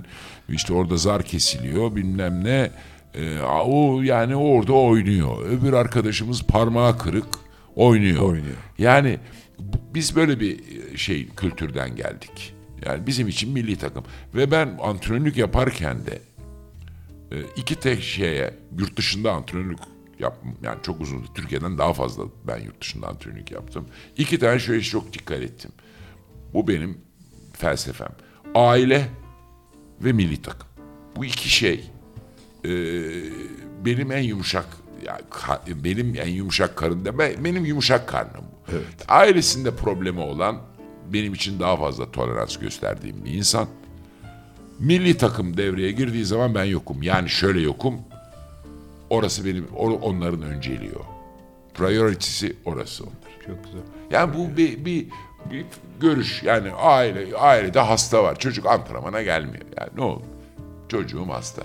[0.49, 2.71] işte orada zar kesiliyor bilmem ne.
[3.15, 5.47] E, o yani orada oynuyor.
[5.47, 7.27] Öbür arkadaşımız parmağı kırık
[7.77, 8.23] oynuyor.
[8.23, 8.57] Oynuyor.
[8.79, 9.19] Yani
[9.95, 10.61] biz böyle bir
[10.97, 12.55] şey kültürden geldik.
[12.87, 14.05] Yani bizim için milli takım.
[14.35, 16.23] Ve ben antrenörlük yaparken de
[17.33, 19.79] e, iki tek şeye yurt dışında antrenörlük
[20.19, 20.55] yaptım.
[20.63, 21.27] Yani çok uzun.
[21.35, 23.87] Türkiye'den daha fazla ben yurt dışında antrenörlük yaptım.
[24.17, 25.71] İki tane şöyle çok dikkat ettim.
[26.55, 26.99] Bu benim
[27.53, 28.13] felsefem.
[28.55, 29.09] Aile
[30.01, 30.69] ve milli takım.
[31.17, 31.91] Bu iki şey
[32.65, 32.71] e,
[33.85, 34.67] benim en yumuşak
[35.07, 38.45] yani ka- benim en yumuşak karın deme benim yumuşak karnım.
[38.69, 38.73] bu.
[39.09, 40.59] Ailesinde problemi olan
[41.13, 43.69] benim için daha fazla tolerans gösterdiğim bir insan.
[44.79, 47.03] Milli takım devreye girdiği zaman ben yokum.
[47.03, 47.95] Yani şöyle yokum.
[49.11, 51.03] Orası benim or- onların önceliği o.
[51.75, 53.47] Priority'si orası onlar.
[53.47, 53.81] Çok güzel.
[54.11, 55.07] Yani bu bir, bir,
[55.51, 55.67] bir
[56.01, 56.43] görüş.
[56.43, 58.39] Yani aile ailede hasta var.
[58.39, 59.65] Çocuk antrenmana gelmiyor.
[59.81, 60.23] Yani ne olur?
[60.89, 61.63] Çocuğum hasta.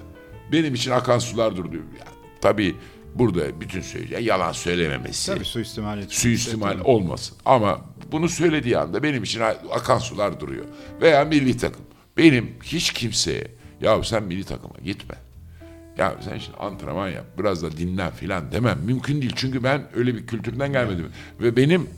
[0.51, 1.75] Benim için akan sular durdu.
[1.75, 2.75] Yani, tabii
[3.15, 5.33] burada bütün söyleyeceğim yalan söylememesi.
[5.33, 6.13] Tabii suistimal etmek.
[6.13, 7.37] Suistimal olmasın.
[7.45, 7.81] Ama
[8.11, 9.41] bunu söylediği anda benim için
[9.71, 10.65] akan sular duruyor.
[11.01, 11.81] Veya milli takım.
[12.17, 13.47] Benim hiç kimseye
[13.81, 15.15] ya sen milli takıma gitme.
[15.97, 18.79] Ya sen şimdi antrenman yap, biraz da dinlen filan demem.
[18.85, 21.11] Mümkün değil çünkü ben öyle bir kültürden gelmedim.
[21.39, 21.89] Ve benim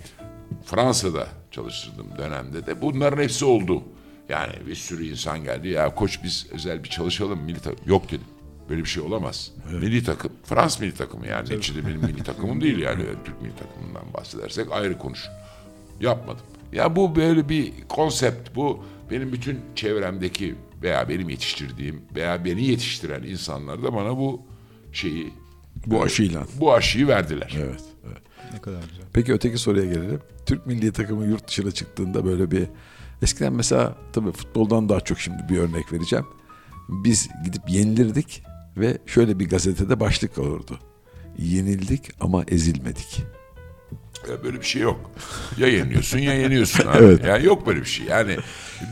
[0.65, 3.84] Fransa'da çalıştırdığım dönemde de bunların hepsi oldu.
[4.30, 5.68] Yani bir sürü insan geldi.
[5.68, 7.80] Ya koç biz özel bir çalışalım milli takım.
[7.86, 8.28] Yok dedim.
[8.69, 9.52] Böyle bir şey olamaz.
[9.72, 11.49] Milli takım, Frans milli takımı yani.
[11.49, 13.03] Neticede benim milli takımım değil yani.
[13.26, 15.26] Türk milli takımından bahsedersek ayrı konuş.
[15.99, 16.45] Yapmadım.
[16.73, 18.56] Ya bu böyle bir konsept.
[18.56, 24.41] Bu benim bütün çevremdeki veya benim yetiştirdiğim veya beni yetiştiren insanlar da bana bu
[24.91, 25.34] şeyi
[25.85, 26.44] Bu aşıyla.
[26.60, 27.53] bu aşıyı verdiler.
[27.57, 27.81] Evet.
[28.07, 28.22] evet.
[28.53, 29.06] Ne kadar güzel.
[29.14, 30.19] Peki öteki soruya gelelim.
[30.45, 32.64] Türk milli takımı yurt dışına çıktığında böyle bir
[33.22, 36.26] eskiden mesela tabii futboldan daha çok şimdi bir örnek vereceğim.
[36.89, 38.44] Biz gidip yenilirdik
[38.80, 40.80] ve şöyle bir gazetede başlık olurdu.
[41.40, 43.24] Yenildik ama ezilmedik.
[44.30, 45.12] Ya böyle bir şey yok.
[45.58, 46.98] Ya yeniyorsun ya yeniyorsun abi.
[47.06, 47.26] Evet.
[47.26, 48.06] Yani yok böyle bir şey.
[48.06, 48.38] Yani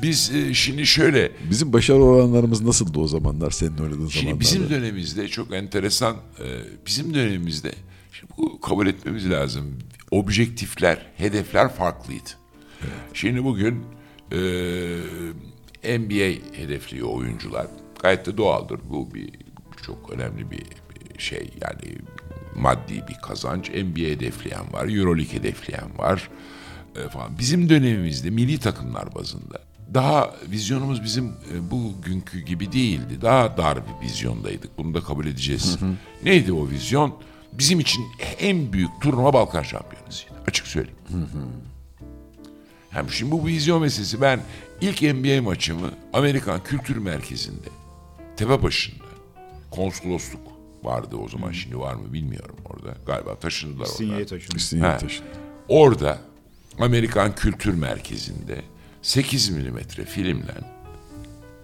[0.01, 4.39] biz e, şimdi şöyle Bizim başarı oranlarımız nasıldı o zamanlar senin oynadığın Şimdi zamanlarda?
[4.39, 6.45] bizim dönemimizde çok enteresan, e,
[6.85, 7.71] bizim dönemimizde
[8.11, 9.79] şimdi bu kabul etmemiz lazım.
[10.11, 12.29] Objektifler, hedefler farklıydı.
[13.13, 13.83] Şimdi bugün
[14.31, 14.37] e,
[15.99, 17.67] NBA hedefliyor oyuncular.
[18.01, 18.79] Gayet de doğaldır.
[18.89, 19.29] Bu bir
[19.85, 20.63] çok önemli bir,
[21.17, 21.49] şey.
[21.61, 21.97] Yani
[22.55, 23.69] maddi bir kazanç.
[23.69, 26.29] NBA hedefleyen var, Euroleague hedefleyen var
[26.95, 27.39] e, falan.
[27.39, 29.61] Bizim dönemimizde milli takımlar bazında
[29.93, 33.21] daha vizyonumuz bizim e, bugünkü gibi değildi.
[33.21, 34.77] Daha dar bir vizyondaydık.
[34.77, 35.77] Bunu da kabul edeceğiz.
[36.23, 37.15] Neydi o vizyon?
[37.53, 38.05] Bizim için
[38.39, 40.33] en büyük turnuva Balkan Şampiyonası'ydı.
[40.47, 40.97] Açık söyleyeyim.
[42.89, 44.39] Hem şimdi bu vizyon meselesi ben
[44.81, 47.69] ilk NBA maçımı Amerikan Kültür Merkezi'nde
[48.37, 49.04] tepe başında
[49.75, 50.41] konsolosluk
[50.83, 52.97] vardı o zaman şimdi var mı bilmiyorum orada.
[53.05, 53.85] Galiba taşındılar.
[53.85, 54.57] Sinyeye taşındı.
[54.57, 54.97] İstinye Ha.
[54.97, 55.25] taşın.
[55.67, 56.19] Orada
[56.79, 58.61] Amerikan Kültür Merkezi'nde
[59.01, 60.53] 8 milimetre filmle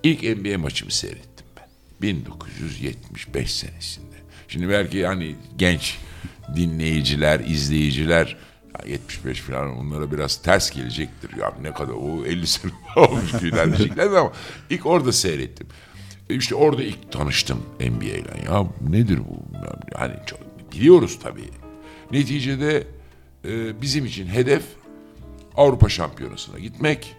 [0.03, 1.67] ilk NBA maçımı seyrettim ben.
[2.01, 4.15] 1975 senesinde.
[4.47, 5.97] Şimdi belki hani genç
[6.55, 8.37] dinleyiciler, izleyiciler
[8.85, 11.37] ya 75 falan onlara biraz ters gelecektir.
[11.39, 14.31] Ya ne kadar o 50 sene olmuş tüyler diyecekler ama
[14.69, 15.67] ilk orada seyrettim.
[16.33, 18.43] İşte orada ilk tanıştım NBA ile.
[18.45, 19.57] Ya nedir bu?
[19.99, 20.39] Yani çok,
[20.71, 21.49] biliyoruz tabii.
[22.11, 22.87] Neticede
[23.45, 24.63] e, bizim için hedef
[25.57, 27.15] Avrupa Şampiyonası'na gitmek,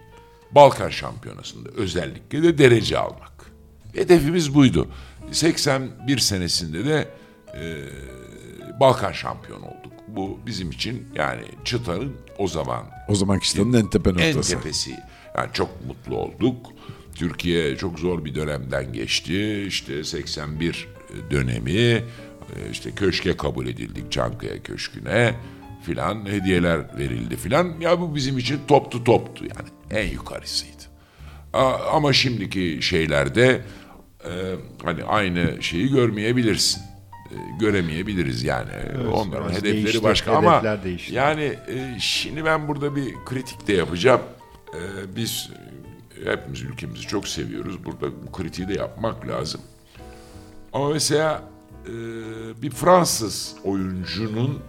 [0.51, 3.51] Balkan Şampiyonası'nda özellikle de derece almak.
[3.93, 4.87] Hedefimiz buydu.
[5.31, 7.07] 81 senesinde de
[7.55, 7.85] e,
[8.79, 9.93] Balkan şampiyonu olduk.
[10.07, 14.55] Bu bizim için yani çıtanın o zaman O zamanki çıtanın en tepe en noktası.
[14.55, 14.91] tepesi.
[15.37, 16.65] Yani çok mutlu olduk.
[17.15, 19.63] Türkiye çok zor bir dönemden geçti.
[19.67, 20.87] İşte 81
[21.31, 22.03] dönemi e,
[22.71, 25.35] işte köşke kabul edildik Çankaya Köşkü'ne
[25.83, 27.79] filan hediyeler verildi filan.
[27.79, 29.69] Ya bu bizim için toptu toptu yani
[30.01, 30.83] en yukarısıydı.
[31.91, 33.61] Ama şimdiki şeylerde
[34.25, 34.31] e,
[34.83, 36.81] hani aynı şeyi görmeyebilirsin.
[36.81, 38.71] E, göremeyebiliriz yani.
[39.13, 41.13] Onların biraz hedefleri değişti, başka ama değişti.
[41.15, 41.53] yani
[41.99, 44.21] şimdi ben burada bir kritik de yapacağım.
[45.15, 45.49] Biz
[46.31, 47.85] hepimiz ülkemizi çok seviyoruz.
[47.85, 49.61] Burada bu kritiği de yapmak lazım.
[50.73, 51.43] Ama mesela
[51.85, 51.91] e,
[52.61, 54.59] bir Fransız oyuncunun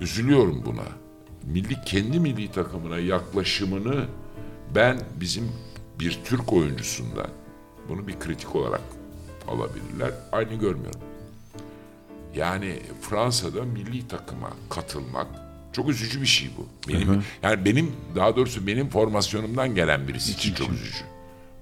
[0.00, 0.84] üzülüyorum buna.
[1.42, 4.06] Milli kendi milli takımına yaklaşımını
[4.74, 5.52] ben bizim
[5.98, 7.28] bir Türk oyuncusundan
[7.88, 8.80] bunu bir kritik olarak
[9.48, 10.12] alabilirler.
[10.32, 11.00] Aynı görmüyorum.
[12.34, 15.26] Yani Fransa'da milli takıma katılmak
[15.74, 16.66] çok üzücü bir şey bu.
[16.92, 21.04] Benim yani benim daha doğrusu benim formasyonumdan gelen birisi için çok üzücü.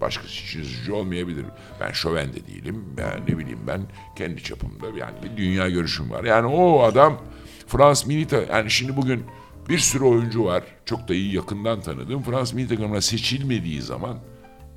[0.00, 1.44] Başkası için üzücü olmayabilir.
[1.80, 2.84] Ben şoven de değilim.
[2.96, 3.82] Ben ne bileyim ben
[4.16, 6.24] kendi çapımda yani bir dünya görüşüm var.
[6.24, 7.20] Yani o adam
[7.66, 9.24] Frans milli ta- yani şimdi bugün
[9.68, 10.62] bir sürü oyuncu var.
[10.84, 12.22] Çok da iyi yakından tanıdığım.
[12.22, 14.18] Fransız milli takımına seçilmediği zaman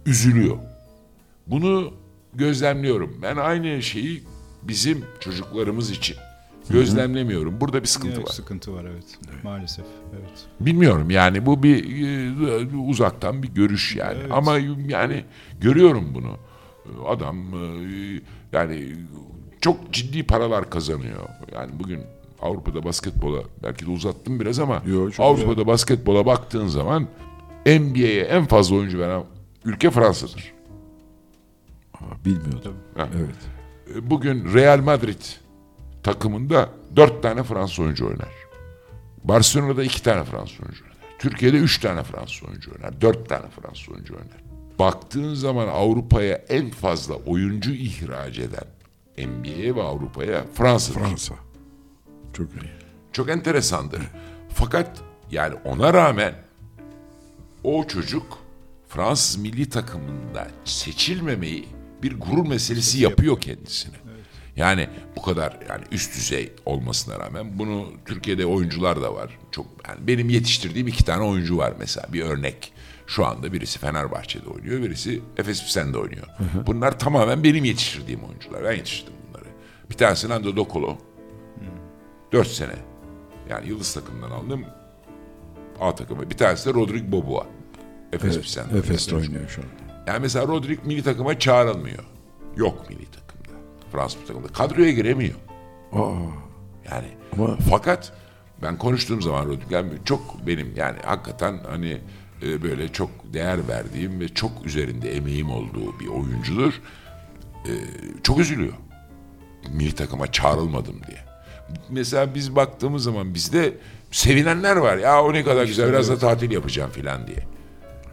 [0.05, 0.57] üzülüyor.
[1.47, 1.93] Bunu
[2.33, 3.19] gözlemliyorum.
[3.21, 4.23] Ben aynı şeyi
[4.63, 6.17] bizim çocuklarımız için
[6.69, 7.61] gözlemlemiyorum.
[7.61, 8.33] Burada bir sıkıntı Evet, var.
[8.33, 9.05] sıkıntı var evet.
[9.43, 9.85] Maalesef.
[10.13, 10.45] Evet.
[10.59, 12.01] Bilmiyorum yani bu bir
[12.73, 14.17] e, uzaktan bir görüş yani.
[14.21, 14.31] Evet.
[14.31, 15.23] Ama yani
[15.61, 16.37] görüyorum bunu.
[17.07, 18.21] Adam e,
[18.53, 18.95] yani
[19.61, 21.29] çok ciddi paralar kazanıyor.
[21.53, 22.01] Yani bugün
[22.41, 27.07] Avrupa'da basketbola belki de uzattım biraz ama Yo, Avrupa'da basketbola baktığın zaman
[27.65, 29.23] NBA'ye en fazla oyuncu veren
[29.65, 30.53] ülke Fransa'dır.
[31.93, 32.73] Aa, bilmiyordum.
[32.95, 33.07] Ha.
[33.15, 33.35] Evet.
[34.09, 35.21] Bugün Real Madrid
[36.05, 38.29] takımında dört tane Fransız oyuncu oynar.
[39.23, 40.97] Barcelona'da iki tane Fransız oyuncu oynar.
[41.19, 43.01] Türkiye'de üç tane Fransız oyuncu oynar.
[43.01, 44.43] Dört tane Fransız oyuncu oynar.
[44.79, 48.67] Baktığın zaman Avrupa'ya en fazla oyuncu ihraç eden
[49.17, 50.99] NBA'ye ve Avrupa'ya Fransa'dır.
[50.99, 51.35] Fransa.
[52.33, 52.71] Çok iyi.
[53.11, 54.01] Çok enteresandır.
[54.49, 55.01] Fakat
[55.31, 56.35] yani ona rağmen
[57.63, 58.37] o çocuk
[58.89, 61.67] Fransız milli takımında seçilmemeyi
[62.03, 64.04] bir gurur meselesi yapıyor kendisine.
[64.55, 69.39] Yani bu kadar yani üst düzey olmasına rağmen bunu Türkiye'de oyuncular da var.
[69.51, 72.73] Çok yani benim yetiştirdiğim iki tane oyuncu var mesela bir örnek.
[73.07, 76.27] Şu anda birisi Fenerbahçe'de oynuyor, birisi Efes Pilsen'de oynuyor.
[76.67, 78.63] Bunlar tamamen benim yetiştirdiğim oyuncular.
[78.63, 79.45] Ben yetiştirdim bunları.
[79.89, 80.97] Bir tanesi Nando Dokolo.
[82.31, 82.75] 4 sene.
[83.49, 84.65] Yani Yıldız takımından aldım.
[85.79, 86.29] A takımı.
[86.29, 87.47] Bir tanesi de Rodrik Boboa.
[88.13, 88.77] Efes Evet, Pilsen'de.
[88.77, 89.67] Efes'te oynuyor şu an.
[90.07, 92.03] Yani mesela Rodrik milli takıma çağrılmıyor.
[92.55, 93.24] Yok milli takımda.
[93.95, 94.47] Fransız milli takımda.
[94.47, 95.35] Kadroya giremiyor.
[95.93, 96.11] Aa,
[96.91, 98.13] Yani Ama- fakat
[98.61, 101.97] ben konuştuğum zaman yani çok benim yani hakikaten hani
[102.43, 106.73] e, böyle çok değer verdiğim ve çok üzerinde emeğim olduğu bir oyuncudur.
[107.65, 107.71] E,
[108.23, 108.73] çok üzülüyor.
[109.73, 111.17] Milli takıma çağrılmadım diye.
[111.89, 113.73] Mesela biz baktığımız zaman bizde
[114.11, 114.97] sevinenler var.
[114.97, 117.45] Ya o ne kadar güzel biraz da tatil yapacağım filan diye.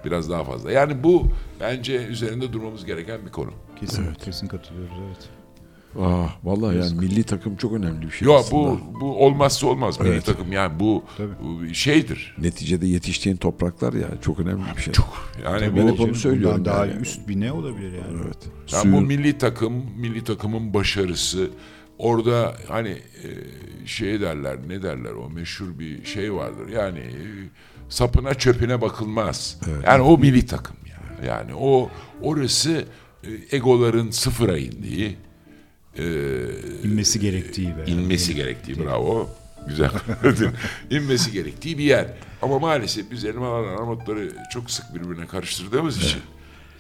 [0.04, 0.72] Biraz daha fazla.
[0.72, 1.28] Yani bu
[1.60, 3.50] bence üzerinde durmamız gereken bir konu.
[3.80, 5.28] Kesin, kesin katılıyoruz evet.
[6.01, 10.10] Ah, vallahi yani milli takım çok önemli bir şey Yok bu bu olmazsa olmaz milli
[10.10, 10.27] Evet.
[10.27, 11.32] takım yani bu, Tabii.
[11.43, 12.35] bu şeydir.
[12.39, 14.93] Neticede yetiştiğin topraklar ya çok önemli bir şey.
[14.93, 16.59] Çok yani Ben bu, hep onu söylüyorum.
[16.59, 17.01] Bundan daha yani.
[17.01, 18.20] üst bir ne olabilir yani?
[18.24, 18.39] Evet.
[18.73, 21.51] yani bu milli takım, milli takımın başarısı
[21.98, 23.28] orada hani e,
[23.86, 26.69] şey derler ne derler o meşhur bir şey vardır.
[26.69, 27.23] Yani e,
[27.89, 29.60] sapına çöpüne bakılmaz.
[29.86, 31.28] Yani o milli takım yani.
[31.28, 31.90] Yani o
[32.23, 32.85] orası
[33.24, 35.16] e, egoların sıfıra indiği
[35.98, 36.05] e,
[36.85, 39.28] İnmesi gerektiği ve inmesi gerektiği bravo.
[39.66, 39.90] Güzel.
[40.90, 42.06] inmesi gerektiği bir yer.
[42.43, 46.20] Ama maalesef biz elmalarla armutları çok sık birbirine karıştırdığımız için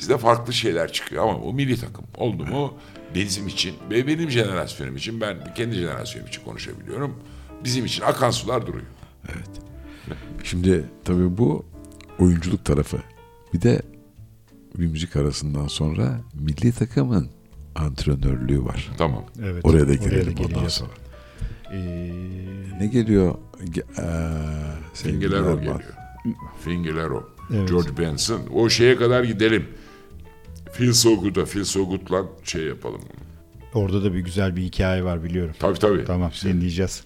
[0.00, 1.22] bizde farklı şeyler çıkıyor.
[1.22, 2.74] Ama o milli takım oldu mu
[3.14, 7.16] bizim için ve benim jenerasyonum için ben kendi jenerasyonum için konuşabiliyorum.
[7.64, 8.86] Bizim için akan sular duruyor.
[10.44, 11.64] Şimdi tabii bu
[12.18, 12.98] oyunculuk tarafı.
[13.54, 13.82] Bir de
[14.78, 17.30] bir müzik arasından sonra milli takımın
[17.74, 18.90] antrenörlüğü var.
[18.98, 19.24] Tamam.
[19.42, 20.72] evet, Oraya da girelim ondan geleceğiz.
[20.72, 20.90] sonra.
[21.72, 21.78] Ee,
[22.80, 23.34] Ne geliyor?
[24.94, 25.56] Fingilero Erman?
[25.60, 25.80] geliyor.
[26.64, 27.28] Fingilero.
[27.54, 27.68] Evet.
[27.68, 28.40] George Benson.
[28.54, 29.66] O şeye kadar gidelim.
[30.72, 33.00] Feel So Good'a, Feel So Good'la şey yapalım.
[33.74, 35.54] orada da bir güzel bir hikaye var biliyorum.
[35.58, 36.04] Tabii tabii.
[36.04, 37.04] Tamam dinleyeceğiz.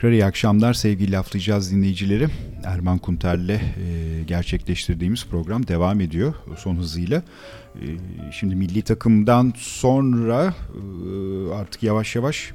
[0.00, 2.28] Tekrar iyi akşamlar sevgili laflayacağız dinleyicileri.
[2.64, 3.60] Erman Kunter'le e,
[4.26, 7.22] gerçekleştirdiğimiz program devam ediyor son hızıyla.
[7.74, 7.84] E,
[8.32, 12.52] şimdi milli takımdan sonra e, artık yavaş yavaş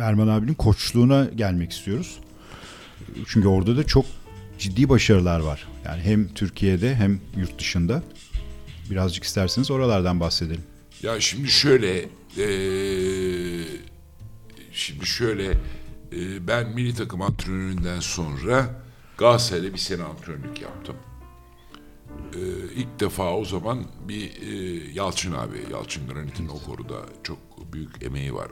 [0.00, 2.18] Erman abinin koçluğuna gelmek istiyoruz.
[3.26, 4.06] Çünkü orada da çok
[4.58, 5.68] ciddi başarılar var.
[5.84, 8.02] Yani hem Türkiye'de hem yurt dışında.
[8.90, 10.62] Birazcık isterseniz oralardan bahsedelim.
[11.02, 13.66] Ya şimdi şöyle eee,
[14.72, 15.54] şimdi şöyle
[16.48, 18.82] ben milli takım antrenöründen sonra
[19.18, 20.96] Galatasaray'da bir sene antrenörlük yaptım.
[22.34, 22.40] Eee
[22.76, 27.38] ilk defa o zaman bir eee, Yalçın abi, Yalçın Granit'in o konuda çok
[27.72, 28.48] büyük emeği var.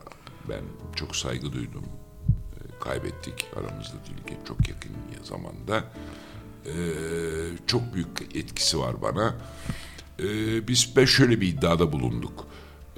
[0.48, 0.62] Ben
[0.96, 1.84] çok saygı duydum.
[1.84, 4.92] Eee, kaybettik aramızda değil ki çok yakın
[5.24, 5.84] zamanda.
[6.66, 6.72] Eee,
[7.66, 9.34] çok büyük etkisi var bana.
[10.20, 12.46] Ee, biz şöyle bir iddiada bulunduk.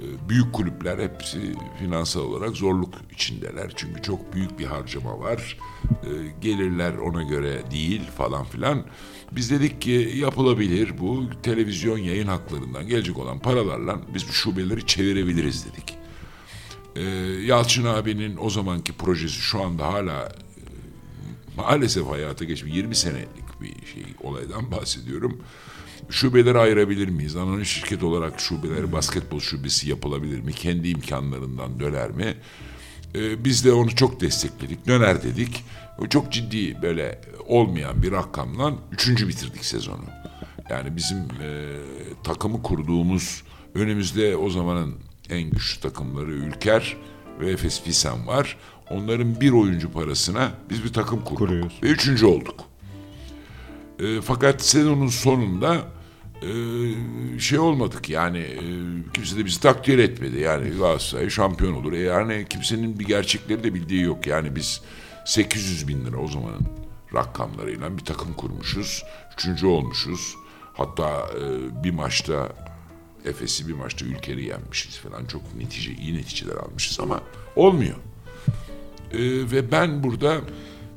[0.03, 3.73] Ee, büyük kulüpler hepsi finansal olarak zorluk içindeler.
[3.75, 5.57] Çünkü çok büyük bir harcama var.
[5.83, 6.09] Ee,
[6.41, 8.85] gelirler ona göre değil falan filan.
[9.31, 15.65] Biz dedik ki yapılabilir bu televizyon yayın haklarından gelecek olan paralarla biz bu şubeleri çevirebiliriz
[15.65, 15.95] dedik.
[16.95, 17.01] Ee,
[17.45, 20.31] Yalçın abinin o zamanki projesi şu anda hala e,
[21.57, 25.41] maalesef hayata geçmiş 20 senelik bir şey olaydan bahsediyorum.
[26.09, 27.35] Şubeleri ayırabilir miyiz?
[27.35, 30.53] Anonim şirket olarak şubeleri basketbol şubesi yapılabilir mi?
[30.53, 32.33] Kendi imkanlarından döner mi?
[33.15, 34.87] Ee, biz de onu çok destekledik.
[34.87, 35.63] Döner dedik.
[36.09, 40.05] Çok ciddi böyle olmayan bir rakamla üçüncü bitirdik sezonu.
[40.69, 41.77] Yani bizim e,
[42.23, 43.43] takımı kurduğumuz
[43.75, 44.95] önümüzde o zamanın
[45.29, 46.97] en güçlü takımları Ülker
[47.39, 48.57] ve Efes Pilsen var.
[48.89, 51.37] Onların bir oyuncu parasına biz bir takım kurduk.
[51.37, 51.73] Kuruyoruz.
[51.83, 52.72] Ve üçüncü olduk.
[53.99, 55.81] E, fakat sezonun sonunda
[56.41, 56.49] e,
[57.39, 58.61] şey olmadık yani e,
[59.13, 60.39] kimse de bizi takdir etmedi.
[60.39, 61.93] Yani Galatasaray şampiyon olur.
[61.93, 64.27] E, yani kimsenin bir gerçekleri de bildiği yok.
[64.27, 64.81] Yani biz
[65.25, 66.67] 800 bin lira o zamanın
[67.13, 69.03] rakamlarıyla bir takım kurmuşuz.
[69.33, 70.35] Üçüncü olmuşuz.
[70.73, 72.49] Hatta e, bir maçta
[73.25, 75.25] Efes'i bir maçta Ülker'i yenmişiz falan.
[75.25, 77.21] Çok netice, iyi neticeler almışız ama
[77.55, 77.95] olmuyor.
[79.11, 79.19] E,
[79.51, 80.41] ve ben burada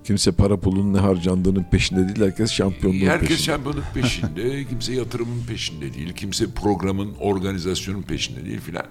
[0.06, 2.30] Kimse para pulunun ne harcandığının peşinde değil.
[2.30, 3.44] Herkes şampiyonluğun Herkes peşinde.
[3.44, 8.86] şampiyonluk peşinde, kimse yatırımın peşinde değil, kimse programın, organizasyonun peşinde değil filan.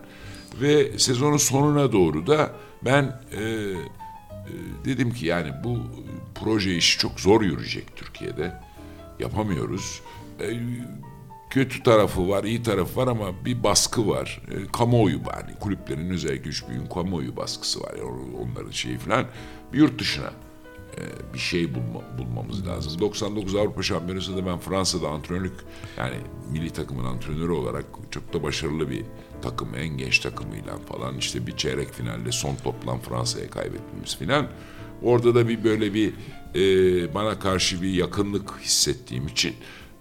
[0.62, 2.52] Ve sezonun sonuna doğru da
[2.86, 3.76] ben e, e,
[4.86, 5.78] dedim ki yani bu
[6.36, 8.54] proje işi çok zor yürüyecek Türkiye'de.
[9.20, 10.02] Yapamıyoruz.
[10.40, 10.46] E,
[11.50, 14.42] kötü tarafı var, iyi tarafı var ama bir baskı var.
[14.52, 17.94] E, kamuoyu yani kulüplerin özellikle üç büyüğün kamuoyu baskısı var.
[17.98, 19.26] Yani onların şeyi filan.
[19.74, 20.45] Bir yurt dışına
[21.34, 23.00] bir şey bulma, bulmamız lazım.
[23.00, 25.54] 99 Avrupa Şampiyonası'nda ben Fransa'da antrenörlük
[25.98, 26.16] yani
[26.52, 29.04] milli takımın antrenörü olarak çok da başarılı bir
[29.42, 34.48] takım en genç takımıyla falan işte bir çeyrek finalde son toplam Fransa'ya kaybetmemiz filan.
[35.04, 36.14] Orada da bir böyle bir
[36.56, 39.54] e, bana karşı bir yakınlık hissettiğim için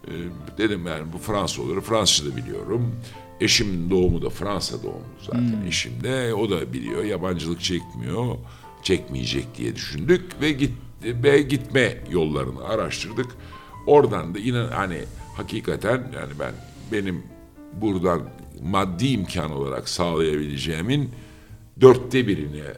[0.09, 0.13] e,
[0.59, 1.83] dedim yani bu Fransa olur.
[1.83, 2.97] Fransızca da biliyorum.
[3.41, 8.37] eşimin doğumu da Fransa doğumlu zaten eşim de o da biliyor yabancılık çekmiyor
[8.85, 10.73] çekmeyecek diye düşündük ve git
[11.05, 13.27] ve gitme yollarını araştırdık.
[13.87, 14.99] Oradan da inan hani
[15.37, 16.53] hakikaten yani ben
[16.93, 17.23] benim
[17.73, 18.23] buradan
[18.63, 21.11] maddi imkan olarak sağlayabileceğimin
[21.81, 22.75] dörtte birine e,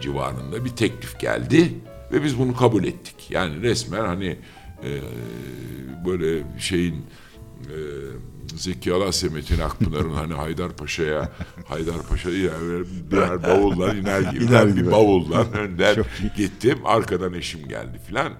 [0.00, 1.74] civarında bir teklif geldi
[2.12, 3.30] ve biz bunu kabul ettik.
[3.30, 4.38] Yani resmen hani
[4.84, 4.90] e,
[6.06, 7.04] böyle şeyin
[8.56, 11.32] Zeki Alasya Metin Akpınar'ın hani Haydarpaşa'ya
[11.66, 14.44] Haydarpaşa'ya yani birer bavullar iner gibi.
[14.44, 14.86] İner gibi.
[14.86, 16.04] bir bavulla önden
[16.36, 16.78] gittim.
[16.84, 18.32] Arkadan eşim geldi filan.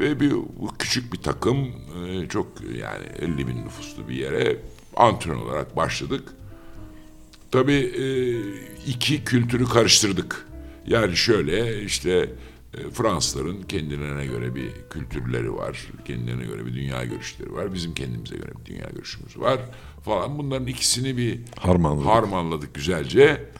[0.00, 0.32] Ve bir
[0.78, 1.58] küçük bir takım
[2.06, 4.56] e, çok yani 50 bin nüfuslu bir yere
[4.96, 6.28] antrenör olarak başladık.
[7.50, 8.04] Tabii e,
[8.86, 10.46] iki kültürü karıştırdık.
[10.86, 12.28] Yani şöyle işte
[12.92, 15.88] Fransızların kendilerine göre bir kültürleri var.
[16.04, 17.74] Kendilerine göre bir dünya görüşleri var.
[17.74, 19.60] Bizim kendimize göre bir dünya görüşümüz var
[20.04, 20.38] falan.
[20.38, 22.06] Bunların ikisini bir Harmanladık.
[22.06, 23.52] harmanladık güzelce.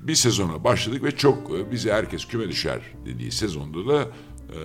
[0.00, 4.58] Bir sezona başladık ve çok e, bize herkes küme düşer dediği sezonda da e,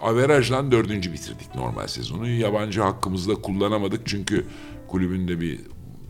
[0.00, 2.28] averajla dördüncü bitirdik normal sezonu.
[2.28, 4.46] Yabancı hakkımızda kullanamadık çünkü
[4.88, 5.60] kulübünde bir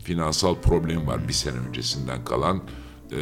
[0.05, 2.63] finansal problem var bir sene öncesinden kalan
[3.13, 3.19] e,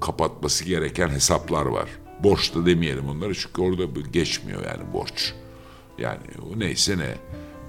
[0.00, 1.88] kapatması gereken hesaplar var.
[2.22, 5.34] Borç da demeyelim onları çünkü orada geçmiyor yani borç.
[5.98, 6.20] Yani
[6.52, 7.14] o neyse ne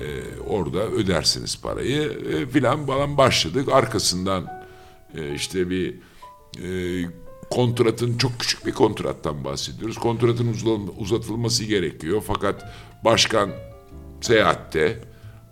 [0.05, 3.69] e, orada ödersiniz parayı e, filan falan başladık.
[3.71, 4.47] Arkasından
[5.17, 5.95] e, işte bir
[6.63, 6.69] e,
[7.49, 9.97] kontratın çok küçük bir kontrattan bahsediyoruz.
[9.97, 10.55] Kontratın
[10.97, 12.73] uzatılması gerekiyor fakat
[13.05, 13.49] başkan
[14.21, 14.99] seyahatte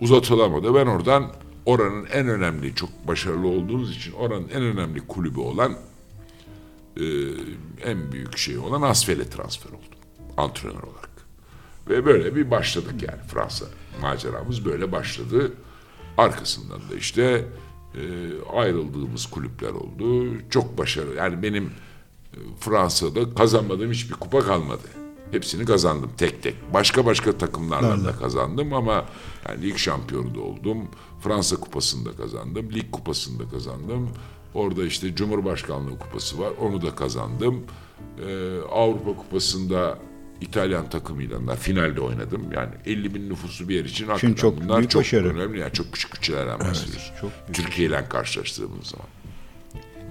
[0.02, 0.76] uzatılamadı.
[0.76, 1.32] Ben oradan
[1.66, 5.76] oranın en önemli, çok başarılı olduğunuz için oranın en önemli kulübü olan
[6.98, 7.04] e,
[7.90, 10.00] en büyük şey olan Asfel'e transfer oldum.
[10.38, 11.10] Antrenör olarak.
[11.90, 13.66] Ve böyle bir başladık yani Fransa
[14.02, 15.54] maceramız böyle başladı.
[16.18, 17.46] Arkasından da işte
[17.96, 18.02] e,
[18.56, 20.34] ayrıldığımız kulüpler oldu.
[20.50, 21.16] Çok başarılı.
[21.16, 21.66] Yani benim
[22.34, 24.88] e, Fransa'da kazanmadığım hiçbir kupa kalmadı.
[25.32, 26.56] Hepsini kazandım tek tek.
[26.74, 29.06] Başka başka takımlarla da kazandım ama
[29.50, 30.78] yani lig şampiyonu da oldum.
[31.20, 32.72] Fransa kupasında kazandım.
[32.74, 34.10] Lig kupasında kazandım.
[34.54, 36.52] Orada işte Cumhurbaşkanlığı kupası var.
[36.62, 37.64] Onu da kazandım.
[38.28, 40.00] Ee, Avrupa kupasında
[40.42, 42.52] İtalyan takımıyla da finalde oynadım.
[42.54, 45.30] Yani 50 bin nüfuslu bir yer için hakikaten çok bunlar büyük çok başarı.
[45.30, 45.60] önemli.
[45.60, 47.12] Yani çok küçük küçülerden bahsediyoruz.
[47.22, 49.08] çok büyük Türkiye ile karşılaştırdığımız zaman.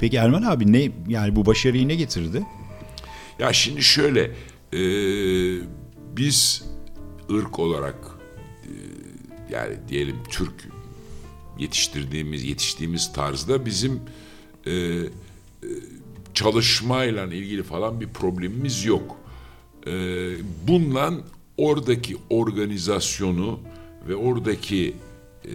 [0.00, 2.46] Peki Erman abi ne yani bu başarıyı ne getirdi?
[3.38, 4.22] Ya şimdi şöyle,
[4.72, 4.80] e,
[6.16, 6.64] biz
[7.30, 7.96] ırk olarak
[8.64, 8.72] e,
[9.50, 10.52] yani diyelim Türk
[11.58, 14.00] yetiştirdiğimiz, yetiştiğimiz tarzda bizim
[14.66, 15.08] e, e,
[16.34, 19.16] çalışmayla ilgili falan bir problemimiz yok.
[19.86, 19.92] E,
[20.68, 21.12] bununla
[21.56, 23.60] oradaki organizasyonu
[24.08, 24.94] ve oradaki
[25.44, 25.54] e,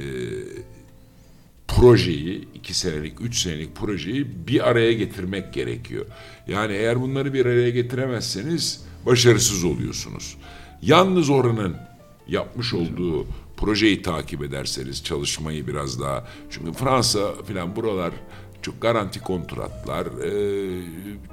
[1.67, 6.05] projeyi, iki senelik, üç senelik projeyi bir araya getirmek gerekiyor.
[6.47, 10.37] Yani eğer bunları bir araya getiremezseniz başarısız oluyorsunuz.
[10.81, 11.75] Yalnız oranın
[12.27, 13.27] yapmış olduğu
[13.57, 18.13] projeyi takip ederseniz çalışmayı biraz daha çünkü Fransa filan buralar
[18.65, 20.31] çok garanti kontratlar, e,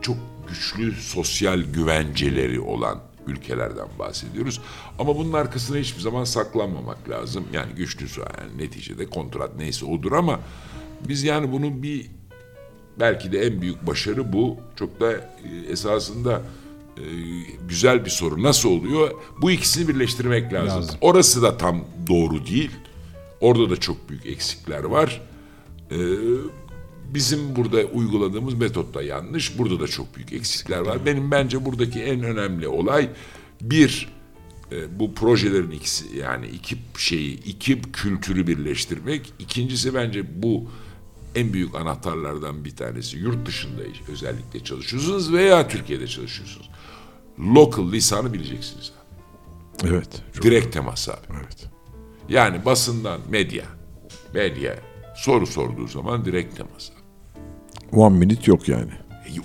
[0.02, 0.16] çok
[0.48, 4.60] güçlü sosyal güvenceleri olan ülkelerden bahsediyoruz.
[4.98, 7.44] Ama bunun arkasına hiçbir zaman saklanmamak lazım.
[7.52, 10.40] Yani güçlüsü yani neticede kontrat neyse odur ama
[11.08, 12.10] biz yani bunu bir
[13.00, 14.56] belki de en büyük başarı bu.
[14.76, 15.20] Çok da e,
[15.70, 16.42] esasında
[16.96, 17.04] e,
[17.68, 18.42] güzel bir soru.
[18.42, 19.10] Nasıl oluyor?
[19.42, 20.76] Bu ikisini birleştirmek lazım.
[20.76, 20.96] Lazım.
[21.00, 22.70] Orası da tam doğru değil.
[23.40, 25.20] Orada da çok büyük eksikler var.
[25.90, 25.96] Ee,
[27.14, 29.58] bizim burada uyguladığımız metot da yanlış.
[29.58, 31.06] Burada da çok büyük eksikler var.
[31.06, 33.10] Benim bence buradaki en önemli olay
[33.62, 34.08] bir
[34.72, 39.32] e, bu projelerin ikisi yani iki şeyi iki kültürü birleştirmek.
[39.38, 40.70] İkincisi bence bu
[41.34, 43.18] en büyük anahtarlardan bir tanesi.
[43.18, 46.70] Yurt dışında özellikle çalışıyorsunuz veya Türkiye'de çalışıyorsunuz.
[47.38, 49.88] Local lisanı bileceksiniz abi.
[49.88, 50.22] Evet.
[50.42, 51.26] Direkt temas abi.
[51.30, 51.66] evet.
[52.28, 53.64] Yani basından medya,
[54.34, 54.78] medya
[55.16, 56.90] soru sorduğu zaman direkt temas.
[57.92, 58.90] One minute yok yani.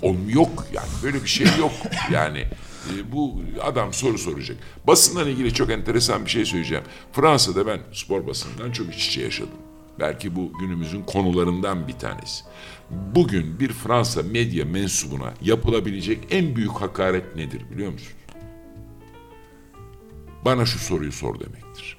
[0.02, 1.72] E, Yok yani böyle bir şey yok.
[2.12, 2.38] Yani
[2.88, 4.56] e, bu adam soru soracak.
[4.86, 6.84] Basından ilgili çok enteresan bir şey söyleyeceğim.
[7.12, 9.58] Fransa'da ben spor basından çok iç içe yaşadım.
[10.00, 12.44] Belki bu günümüzün konularından bir tanesi.
[12.90, 18.12] Bugün bir Fransa medya mensubuna yapılabilecek en büyük hakaret nedir biliyor musun?
[20.44, 21.98] Bana şu soruyu sor demektir.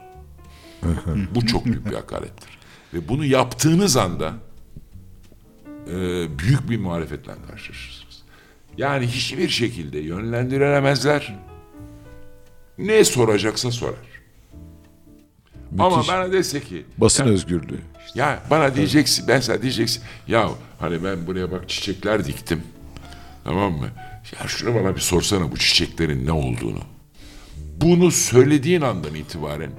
[1.36, 2.50] bu çok büyük bir hakarettir.
[2.94, 4.34] Ve bunu yaptığınız anda
[5.88, 5.94] e,
[6.40, 8.22] büyük bir muhalefetle karşılaşırsınız.
[8.78, 11.36] Yani hiçbir şekilde yönlendirilemezler.
[12.78, 13.94] Ne soracaksa sorar.
[15.80, 16.12] Ama Müthiş.
[16.14, 17.80] bana dese ki Basın ya, özgürlüğü.
[18.16, 20.50] ya bana diyeceksin ben sana diyeceksin ya
[20.80, 22.64] hani ben buraya bak çiçekler diktim.
[23.44, 23.88] Tamam mı?
[24.42, 26.80] Ya şunu bana bir sorsana bu çiçeklerin ne olduğunu.
[27.82, 29.72] Bunu söylediğin andan itibaren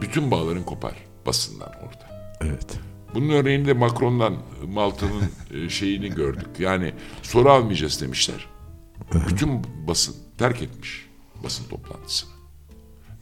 [0.00, 0.92] bütün bağların kopar
[1.26, 2.34] basından orada.
[2.40, 2.66] Evet.
[3.14, 4.36] Bunun örneğini de Macron'dan
[4.68, 6.48] Malta'nın e, şeyini gördük.
[6.58, 8.46] Yani soru almayacağız demişler.
[9.28, 11.08] Bütün basın terk etmiş
[11.44, 12.30] basın toplantısını.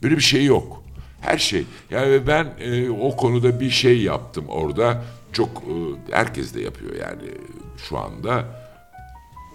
[0.03, 0.83] Böyle bir şey yok.
[1.21, 1.65] Her şey.
[1.91, 5.05] Yani ben e, o konuda bir şey yaptım orada.
[5.33, 7.23] Çok e, herkes de yapıyor yani
[7.89, 8.45] şu anda.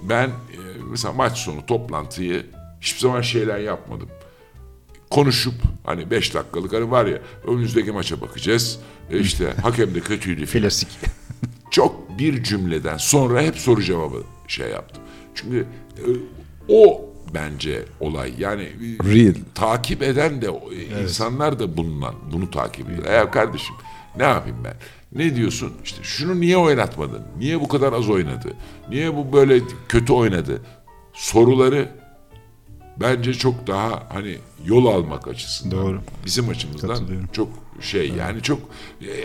[0.02, 0.58] Ben e,
[0.90, 2.46] mesela maç sonu toplantıyı
[2.82, 4.10] hiçbir zaman şeyler yapmadım.
[5.12, 8.80] Konuşup hani 5 dakikalık hani var ya önümüzdeki maça bakacağız.
[9.12, 10.90] E işte hakem de kötüydü Klasik.
[11.72, 15.04] çok bir cümleden sonra hep soru cevabı şey yaptım.
[15.36, 15.66] Çünkü
[15.98, 16.04] e,
[16.68, 18.34] o bence olay.
[18.38, 19.34] Yani e, Real.
[19.56, 23.14] takip eden de e, insanlar da bundan bunu takip ediyor.
[23.14, 23.76] Ya kardeşim
[24.18, 24.76] ne yapayım ben?
[25.14, 25.74] Ne diyorsun?
[25.84, 27.22] İşte şunu niye oynatmadın?
[27.38, 28.54] Niye bu kadar az oynadı?
[28.90, 30.62] Niye bu böyle kötü oynadı?
[31.14, 31.90] Soruları
[32.98, 36.02] bence çok daha hani yol almak açısından Doğru.
[36.26, 37.50] bizim açımızdan çok
[37.82, 38.60] şey yani çok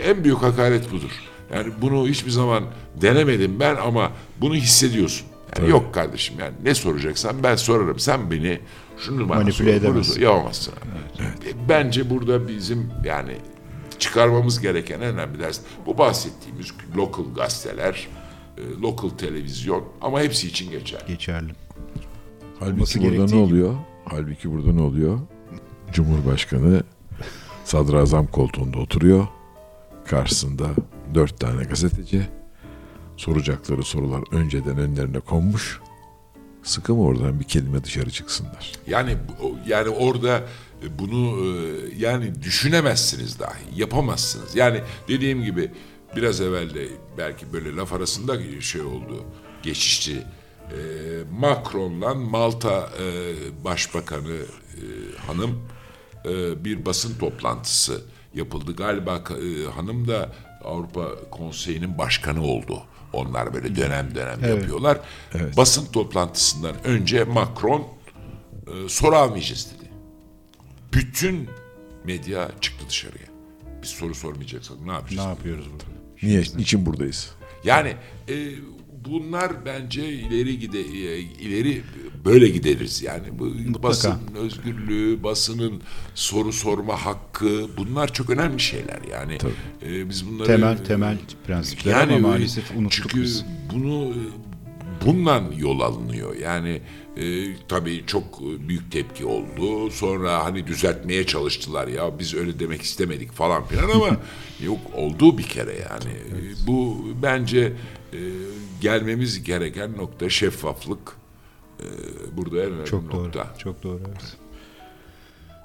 [0.03, 1.11] en büyük hakaret budur.
[1.53, 2.63] Yani bunu hiçbir zaman
[3.01, 4.11] denemedim ben ama
[4.41, 5.27] bunu hissediyorsun.
[5.57, 7.99] Yani yok kardeşim yani ne soracaksan ben sorarım.
[7.99, 8.59] Sen beni
[8.97, 10.21] şunu Manipüle edemezsin.
[10.21, 10.73] Yapamazsın.
[11.19, 13.37] E, Bence burada bizim yani
[13.99, 18.07] çıkarmamız gereken en önemli ders bu bahsettiğimiz local gazeteler,
[18.57, 21.01] e, local televizyon ama hepsi için geçer.
[21.07, 21.51] Geçerli.
[22.59, 23.43] Halbuki burada ne gerektiği gibi.
[23.43, 23.75] oluyor?
[24.05, 25.19] Halbuki burada ne oluyor?
[25.93, 26.83] Cumhurbaşkanı
[27.65, 29.27] sadrazam koltuğunda oturuyor.
[30.05, 30.67] Karşısında
[31.13, 32.27] dört tane gazeteci.
[33.17, 35.79] Soracakları sorular önceden önlerine konmuş.
[36.63, 38.71] Sıkı mı oradan bir kelime dışarı çıksınlar?
[38.87, 39.17] Yani
[39.67, 40.43] yani orada
[40.83, 41.49] e, bunu e,
[41.97, 44.55] yani düşünemezsiniz dahi, yapamazsınız.
[44.55, 45.71] Yani dediğim gibi
[46.15, 49.23] biraz evvel de belki böyle laf arasında şey oldu,
[49.63, 50.23] geçişti.
[50.71, 50.79] E,
[51.39, 53.33] Macron'la Malta e,
[53.63, 54.83] Başbakanı e,
[55.27, 55.61] hanım
[56.25, 58.01] e, bir basın toplantısı
[58.33, 58.75] yapıldı.
[58.75, 60.31] Galiba e, hanım da
[60.63, 62.83] Avrupa Konseyi'nin başkanı oldu.
[63.13, 64.99] Onlar böyle dönem dönem yapıyorlar.
[65.57, 67.87] Basın toplantısından önce Macron
[68.67, 69.89] e, soru almayacağız dedi.
[70.93, 71.49] Bütün
[72.03, 73.27] medya çıktı dışarıya.
[73.81, 75.25] Biz soru sormayacaksak ne yapacağız?
[75.25, 75.83] Ne yapıyoruz burada?
[76.23, 76.39] Niye?
[76.39, 77.31] Niçin buradayız?
[77.63, 77.95] Yani
[78.29, 78.35] e,
[79.11, 80.85] bunlar bence ileri gide
[81.41, 81.81] ileri
[82.25, 85.81] böyle gideriz yani bu basın özgürlüğü, basının
[86.15, 89.37] soru sorma hakkı bunlar çok önemli şeyler yani.
[89.85, 91.17] E, biz bunları Temel temel
[91.47, 93.45] prensipler ama maalesef unuttuk çünkü biz.
[93.73, 94.13] bunu
[95.05, 96.35] bundan yol alınıyor.
[96.35, 96.81] Yani
[97.17, 99.91] e, tabii çok büyük tepki oldu.
[99.91, 104.07] Sonra hani düzeltmeye çalıştılar ya biz öyle demek istemedik falan filan ama
[104.65, 106.13] yok oldu bir kere yani.
[106.13, 107.73] E, Bu bence
[108.13, 108.19] e,
[108.81, 110.99] gelmemiz gereken nokta şeffaflık.
[111.79, 111.85] E,
[112.37, 113.23] burada en önemli Çok doğru.
[113.23, 113.53] nokta.
[113.57, 113.99] Çok doğru.
[114.09, 114.37] Evet.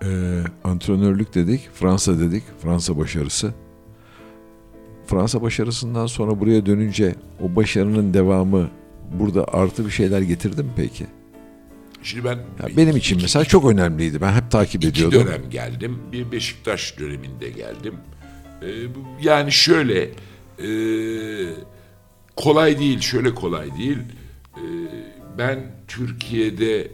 [0.05, 3.55] Ee, antrenörlük dedik, Fransa dedik, Fransa başarısı.
[5.07, 8.71] Fransa başarısından sonra buraya dönünce o başarının devamı
[9.13, 11.07] burada artı bir şeyler getirdi mi peki?
[12.03, 14.21] Şimdi ben Ya benim için mesela çok önemliydi.
[14.21, 15.27] Ben hep takip İki ediyordum.
[15.27, 15.99] dönem geldim.
[16.13, 17.95] Bir Beşiktaş döneminde geldim.
[18.63, 18.67] Ee,
[19.23, 20.03] yani şöyle
[20.59, 20.69] e,
[22.37, 23.99] kolay değil, şöyle kolay değil.
[24.57, 24.61] Ee,
[25.39, 26.91] ben Türkiye'de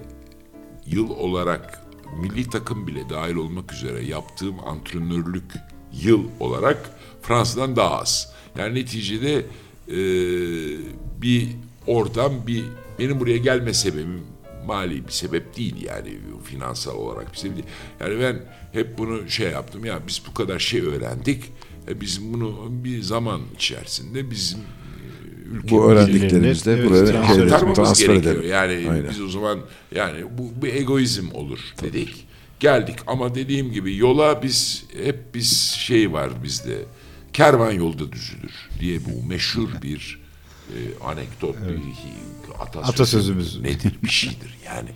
[0.86, 1.82] yıl olarak
[2.20, 5.52] milli takım bile dahil olmak üzere yaptığım antrenörlük
[5.92, 6.90] yıl olarak
[7.22, 8.32] Fransa'dan daha az.
[8.58, 9.36] Yani neticede
[9.88, 9.98] e,
[11.22, 11.48] bir
[11.86, 12.64] oradan bir
[12.98, 14.22] benim buraya gelme sebebim
[14.66, 17.68] mali bir sebep değil yani finansal olarak bir sebep değil.
[18.00, 18.40] Yani ben
[18.72, 21.44] hep bunu şey yaptım ya biz bu kadar şey öğrendik.
[21.88, 24.58] E, bizim bunu bir zaman içerisinde bizim
[25.48, 28.34] e, ülkemiz Bu öğrendiklerimizde Evet, buraya transfer şey, aktarmamız transfer gerekiyor.
[28.36, 28.50] edelim.
[28.50, 29.10] Yani Aynen.
[29.10, 29.60] biz o zaman
[29.94, 32.26] yani bu bir egoizm olur dedik.
[32.60, 36.78] Geldik ama dediğim gibi yola biz hep biz şey var bizde.
[37.32, 40.20] Kervan yolda düzülür diye bu meşhur bir
[40.68, 43.60] e, anekdot bir atasözü Atasözümüz.
[43.60, 44.88] nedir bir şeydir yani.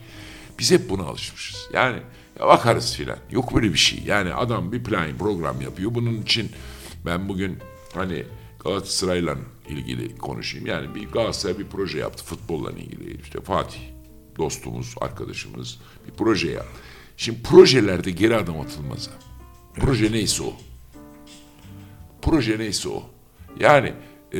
[0.58, 1.68] Biz hep buna alışmışız.
[1.74, 1.96] Yani
[2.40, 3.18] ya bakarız filan.
[3.30, 4.02] Yok böyle bir şey.
[4.06, 5.94] Yani adam bir plan program yapıyor.
[5.94, 6.50] Bunun için
[7.06, 7.58] ben bugün
[7.94, 8.24] hani
[8.64, 9.36] Galatasaray'la
[9.68, 10.66] ilgili konuşayım.
[10.66, 13.20] Yani bir Galatasaray bir proje yaptı futbolla ilgili.
[13.22, 13.80] İşte Fatih
[14.38, 16.80] dostumuz, arkadaşımız bir proje yaptı.
[17.16, 19.10] Şimdi projelerde geri adım atılmaz.
[19.74, 20.52] Proje neyse o.
[22.22, 23.02] Proje neyse o.
[23.60, 23.92] Yani
[24.34, 24.38] e,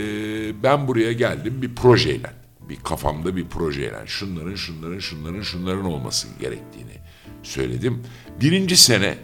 [0.62, 2.30] ben buraya geldim bir projeyle.
[2.68, 4.02] Bir kafamda bir projeyle.
[4.06, 6.92] Şunların, şunların, şunların, şunların olması gerektiğini
[7.42, 8.02] söyledim.
[8.40, 9.18] Birinci sene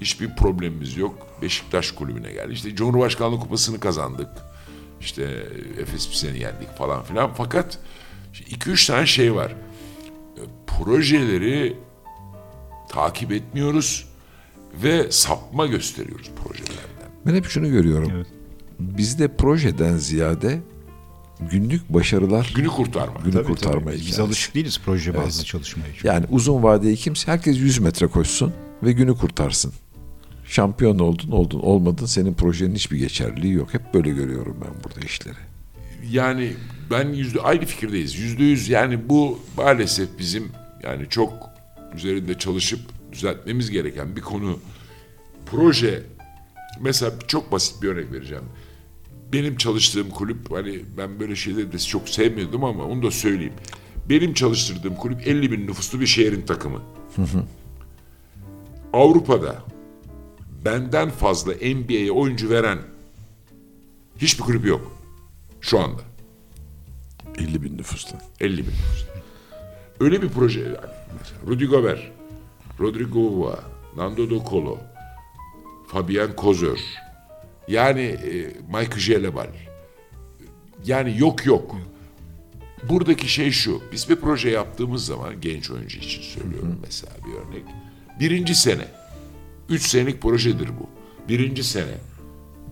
[0.00, 1.26] Hiçbir problemimiz yok.
[1.42, 2.52] Beşiktaş kulübüne geldi.
[2.52, 4.28] İşte Cumhurbaşkanlığı kupasını kazandık.
[5.00, 5.22] İşte
[5.80, 7.30] Efes Pilsen'i yendik falan filan.
[7.34, 7.78] Fakat
[8.34, 9.50] 2-3 tane şey var.
[10.36, 11.76] E, Projeleri
[12.88, 14.08] takip etmiyoruz
[14.82, 17.08] ve sapma gösteriyoruz projelerden.
[17.26, 18.12] Ben hep şunu görüyorum.
[18.16, 18.26] Evet.
[18.80, 20.60] Bizde projeden ziyade
[21.50, 23.20] günlük başarılar, Günü kurtarma.
[23.20, 24.00] günü Tabii, kurtarma tabii.
[24.06, 25.86] Biz alışık değiliz proje bazlı çalışmaya.
[25.94, 26.08] çünkü.
[26.08, 28.52] Yani uzun vadeli kimse herkes 100 metre koşsun
[28.82, 29.72] ve günü kurtarsın.
[30.48, 33.74] Şampiyon oldun, oldun, olmadın senin projenin hiçbir geçerliliği yok.
[33.74, 35.36] Hep böyle görüyorum ben burada işleri.
[36.10, 36.52] Yani
[36.90, 38.18] ben yüzde aynı fikirdeyiz.
[38.18, 40.52] Yüzde yüz yani bu maalesef bizim
[40.82, 41.32] yani çok
[41.94, 42.80] üzerinde çalışıp
[43.12, 44.58] düzeltmemiz gereken bir konu.
[45.46, 46.02] Proje
[46.80, 48.44] mesela çok basit bir örnek vereceğim.
[49.32, 53.54] Benim çalıştığım kulüp hani ben böyle şeyleri de çok sevmiyordum ama onu da söyleyeyim.
[54.08, 56.82] Benim çalıştırdığım kulüp 50 bin nüfuslu bir şehrin takımı.
[58.92, 59.62] Avrupa'da
[60.68, 62.78] benden fazla NBA'ye oyuncu veren
[64.16, 64.92] hiçbir kulüp yok.
[65.60, 66.02] Şu anda.
[67.38, 68.20] 50 bin nüfustan.
[68.40, 69.06] 50 bin nüfus.
[70.00, 70.76] Öyle bir proje yani.
[71.46, 72.00] Rudy Gobert,
[72.80, 73.58] Rodrigo Uva,
[73.96, 74.78] Nando Do Colo,
[75.86, 76.78] Fabian Kozör,
[77.68, 79.48] yani e, Michael Jelebal.
[80.84, 81.76] Yani yok yok.
[82.88, 83.82] Buradaki şey şu.
[83.92, 87.64] Biz bir proje yaptığımız zaman genç oyuncu için söylüyorum mesela bir örnek.
[88.20, 88.97] Birinci sene.
[89.68, 90.88] Üç senelik projedir bu.
[91.28, 91.94] Birinci sene.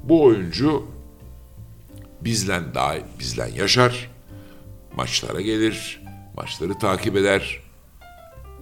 [0.05, 0.87] Bu oyuncu
[2.21, 4.11] bizden daha bizden yaşar.
[4.97, 6.03] Maçlara gelir.
[6.37, 7.61] Maçları takip eder.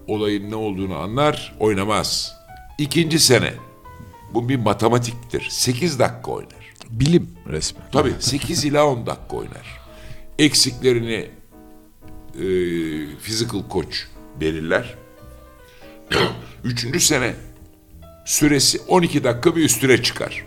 [0.06, 1.56] Olayın ne olduğunu anlar.
[1.60, 2.36] Oynamaz.
[2.78, 3.54] İkinci sene.
[4.34, 5.46] Bu bir matematiktir.
[5.50, 6.74] 8 dakika oynar.
[6.90, 7.90] Bilim resmen.
[7.92, 9.80] Tabii 8 ila 10 dakika oynar.
[10.38, 11.30] Eksiklerini
[12.34, 12.44] e,
[13.22, 13.96] physical coach
[14.40, 14.94] belirler.
[16.64, 17.34] Üçüncü sene
[18.24, 20.44] süresi 12 dakika bir üstüne çıkar.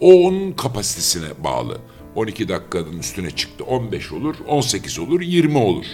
[0.00, 1.78] O onun kapasitesine bağlı.
[2.14, 3.64] 12 dakikanın üstüne çıktı.
[3.64, 5.84] 15 olur, 18 olur, 20 olur.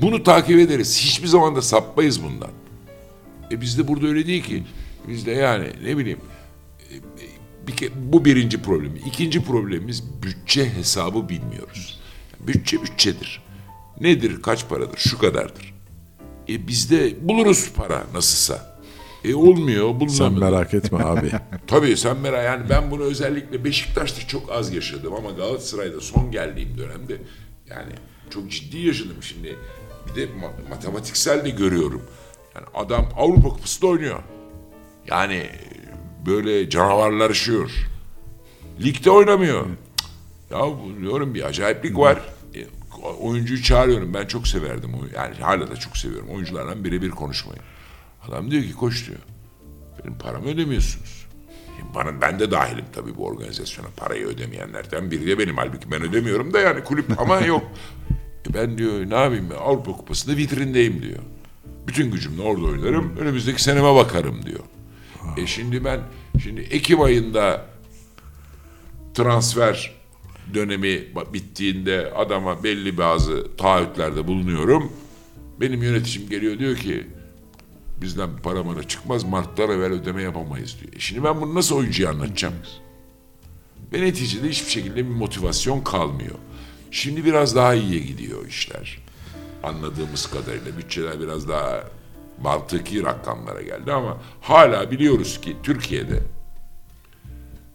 [0.00, 1.00] Bunu takip ederiz.
[1.00, 2.50] Hiçbir zaman da sapmayız bundan.
[3.50, 4.62] E bizde burada öyle değil ki.
[5.08, 6.20] Bizde yani ne bileyim
[6.90, 6.94] e,
[7.66, 8.98] bir ke- bu birinci problemi.
[9.06, 12.00] İkinci problemimiz bütçe hesabı bilmiyoruz.
[12.40, 13.42] Bütçe bütçedir.
[14.00, 15.74] Nedir, kaç paradır, şu kadardır.
[16.48, 18.73] E bizde buluruz para nasılsa.
[19.24, 20.50] E olmuyor, Sen bulunamıyor.
[20.50, 21.30] merak etme abi.
[21.66, 26.78] Tabii sen merak yani ben bunu özellikle Beşiktaş'ta çok az yaşadım ama Galatasaray'da son geldiğim
[26.78, 27.16] dönemde
[27.70, 27.92] yani
[28.30, 29.56] çok ciddi yaşadım şimdi.
[30.08, 32.02] Bir de ma- matematiksel de görüyorum.
[32.54, 34.22] Yani adam Avrupa Kupası'nda oynuyor.
[35.06, 35.50] Yani e,
[36.26, 37.70] böyle canavarlarışıyor.
[38.82, 39.66] Ligde oynamıyor.
[40.50, 40.60] Ya
[41.00, 42.18] diyorum bir acayiplik var.
[42.54, 42.66] E,
[43.20, 44.14] oyuncuyu çağırıyorum.
[44.14, 44.90] Ben çok severdim.
[45.14, 46.28] Yani hala da çok seviyorum.
[46.30, 47.58] Oyuncularla birebir konuşmayı.
[48.28, 49.18] Adam diyor ki koş diyor.
[49.98, 51.24] Benim paramı ödemiyorsunuz.
[51.94, 53.88] Bana, ben de dahilim tabii bu organizasyona.
[53.96, 55.56] Parayı ödemeyenlerden biri de benim.
[55.56, 57.64] Halbuki ben ödemiyorum da yani kulüp ama yok.
[58.50, 61.18] E ben diyor ne yapayım ben Avrupa Kupası'nda vitrindeyim diyor.
[61.86, 63.16] Bütün gücümle orada oynarım.
[63.16, 64.60] Önümüzdeki seneme bakarım diyor.
[65.36, 66.00] E şimdi ben
[66.42, 67.66] şimdi Ekim ayında
[69.14, 69.94] transfer
[70.54, 71.02] dönemi
[71.32, 74.92] bittiğinde adama belli bazı taahhütlerde bulunuyorum.
[75.60, 77.06] Benim yöneticim geliyor diyor ki
[78.00, 80.92] bizden para mara çıkmaz Mart'tan evvel ödeme yapamayız diyor.
[80.92, 82.54] E şimdi ben bunu nasıl oyuncuya anlatacağım?
[83.92, 86.34] Ve neticede hiçbir şekilde bir motivasyon kalmıyor.
[86.90, 88.98] Şimdi biraz daha iyiye gidiyor işler.
[89.62, 91.84] Anladığımız kadarıyla bütçeler biraz daha
[92.42, 96.22] mantıki rakamlara geldi ama hala biliyoruz ki Türkiye'de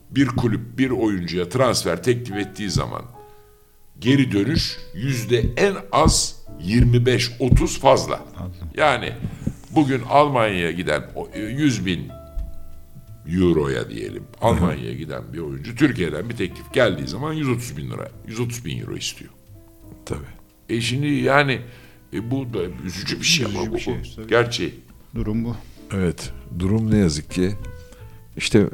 [0.09, 3.01] bir kulüp bir oyuncuya transfer teklif ettiği zaman
[3.99, 8.19] geri dönüş yüzde en az 25-30 fazla.
[8.75, 9.13] Yani
[9.75, 12.07] bugün Almanya'ya giden o- 100 bin
[13.27, 18.65] euroya diyelim Almanya'ya giden bir oyuncu Türkiye'den bir teklif geldiği zaman 130 bin lira 130
[18.65, 19.31] bin euro istiyor.
[20.05, 20.19] Tabii.
[20.69, 21.61] E şimdi yani
[22.13, 24.75] e bu da üzücü bir şey ama Üzücü bu bir şey, bu gerçeği.
[25.15, 25.55] Durum bu.
[25.93, 26.31] Evet.
[26.59, 27.51] Durum ne yazık ki.
[28.37, 28.65] İşte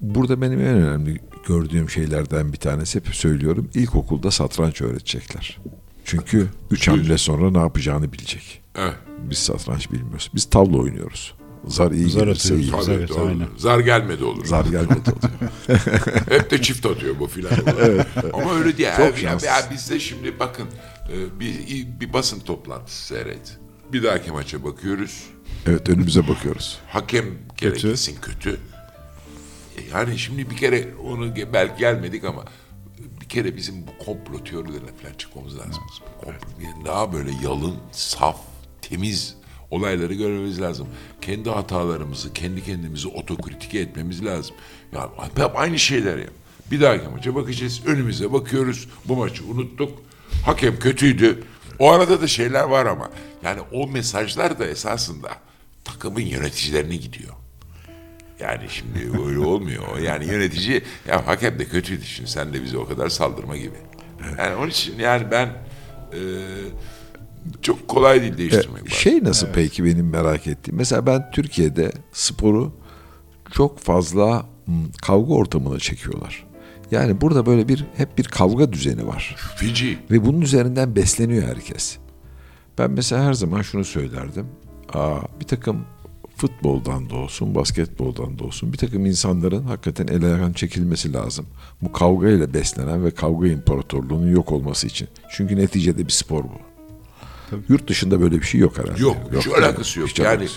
[0.00, 3.70] burada benim en önemli gördüğüm şeylerden bir tanesi hep söylüyorum.
[3.74, 5.58] İlkokulda satranç öğretecekler.
[6.04, 8.62] Çünkü üç hamle sonra ne yapacağını bilecek.
[8.74, 8.94] Evet.
[9.18, 10.30] Biz satranç bilmiyoruz.
[10.34, 11.34] Biz tavla oynuyoruz.
[11.66, 12.70] Zar iyi Zar gelirse iyi.
[12.70, 13.48] Tabii, Evet, aynen.
[13.56, 14.44] Zar gelmedi olur.
[14.44, 15.50] Zar gelmedi oluyor.
[16.28, 17.52] Hep de çift atıyor bu filan.
[18.32, 18.88] Ama öyle değil.
[18.96, 20.66] Çok ya, ya bizde şimdi bakın
[21.12, 21.54] e, bir,
[22.00, 23.58] bir basın toplantısı seyret.
[23.92, 25.22] Bir dahaki maça bakıyoruz.
[25.66, 26.78] Evet önümüze bakıyoruz.
[26.88, 27.24] Hakem
[27.56, 28.50] kere kesin kötü.
[29.76, 32.44] E, Yani şimdi bir kere onu belki gelmedik ama
[33.20, 35.82] bir kere bizim bu komplo teorilerine falan çıkmamız lazım.
[36.24, 38.36] Komplo, bir daha böyle yalın, saf,
[38.88, 39.36] temiz
[39.74, 40.88] Olayları görmemiz lazım.
[41.20, 44.56] Kendi hatalarımızı, kendi kendimizi otokritike etmemiz lazım.
[44.92, 46.26] Ya hep aynı şeyler ya.
[46.70, 47.82] Bir dahaki maça bakacağız.
[47.86, 48.88] Önümüze bakıyoruz.
[49.04, 50.02] Bu maçı unuttuk.
[50.44, 51.44] Hakem kötüydü.
[51.78, 53.10] O arada da şeyler var ama.
[53.44, 55.28] Yani o mesajlar da esasında
[55.84, 57.32] takımın yöneticilerine gidiyor.
[58.40, 59.98] Yani şimdi öyle olmuyor.
[59.98, 63.76] Yani yönetici ya hakem de kötüydü şimdi sen de bize o kadar saldırma gibi.
[64.38, 65.46] Yani onun için yani ben
[66.12, 66.20] e,
[67.62, 68.84] çok kolay değil değiştirmek.
[68.84, 68.96] bazen.
[68.96, 70.76] Şey nasıl peki benim merak ettiğim.
[70.76, 72.72] Mesela ben Türkiye'de sporu
[73.52, 74.46] çok fazla
[75.02, 76.46] kavga ortamına çekiyorlar.
[76.90, 79.36] Yani burada böyle bir hep bir kavga düzeni var.
[79.56, 79.98] Fiji.
[80.10, 81.96] Ve bunun üzerinden besleniyor herkes.
[82.78, 84.46] Ben mesela her zaman şunu söylerdim.
[84.92, 85.84] Aa, bir takım
[86.36, 91.46] futboldan da olsun, basketboldan da olsun bir takım insanların hakikaten el ayağın çekilmesi lazım.
[91.82, 95.08] Bu kavga ile beslenen ve kavga imparatorluğunun yok olması için.
[95.30, 96.73] Çünkü neticede bir spor bu.
[97.68, 99.02] Yurt dışında böyle bir şey yok herhalde.
[99.02, 99.56] Yok, hiç yani.
[99.56, 100.08] alakası yok.
[100.08, 100.54] Hiç yani alakası.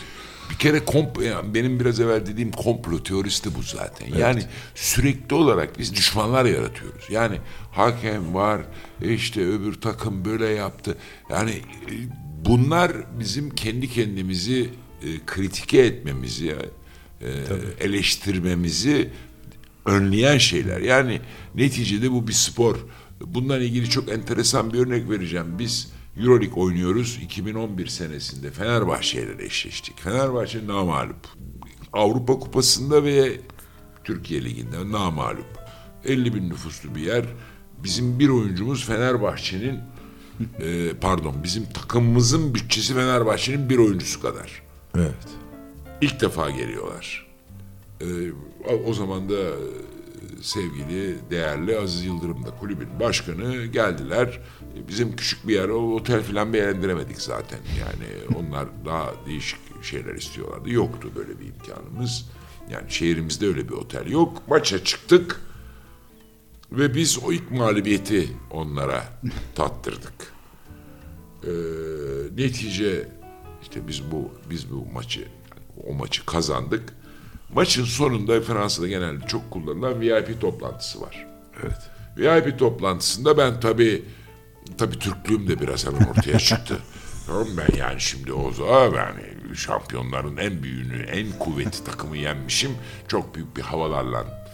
[0.49, 4.07] bir kere komplo, yani benim biraz evvel dediğim komplo teorisi de bu zaten.
[4.17, 4.43] Yani
[4.75, 7.03] sürekli olarak biz düşmanlar yaratıyoruz.
[7.09, 7.37] Yani
[7.71, 8.61] hakem var,
[9.01, 10.97] e işte öbür takım böyle yaptı.
[11.29, 11.93] Yani e,
[12.45, 14.69] bunlar bizim kendi kendimizi
[15.03, 16.55] e, kritike etmemizi,
[17.21, 17.29] e,
[17.79, 19.09] eleştirmemizi
[19.85, 20.79] önleyen şeyler.
[20.81, 21.21] Yani
[21.55, 22.75] neticede bu bir spor.
[23.25, 25.47] Bundan ilgili çok enteresan bir örnek vereceğim.
[25.59, 27.19] Biz Euroleague oynuyoruz.
[27.23, 29.99] 2011 senesinde Fenerbahçe ile eşleştik.
[29.99, 31.27] Fenerbahçe namalup.
[31.93, 33.39] Avrupa Kupası'nda ve
[34.03, 35.45] Türkiye Ligi'nde namalup.
[36.05, 37.25] 50 bin nüfuslu bir yer.
[37.83, 39.79] Bizim bir oyuncumuz Fenerbahçe'nin
[40.59, 44.61] e, pardon bizim takımımızın bütçesi Fenerbahçe'nin bir oyuncusu kadar.
[44.95, 45.27] Evet.
[46.01, 47.27] İlk defa geliyorlar.
[48.69, 49.55] O- o zaman da e,
[50.41, 54.39] sevgili, değerli Aziz Yıldırım da kulübün başkanı geldiler.
[54.87, 57.59] Bizim küçük bir yer, o otel falan beğendiremedik zaten.
[57.79, 60.69] Yani onlar daha değişik şeyler istiyorlardı.
[60.69, 62.25] Yoktu böyle bir imkanımız.
[62.71, 64.47] Yani şehrimizde öyle bir otel yok.
[64.47, 65.41] Maça çıktık
[66.71, 69.03] ve biz o ilk mağlubiyeti onlara
[69.55, 70.33] tattırdık.
[71.43, 71.49] Ee,
[72.37, 73.07] netice
[73.61, 75.27] işte biz bu biz bu maçı
[75.87, 76.93] o maçı kazandık.
[77.53, 81.27] Maçın sonunda Fransa'da genelde çok kullanılan VIP toplantısı var.
[81.63, 81.77] Evet.
[82.17, 84.05] VIP toplantısında ben tabii
[84.77, 86.79] tabii Türklüğüm de biraz hemen ortaya çıktı.
[87.27, 92.71] Tamam ben yani şimdi o zaman yani şampiyonların en büyüğünü, en kuvvetli takımı yenmişim.
[93.07, 94.47] Çok büyük bir havalarla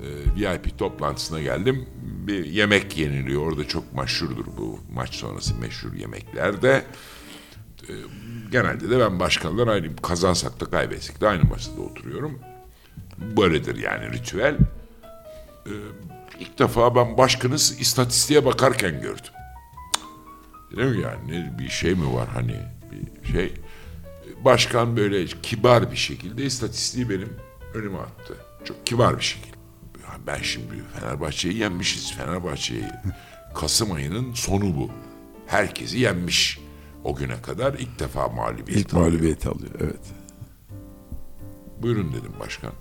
[0.00, 1.86] e, VIP toplantısına geldim.
[2.02, 3.46] Bir yemek yeniliyor.
[3.46, 6.84] Orada çok meşhurdur bu maç sonrası meşhur yemeklerde.
[7.88, 7.92] E,
[8.52, 12.38] genelde de ben başkanlar aynı kazansak da kaybetsek de aynı masada oturuyorum.
[13.36, 14.54] Böyledir yani ritüel.
[15.66, 15.72] E,
[16.40, 19.32] ilk defa ben başkanı istatistiğe bakarken gördüm.
[20.76, 22.54] Dedim yani ne, bir şey mi var hani
[23.22, 23.52] bir şey.
[24.44, 27.32] Başkan böyle kibar bir şekilde istatistiği benim
[27.74, 28.34] önüme attı.
[28.64, 29.58] Çok kibar bir şekilde.
[30.26, 32.12] Ben şimdi Fenerbahçe'yi yenmişiz.
[32.16, 32.84] Fenerbahçe'yi
[33.54, 34.90] Kasım ayının sonu bu.
[35.46, 36.60] Herkesi yenmiş.
[37.04, 39.08] O güne kadar ilk defa mağlubiyet İlk alıyor.
[39.10, 39.70] mağlubiyeti alıyor.
[39.80, 40.00] Evet.
[41.82, 42.72] Buyurun dedim başkan.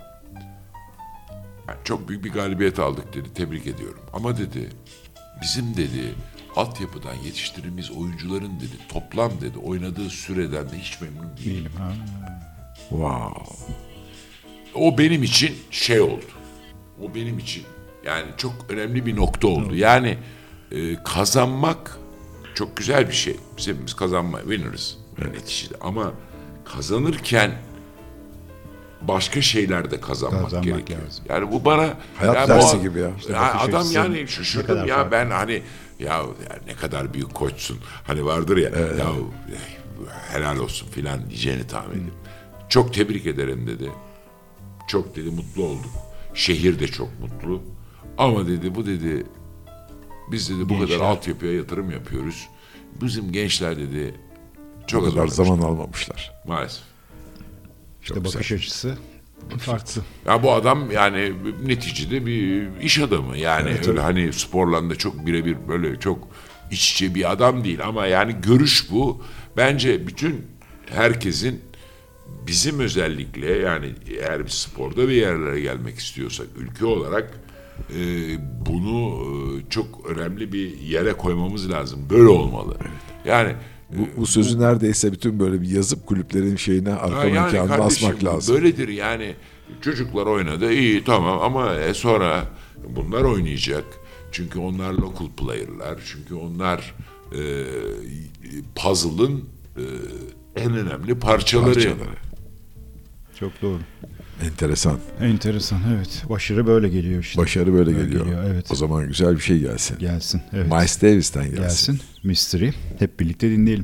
[1.68, 3.34] Yani çok büyük bir galibiyet aldık dedi.
[3.34, 4.00] Tebrik ediyorum.
[4.14, 4.70] Ama dedi
[5.42, 6.16] bizim dedi
[6.58, 11.72] altyapıdan yetiştirdiğimiz oyuncuların dedi toplam dedi oynadığı süreden de hiç memnun değilim.
[12.90, 13.44] Wow.
[14.76, 16.26] O benim için şey oldu.
[17.04, 17.64] O benim için
[18.06, 19.76] yani çok önemli bir nokta oldu.
[19.76, 20.18] Yani
[20.72, 21.98] e, kazanmak
[22.56, 23.36] çok güzel bir şey.
[23.58, 24.94] Biz hepimiz kazanma, winners
[25.34, 25.76] neticede.
[25.82, 26.12] Ama
[26.66, 27.52] kazanırken
[29.02, 31.00] başka şeylerde kazanmak, Kazanmak gerekiyor.
[31.06, 31.26] lazım.
[31.30, 33.12] Yani bu bana Hayat yani dersi bu- gibi ya.
[33.18, 35.12] İşte Ya adam yani şaşırdım ya farklı.
[35.12, 35.62] ben hani
[36.00, 37.78] ya, ya ne kadar büyük koçsun.
[38.04, 39.12] Hani vardır ya ya
[40.32, 42.20] helal olsun filan diyeceğini tahmin ediyorum.
[42.70, 43.92] Çok tebrik ederim dedi.
[44.88, 45.92] Çok dedi mutlu olduk.
[46.34, 47.62] Şehir de çok mutlu.
[48.18, 49.26] Ama dedi bu dedi
[50.32, 51.06] biz dedi bu kadar Gençler.
[51.06, 52.48] altyapıya yatırım yapıyoruz.
[53.02, 54.16] Bizim gençler dedi
[54.88, 56.34] çok O kadar zaman almamışlar.
[56.48, 56.84] Maalesef.
[58.02, 58.98] İşte bakış açısı
[59.60, 60.02] farklı.
[60.26, 61.34] Ya bu adam yani
[61.66, 63.38] neticede bir iş adamı.
[63.38, 66.28] Yani öyle hani sporla da çok birebir böyle çok
[66.72, 69.24] iç içe bir adam değil ama yani görüş bu.
[69.58, 70.46] Bence bütün
[70.86, 71.62] herkesin
[72.48, 77.34] bizim özellikle yani eğer bir sporda bir yerlere gelmek istiyorsak ülke olarak
[77.90, 78.02] e,
[78.66, 82.08] bunu e, çok önemli bir yere koymamız lazım.
[82.10, 82.78] Böyle olmalı.
[83.26, 83.56] Yani
[83.92, 88.56] Bu, bu sözü neredeyse bütün böyle bir yazıp kulüplerin şeyine arka yani mekanına asmak lazım.
[88.56, 89.36] Böyledir yani.
[89.82, 92.44] Çocuklar oynadı iyi tamam ama e, sonra
[92.96, 93.86] bunlar oynayacak.
[94.32, 96.00] Çünkü onlar local player'lar.
[96.06, 96.96] Çünkü onlar
[97.32, 97.42] e,
[98.76, 99.46] puzzle'ın
[99.78, 99.84] e,
[100.56, 101.74] en önemli parçaları.
[101.74, 102.18] Parçaları.
[103.40, 103.80] Çok doğru.
[104.46, 105.00] Enteresan.
[105.22, 106.24] Enteresan evet.
[106.30, 107.42] Başarı böyle geliyor işte.
[107.42, 108.26] Başarı böyle Böyle geliyor.
[108.26, 108.72] geliyor, evet.
[108.72, 110.00] O zaman güzel bir şey gelsin.
[110.00, 110.42] Gelsin.
[110.54, 110.72] Evet.
[110.72, 111.62] Miles Davis'ten gelsin.
[111.62, 112.00] Gelsin.
[112.24, 112.70] Mystery.
[113.00, 113.84] Hep birlikte dinleyelim.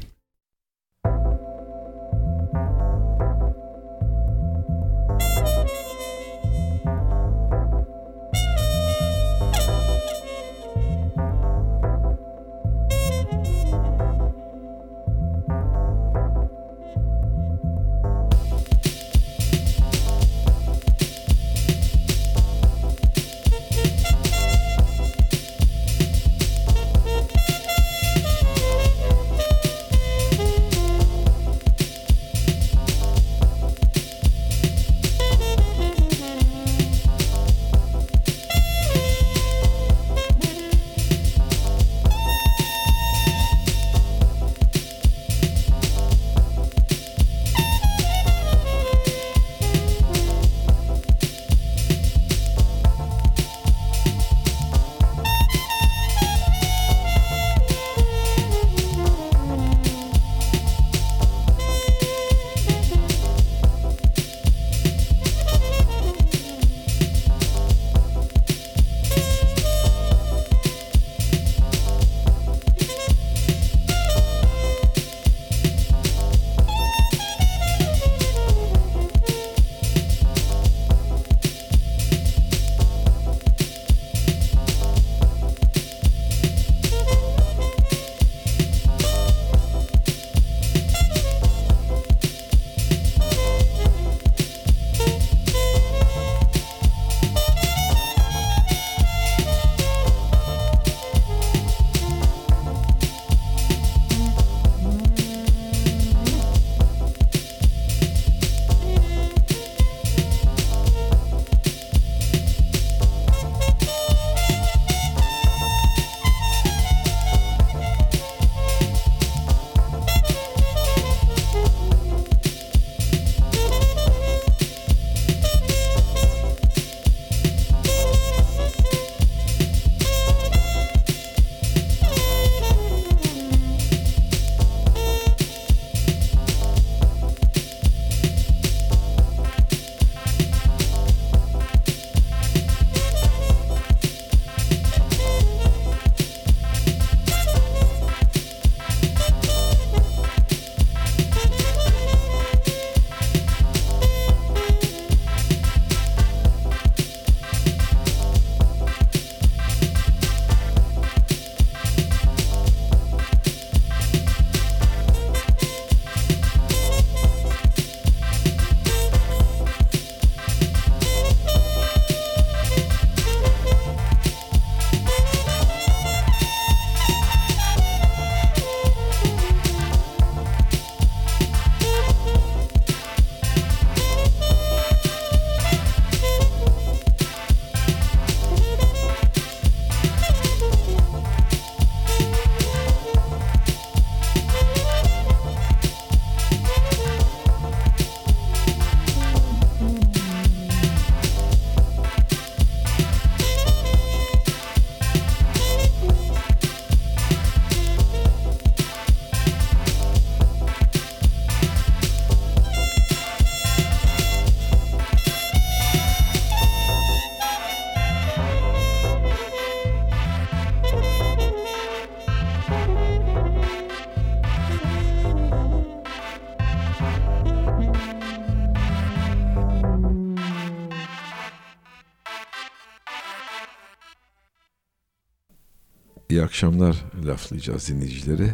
[236.30, 238.52] İyi akşamlar laflayacağız dinleyicileri.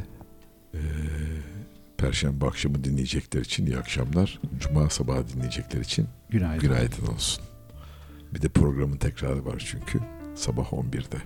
[0.73, 0.79] Ee,
[1.97, 4.39] Perşembe akşamı dinleyecekler için iyi akşamlar.
[4.59, 6.59] Cuma sabahı dinleyecekler için Günaydın.
[6.61, 7.43] günaydın olsun.
[8.33, 9.99] Bir de programın tekrarı var çünkü
[10.35, 11.17] sabah 11'de.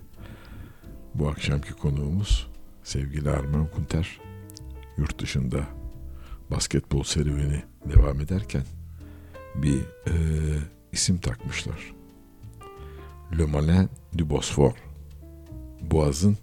[1.15, 2.47] Bu akşamki konuğumuz
[2.83, 4.19] sevgili Arman Kunter.
[4.97, 5.67] Yurt dışında
[6.51, 7.63] basketbol serüveni
[7.93, 8.63] devam ederken
[9.55, 10.13] bir e,
[10.91, 11.93] isim takmışlar.
[13.39, 14.75] Le Malin du Bosphore.
[15.91, 16.37] Boğaz'ın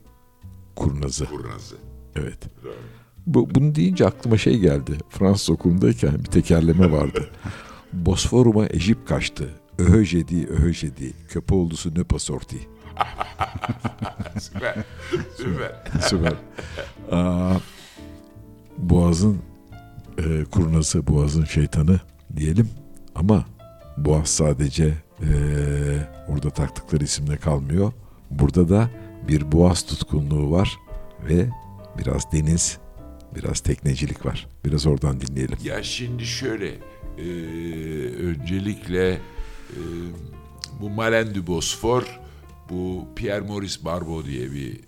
[0.76, 1.24] kurnazı.
[1.24, 1.76] Kurnazı.
[2.16, 2.38] Evet.
[3.26, 4.98] Bu, bunu deyince aklıma şey geldi.
[5.08, 7.30] Fransız okulundayken bir tekerleme vardı.
[7.92, 9.48] Bosforuma Ejip kaçtı.
[9.78, 11.12] Öhöjedi, öhöjedi.
[11.28, 12.56] Köpoğlusu ne pasorti.
[14.40, 14.74] Süper.
[15.36, 15.72] Süper.
[16.00, 16.34] Süper.
[17.10, 17.54] Aa,
[18.78, 19.38] Boğaz'ın
[20.18, 22.00] e, kurnazı, boğazın şeytanı
[22.36, 22.70] diyelim.
[23.14, 23.44] Ama
[23.96, 25.30] boğaz sadece e,
[26.28, 27.92] orada taktıkları isimle kalmıyor.
[28.30, 28.90] Burada da
[29.28, 30.78] bir boğaz tutkunluğu var
[31.28, 31.48] ve
[31.98, 32.78] biraz deniz,
[33.34, 34.48] biraz teknecilik var.
[34.64, 35.58] Biraz oradan dinleyelim.
[35.64, 36.68] Ya şimdi şöyle,
[37.18, 37.24] e,
[38.14, 39.20] öncelikle e,
[40.80, 42.20] bu Malen du Bosfor,
[42.70, 44.80] bu Pierre Maurice Barbeau diye bir e,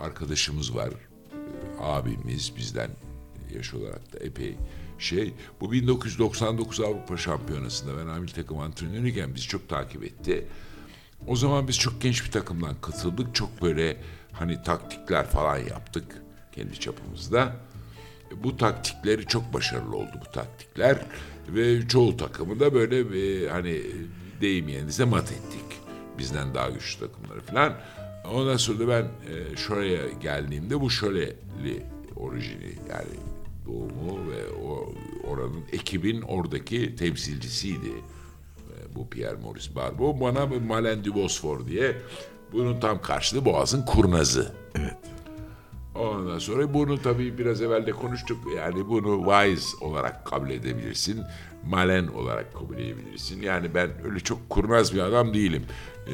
[0.00, 0.88] arkadaşımız var.
[0.88, 0.94] E,
[1.80, 2.90] abimiz bizden
[3.54, 4.56] yaş olarak da epey
[4.98, 5.32] şey.
[5.60, 10.46] Bu 1999 Avrupa Şampiyonası'nda ben amil takım antrenörüyken bizi çok takip etti.
[11.26, 13.34] O zaman biz çok genç bir takımdan katıldık.
[13.34, 13.96] Çok böyle
[14.32, 16.22] hani taktikler falan yaptık
[16.52, 17.56] kendi çapımızda.
[18.36, 20.98] Bu taktikleri çok başarılı oldu bu taktikler
[21.48, 23.82] ve çoğu takımı da böyle bir, hani
[24.40, 25.80] deyim yerinize mat ettik.
[26.18, 27.74] Bizden daha güçlü takımları falan.
[28.32, 31.82] Ondan sonra da ben e, şuraya geldiğimde bu şöleli
[32.16, 33.16] orijini yani
[33.66, 34.92] doğumu ve o
[35.24, 37.92] oranın ekibin oradaki temsilcisiydi.
[38.94, 41.96] Bu Pierre Maurice Barbeau bana Malen du Bosfor diye
[42.52, 44.52] bunun tam karşılığı Boğaz'ın kurnazı.
[44.74, 44.96] Evet.
[45.94, 48.38] Ondan sonra bunu tabii biraz evvel de konuştuk.
[48.56, 51.20] Yani bunu wise olarak kabul edebilirsin.
[51.66, 53.42] Malen olarak kabul edebilirsin.
[53.42, 55.62] Yani ben öyle çok kurnaz bir adam değilim.
[56.06, 56.12] Ee,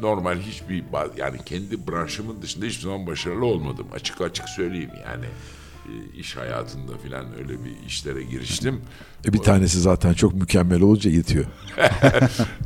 [0.00, 0.84] normal hiçbir
[1.16, 3.86] yani kendi branşımın dışında hiçbir zaman başarılı olmadım.
[3.92, 5.26] Açık açık söyleyeyim yani.
[5.90, 8.80] Ee, iş hayatında falan öyle bir işlere giriştim.
[9.24, 11.44] E bir tanesi zaten çok mükemmel olunca yetiyor.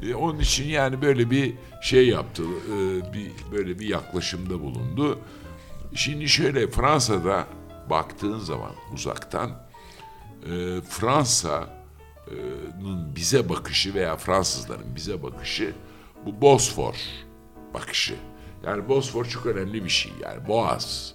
[0.02, 5.18] E, Onun için yani böyle bir şey yaptı, e, bir böyle bir yaklaşımda bulundu.
[5.94, 7.46] Şimdi şöyle Fransa'da
[7.90, 9.50] baktığın zaman uzaktan
[10.46, 11.66] e, Fransa'nın
[13.16, 15.72] bize bakışı veya Fransızların bize bakışı
[16.26, 16.94] bu Bosfor
[17.74, 18.14] bakışı.
[18.66, 21.14] Yani Bosfor çok önemli bir şey yani Boğaz.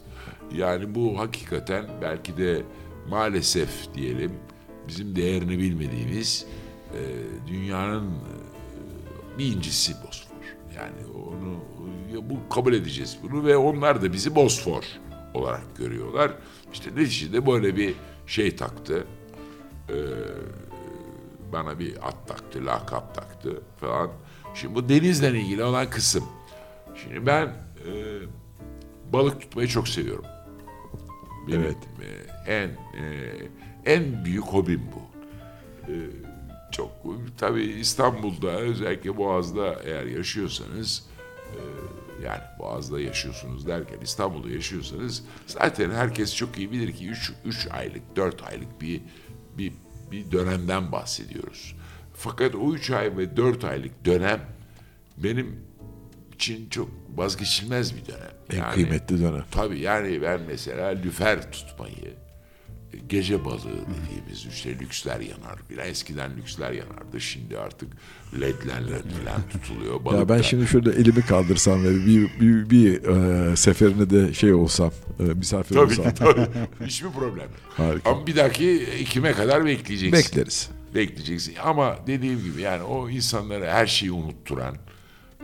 [0.56, 2.62] Yani bu hakikaten belki de
[3.10, 4.32] maalesef diyelim
[4.88, 6.46] bizim değerini bilmediğimiz
[6.94, 7.00] e,
[7.48, 10.30] dünyanın e, bir incisi Bosfor.
[10.76, 11.54] Yani onu
[12.14, 14.84] ya bu kabul edeceğiz bunu ve onlar da bizi Bosfor
[15.34, 16.32] olarak görüyorlar.
[16.74, 17.94] İşte neticede böyle bir
[18.28, 19.08] şey taktı.
[19.90, 19.94] Ee,
[21.54, 24.12] bana bir at taktı, lakap taktı falan.
[24.54, 26.24] Şimdi bu denizle ilgili olan kısım.
[26.96, 27.94] Şimdi ben e,
[29.14, 30.26] balık tutmayı çok seviyorum.
[31.52, 31.78] Benim Evet.
[32.48, 33.32] e, en e,
[33.86, 35.02] en büyük hobim bu.
[35.92, 35.96] E,
[36.72, 36.92] çok
[37.38, 41.10] tabii İstanbul'da özellikle Boğaz'da eğer yaşıyorsanız
[42.24, 48.16] yani Boğaz'da yaşıyorsunuz derken İstanbul'da yaşıyorsanız zaten herkes çok iyi bilir ki 3 3 aylık
[48.16, 49.02] 4 aylık bir
[49.58, 49.74] bir
[50.12, 51.76] bir dönemden bahsediyoruz.
[52.14, 54.42] Fakat o 3 ay ve 4 aylık dönem
[55.18, 55.69] benim
[56.40, 58.64] için çok vazgeçilmez bir dönem.
[58.66, 59.44] En kıymetli dönem.
[59.52, 62.14] Tabii yani ben mesela lüfer tutmayı,
[63.10, 65.60] gece balığı dediğimiz işte lüksler yanar.
[65.70, 67.22] Biraz eskiden lüksler yanardı.
[67.22, 67.90] Şimdi artık
[68.42, 70.06] ledlerle falan tutuluyor.
[70.06, 73.04] Balık Ya ben da- şimdi şurada elimi kaldırsam ve bir, bir, bir
[73.52, 76.14] e, seferine de şey olsam, e, misafir Tabii olsam.
[76.16, 76.48] tabii.
[76.86, 77.38] Hiçbir problem.
[77.46, 77.50] yok.
[77.78, 78.10] Harika.
[78.10, 80.14] Ama bir dahaki Ekim'e kadar bekleyeceksin.
[80.14, 80.70] Bekleriz.
[80.96, 81.56] Bekleyeceksin.
[81.64, 84.76] Ama dediğim gibi yani o insanlara her şeyi unutturan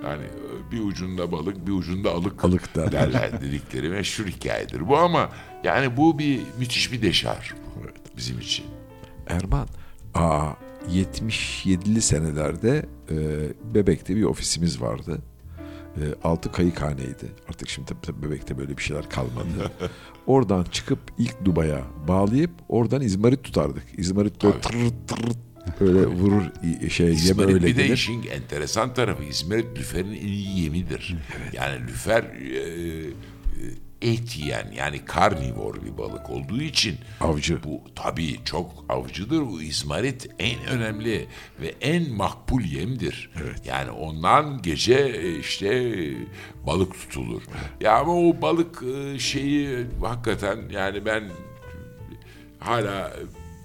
[0.03, 0.23] yani
[0.71, 2.91] bir ucunda balık bir ucunda alık, Alık derler.
[3.13, 5.29] derler dedikleri meşhur hikayedir bu ama
[5.63, 7.81] yani bu bir müthiş bir deşarj bu
[8.17, 8.65] bizim için.
[9.27, 9.67] Erman,
[10.13, 10.49] aa,
[10.91, 13.15] 77'li senelerde e,
[13.75, 15.21] Bebek'te bir ofisimiz vardı.
[15.97, 17.31] E, altı kayıkhaneydi.
[17.49, 19.71] Artık şimdi tabii, tabii Bebek'te böyle bir şeyler kalmadı.
[20.27, 23.83] oradan çıkıp ilk Dubai'ye bağlayıp oradan izmarit tutardık.
[23.97, 24.71] İzmarit böyle tır
[25.07, 25.31] tır
[25.81, 26.43] öyle vurur
[26.89, 27.93] şey yeme İzmarit öyle bir de gelir.
[27.93, 31.15] işin enteresan tarafı İzmarit lüferin en iyi yemidir.
[31.53, 32.57] Yani lüfer e,
[34.01, 37.63] e, et yiyen yani karnivor bir balık olduğu için Avcı.
[37.63, 39.41] bu tabii çok avcıdır.
[39.41, 41.27] Bu İzmarit en önemli
[41.61, 43.31] ve en makbul yemdir.
[43.65, 45.93] Yani ondan gece e, işte
[46.67, 47.41] balık tutulur.
[47.81, 51.23] Ya ama o balık e, şeyi hakikaten yani ben
[52.59, 53.13] hala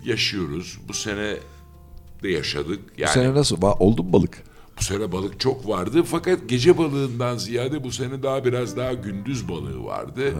[0.05, 0.79] yaşıyoruz.
[0.89, 1.37] Bu sene
[2.23, 2.81] de yaşadık.
[2.97, 3.57] Yani Bu sene nasıl?
[3.63, 4.45] Oldu mu balık?
[4.81, 9.49] bu sene balık çok vardı fakat gece balığından ziyade bu sene daha biraz daha gündüz
[9.49, 10.35] balığı vardı.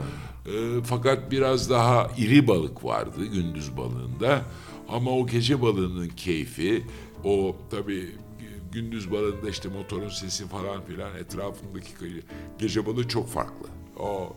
[0.47, 0.51] Ee,
[0.85, 4.43] fakat biraz daha iri balık vardı gündüz balığında.
[4.89, 6.85] Ama o gece balığının keyfi
[7.25, 8.09] o tabii
[8.73, 12.23] gündüz balığında işte motorun sesi falan filan etrafındaki
[12.59, 13.69] gece balığı çok farklı.
[13.99, 14.33] O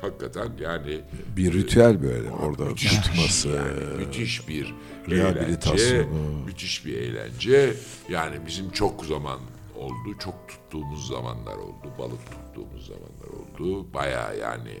[0.00, 1.00] hakikaten yani
[1.36, 3.48] Bir ritüel böyle orada müthiş tutması.
[3.48, 4.74] yani, müthiş bir
[5.10, 6.06] eğlence,
[6.46, 7.74] müthiş bir eğlence.
[8.08, 9.40] Yani bizim çok zaman
[9.76, 13.86] oldu, çok tuttuğumuz zamanlar oldu, balık tuttuğumuz zamanlar oldu.
[13.94, 14.80] Baya yani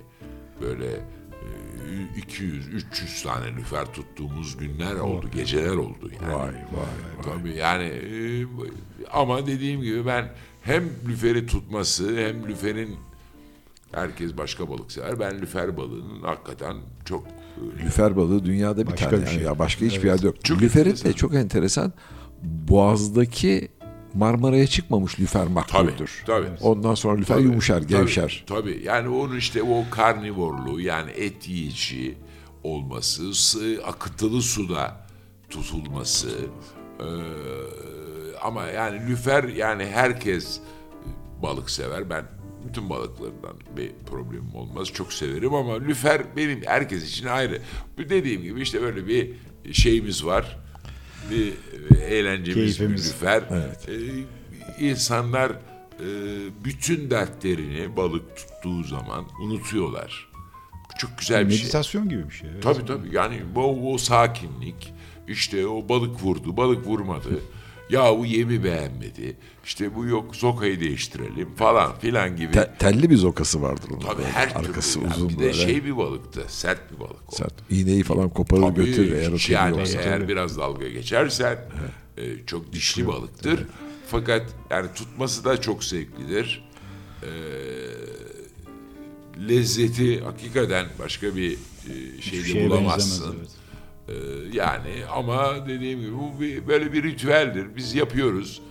[0.60, 6.34] böyle e, 200-300 tane lüfer tuttuğumuz günler oldu, geceler oldu yani.
[6.34, 7.24] Vay vay vay.
[7.24, 8.46] Tabii yani e,
[9.12, 10.28] ama dediğim gibi ben
[10.62, 12.96] hem lüferi tutması hem lüferin
[13.92, 15.20] herkes başka balık sever.
[15.20, 19.22] Ben lüfer balığının hakikaten çok e, Lüfer balığı dünyada bir Başka tane.
[19.22, 19.44] bir yani şey.
[19.44, 20.44] ya başka hiçbir yerde yok.
[20.44, 21.12] Çok Lüferin de enteresan.
[21.12, 21.92] çok enteresan.
[22.42, 23.68] Boğaz'daki
[24.14, 26.22] Marmara'ya çıkmamış lüfer makbuldür.
[26.26, 26.46] tabii.
[26.62, 28.44] Ondan sonra lüfer Tabii, yumuşar, tabii, gevşer.
[28.46, 32.14] Tabii, yani onun işte o karnivorluğu yani et yiyici
[32.64, 34.96] olması, sı- akıtılı suda
[35.50, 36.28] tutulması.
[37.00, 37.06] eee,
[38.42, 40.60] ama yani lüfer yani herkes
[41.42, 42.10] balık sever.
[42.10, 42.24] Ben
[42.68, 44.88] bütün balıklarından bir problemim olmaz.
[44.88, 47.62] Çok severim ama lüfer benim herkes için ayrı.
[47.98, 49.30] Dediğim gibi işte böyle bir
[49.72, 50.58] şeyimiz var.
[51.30, 51.52] Bir
[51.96, 53.04] e, eğlencemiz, Keyfimiz.
[53.04, 53.42] bir lüfer.
[53.88, 56.06] Ee, insanlar e,
[56.64, 60.28] bütün dertlerini balık tuttuğu zaman unutuyorlar.
[60.98, 61.60] Çok güzel bir şey.
[61.60, 62.50] Meditasyon gibi bir şey.
[62.52, 62.62] evet.
[62.62, 64.92] Tabii tabii yani o, o sakinlik
[65.28, 67.40] işte o balık vurdu balık vurmadı
[67.90, 72.52] ya bu yemi beğenmedi işte bu yok zokayı değiştirelim falan filan gibi.
[72.52, 74.00] Te- telli bir zokası vardır onun.
[74.00, 74.28] tabii böyle.
[74.30, 75.10] her Arkası türlü.
[75.10, 75.52] Uzun bir de böyle.
[75.52, 77.36] şey bir balıktı sert bir balık o.
[77.36, 77.54] Sert.
[77.70, 81.58] İğneyi falan koparır Tabii, götürür eğer yani eğer biraz dalga geçersen
[82.16, 83.60] e, çok dişli balıktır.
[84.06, 86.68] Fakat yani tutması da çok zevklidir.
[87.22, 87.28] E,
[89.48, 93.26] lezzeti hakikaten başka bir e, şeyde bulamazsın.
[93.26, 93.50] benzemez,
[94.08, 94.12] E,
[94.52, 97.76] yani ama dediğim gibi bu bir, böyle bir ritüeldir.
[97.76, 98.62] Biz yapıyoruz.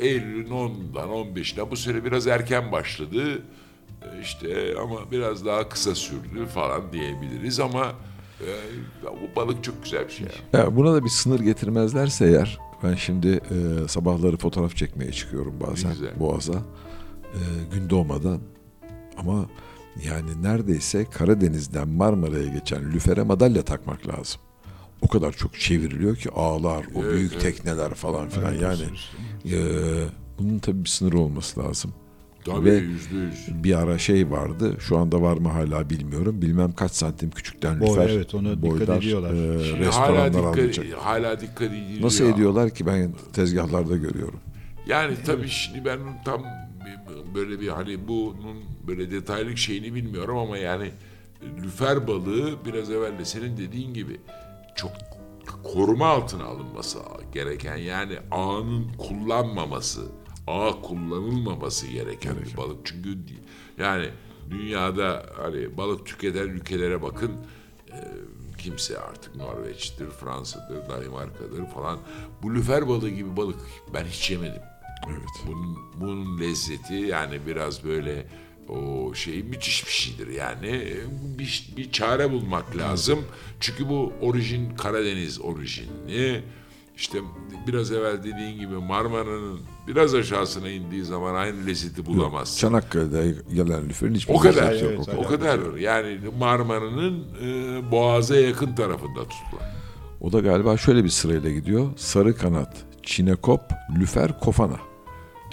[0.00, 3.42] E, Eylül'ün 10'dan 15'ine bu sene biraz erken başladı.
[4.02, 7.92] E, işte ama biraz daha kısa sürdü falan diyebiliriz ama
[8.40, 8.46] e,
[9.04, 10.26] bu balık çok güzel bir şey.
[10.26, 10.60] ya.
[10.60, 15.90] Ya buna da bir sınır getirmezlerse eğer ben şimdi e, sabahları fotoğraf çekmeye çıkıyorum bazen
[15.92, 16.20] güzel.
[16.20, 16.62] Boğaz'a
[17.24, 17.40] e,
[17.74, 18.40] gün doğmadan
[19.16, 19.46] ama
[20.08, 24.40] yani neredeyse Karadeniz'den Marmara'ya geçen lüfere madalya takmak lazım.
[25.02, 27.42] O kadar çok çevriliyor ki ağlar, o Evet, büyük evet.
[27.42, 28.82] tekneler falan filan Evet, yani
[29.56, 29.58] e,
[30.38, 31.92] bunun tabii bir sınırı olması lazım.
[32.44, 33.64] Tabii Ve- yüzde yüz.
[33.64, 34.76] Bir ara şey vardı.
[34.80, 36.42] Şu anda var mı hala bilmiyorum.
[36.42, 38.08] Bilmem kaç santim küçükten Boy, lüfer.
[38.08, 39.32] evet, ona dikkat boylar, ediyorlar.
[39.34, 40.84] e, Şimdi hala restoranlar almayacak.
[40.86, 42.02] dikkat, hala dikkat ediliyor.
[42.02, 44.40] Nasıl ediyorlar ki ben tezgahlarda görüyorum.
[44.88, 46.42] Yani tabii şimdi ben tam
[47.34, 48.56] böyle bir hani bunun
[48.86, 50.90] böyle detaylı şeyini bilmiyorum ama yani
[51.62, 54.16] lüfer balığı biraz evvel de senin dediğin gibi
[54.74, 54.92] çok
[55.64, 56.98] koruma altına alınması
[57.32, 60.02] gereken yani ağının kullanmaması,
[60.46, 62.86] ağ kullanılmaması gereken bir balık.
[62.86, 63.18] Çünkü
[63.78, 64.08] yani
[64.50, 67.32] dünyada hani balık tüketen ülkelere bakın
[67.92, 67.98] e,
[68.58, 71.98] kimse artık Norveç'tir, Fransa'dır, Danimarka'dır falan.
[72.42, 73.58] Bu lüfer balığı gibi balık
[73.94, 74.62] ben hiç yemedim.
[75.08, 75.46] Evet.
[75.46, 78.26] Bunun, bunun lezzeti yani biraz böyle
[78.68, 80.92] o şey müthiş bir şeydir yani
[81.38, 83.18] bir, bir çare bulmak lazım
[83.60, 86.42] çünkü bu orijin Karadeniz orijinli
[86.96, 87.18] işte
[87.66, 92.58] biraz evvel dediğin gibi Marmara'nın biraz aşağısına indiği zaman aynı lezzeti bulamazsın.
[92.58, 94.82] Çanakkale'de gelen lüferin hiçbir O kadar, yok.
[94.84, 95.60] evet, o kadar.
[95.60, 99.70] kadar yani Marmara'nın e, boğaza yakın tarafında tutulan.
[100.20, 101.90] O da galiba şöyle bir sırayla gidiyor.
[101.96, 103.60] Sarı kanat, çinekop,
[103.98, 104.76] lüfer, kofana.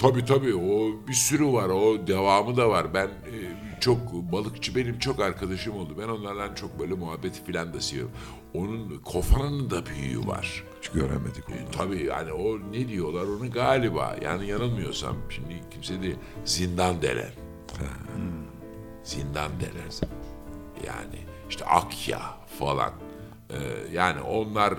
[0.02, 2.94] Tabii tabii o bir sürü var o devamı da var.
[2.94, 3.36] Ben e,
[3.80, 5.94] çok balıkçı benim çok arkadaşım oldu.
[5.98, 8.12] Ben onlardan çok böyle muhabbeti filan da seviyorum.
[8.54, 10.64] Onun kofanın da büyüğü var.
[10.80, 11.56] Hiç göremedik onu.
[11.56, 16.12] E, tabii yani o ne diyorlar onu galiba yani yanılmıyorsam şimdi kimse de
[16.44, 17.30] zindan delen.
[19.04, 20.10] Zindan delen.
[20.86, 21.18] Yani
[21.50, 22.20] işte Akya
[22.58, 22.92] falan.
[23.50, 23.58] E,
[23.92, 24.74] yani onlar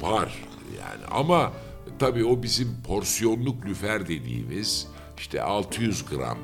[0.00, 0.44] var
[0.78, 1.52] yani ama
[1.98, 4.86] tabii o bizim porsiyonluk lüfer dediğimiz
[5.18, 6.38] işte 600 gram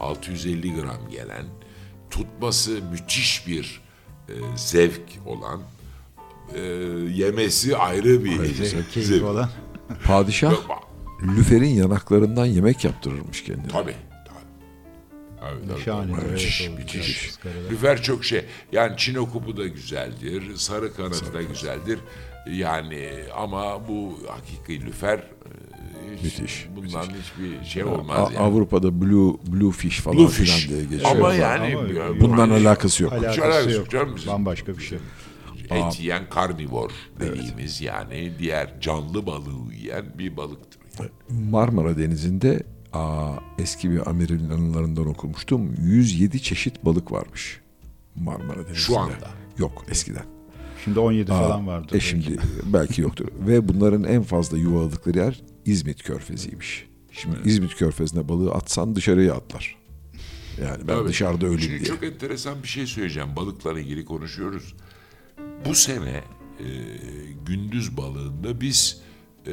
[0.00, 1.44] 650 gram gelen
[2.10, 3.80] tutması müthiş bir
[4.28, 5.62] e, zevk olan
[6.54, 6.60] e,
[7.14, 9.24] yemesi ayrı bir Zevk, keyif zevk.
[9.24, 9.50] olan.
[10.04, 10.54] Padişah
[11.22, 13.68] lüferin yanaklarından yemek yaptırırmış kendine.
[13.68, 13.94] Tabii.
[15.84, 17.32] Şahane, evet, Müthiş, müthiş.
[17.70, 18.44] Lüfer çok şey.
[18.72, 21.98] Yani Çinokupu da güzeldir, sarı kanatı da güzeldir.
[22.52, 25.22] Yani ama bu hakiki lüfer e,
[26.16, 28.38] hiç, Müthiş, bundan hiçbir şey A- olmaz yani.
[28.38, 30.50] Avrupa'da blue blue fish falan Bluefish.
[30.66, 31.10] filan diye geçiyor.
[31.10, 31.34] Ama falan.
[31.34, 33.12] yani Ama yani bundan hani alakası yok.
[33.12, 33.90] alakası Alakası yok yok.
[33.90, 34.16] canım.
[34.26, 34.98] Bambaşka bir şey.
[35.70, 36.90] Et yiyen karnivor
[37.20, 40.78] dediğimiz yani diğer canlı balığı yiyen bir balıktır.
[41.50, 42.62] Marmara Denizi'nde
[42.92, 45.74] aa, eski bir amirin anılarından okumuştum.
[45.80, 47.60] 107 çeşit balık varmış
[48.16, 48.74] Marmara Denizi'nde.
[48.74, 49.28] Şu anda.
[49.58, 50.24] Yok eskiden.
[50.88, 51.96] Şimdi 17 Aa, falan vardı.
[51.96, 52.36] E şimdi
[52.66, 53.28] belki yoktur.
[53.46, 56.86] Ve bunların en fazla yuvaladıkları yer İzmit Körfezi'ymiş.
[57.12, 59.76] Şimdi İzmit Körfezi'ne balığı atsan dışarıya atlar.
[60.62, 61.08] Yani ben Tabii.
[61.08, 61.84] dışarıda öleyim Şimdi diye.
[61.88, 63.28] çok enteresan bir şey söyleyeceğim.
[63.36, 64.74] Balıkla ilgili konuşuyoruz.
[65.66, 66.22] Bu sene
[66.60, 66.66] e,
[67.46, 69.00] gündüz balığında biz
[69.46, 69.52] e,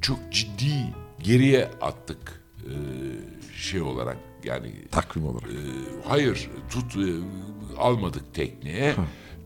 [0.00, 2.72] çok ciddi geriye attık e,
[3.56, 5.48] şey olarak yani Takvim olarak.
[5.50, 5.56] e,
[6.08, 7.06] hayır tut e,
[7.78, 8.94] almadık tekneye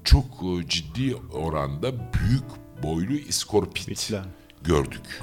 [0.05, 2.44] çok e, ciddi oranda büyük
[2.82, 4.24] boylu iskorpit Bitler.
[4.62, 5.22] gördük.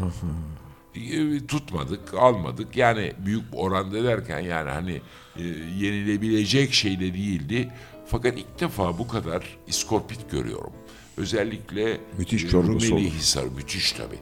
[0.96, 2.78] E, tutmadık, almadık.
[2.78, 5.02] Yani büyük oranda derken yani hani
[5.38, 5.44] e,
[5.78, 7.70] yenilebilecek şey de değildi.
[8.06, 10.72] Fakat ilk defa bu kadar iskorpit görüyorum.
[11.18, 13.02] Özellikle Müthiş e, Rumeli olur.
[13.02, 14.20] Hisarı müthiş tabii.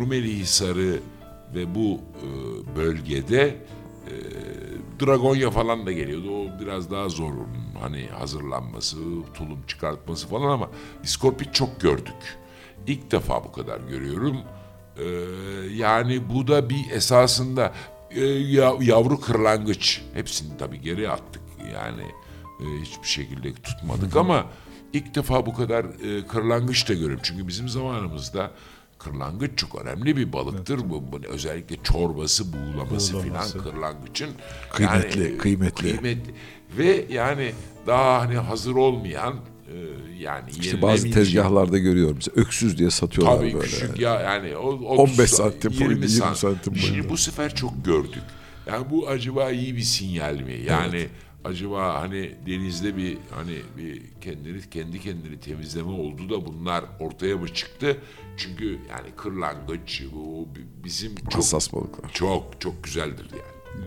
[0.00, 1.00] Rumeli Hisarı
[1.54, 2.26] ve bu e,
[2.76, 3.56] bölgede
[5.00, 6.30] Dragonya falan da geliyordu.
[6.30, 7.32] O biraz daha zor
[7.80, 8.96] hani hazırlanması,
[9.34, 10.68] tulum çıkartması falan ama
[11.04, 12.38] iskorpit çok gördük.
[12.86, 14.36] İlk defa bu kadar görüyorum.
[14.98, 15.04] Ee,
[15.74, 17.72] yani bu da bir esasında
[18.10, 20.02] e, ya- yavru kırlangıç.
[20.14, 21.42] Hepsini tabii geri attık.
[21.74, 22.02] Yani
[22.60, 24.46] e, hiçbir şekilde tutmadık ama
[24.92, 27.20] ilk defa bu kadar e, kırlangıç da görüyorum.
[27.22, 28.50] Çünkü bizim zamanımızda
[29.04, 30.78] kırlangıç çok önemli bir balıktır.
[30.78, 33.52] Bu, bu özellikle çorbası, buğulaması, Buğulaması.
[33.58, 34.30] filan kırlangıçın
[34.72, 35.90] Kıymetli, yani, e, kıymetli.
[35.90, 36.34] kıymetli.
[36.78, 37.52] Ve yani
[37.86, 39.34] daha hani hazır olmayan
[39.68, 39.76] e,
[40.18, 42.14] yani İşte bazı tezgahlarda görüyorum.
[42.14, 43.66] Mesela öksüz diye satıyorlar Tabii böyle.
[43.66, 48.22] küçük ya yani o, 15 santim boyunda, 20 san- santim Şimdi bu sefer çok gördük.
[48.66, 50.60] Yani bu acaba iyi bir sinyal mi?
[50.66, 51.06] Yani
[51.44, 57.48] acaba hani denizde bir hani bir kendini kendi kendini temizleme oldu da bunlar ortaya mı
[57.54, 57.96] çıktı?
[58.36, 62.12] Çünkü yani kırlangıç bu bi- bizim çok Hassas balıklar.
[62.12, 63.84] çok çok güzeldir yani.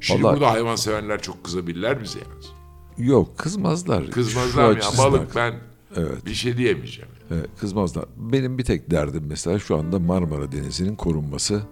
[0.00, 3.08] Şimdi Vallahi- burada hayvan severler çok kızabilirler bize yani.
[3.10, 4.10] Yok kızmazlar.
[4.10, 4.68] Kızmazlar ya?
[4.70, 5.54] açısından- Balık ben
[5.96, 6.26] Evet.
[6.26, 7.10] bir şey diyemeyeceğim.
[7.30, 8.04] Evet, kızmazlar.
[8.16, 11.62] Benim bir tek derdim mesela şu anda Marmara Denizi'nin korunması.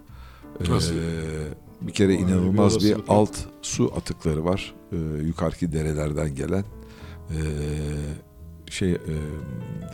[0.69, 0.95] Nasıl?
[0.95, 0.99] Ee,
[1.81, 3.05] bir kere bir inanılmaz bir, yok.
[3.09, 4.75] alt su atıkları var.
[4.93, 6.65] Ee, yukarıki derelerden gelen
[7.31, 7.35] ee,
[8.73, 8.99] şey ee,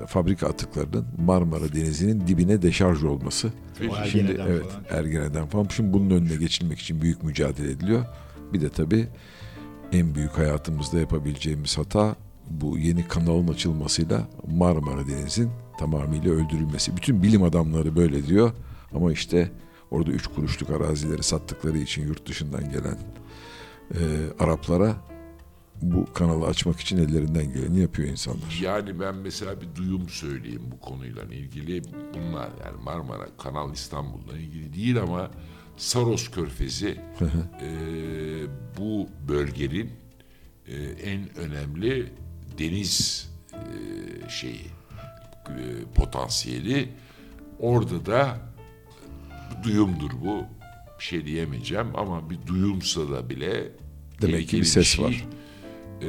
[0.07, 3.53] fabrika atıklarının Marmara Denizi'nin dibine deşarj olması.
[3.91, 5.01] O Şimdi Ergene'den evet falan.
[5.01, 5.67] Ergene'den falan.
[5.69, 8.05] Şimdi bunun önüne geçilmek için büyük mücadele ediliyor.
[8.53, 9.09] Bir de tabii
[9.93, 12.17] en büyük hayatımızda yapabileceğimiz hata
[12.51, 16.97] bu yeni kanalın açılmasıyla Marmara Deniz'in tamamıyla öldürülmesi.
[16.97, 18.53] Bütün bilim adamları böyle diyor
[18.95, 19.51] ama işte
[19.91, 22.99] orada üç kuruşluk arazileri sattıkları için yurt dışından gelen
[23.95, 24.01] e,
[24.39, 24.97] Araplara
[25.93, 28.59] bu kanalı açmak için ellerinden geleni yapıyor insanlar.
[28.62, 31.82] Yani ben mesela bir duyum söyleyeyim bu konuyla ilgili.
[32.15, 35.31] Bunlar yani Marmara, Kanal İstanbul'la ilgili değil ama
[35.77, 37.01] Saros Körfezi
[37.62, 37.70] e,
[38.78, 39.90] bu bölgenin
[40.69, 42.12] e, en önemli
[42.59, 43.59] deniz e,
[44.31, 44.66] şeyi
[45.48, 46.89] e, potansiyeli.
[47.59, 48.36] Orada da
[49.65, 50.44] duyumdur bu.
[50.98, 53.73] Bir şey diyemeyeceğim ama bir duyumsa da bile
[54.23, 55.05] Demek ki bir ses şey.
[55.05, 55.24] var.
[56.01, 56.07] E,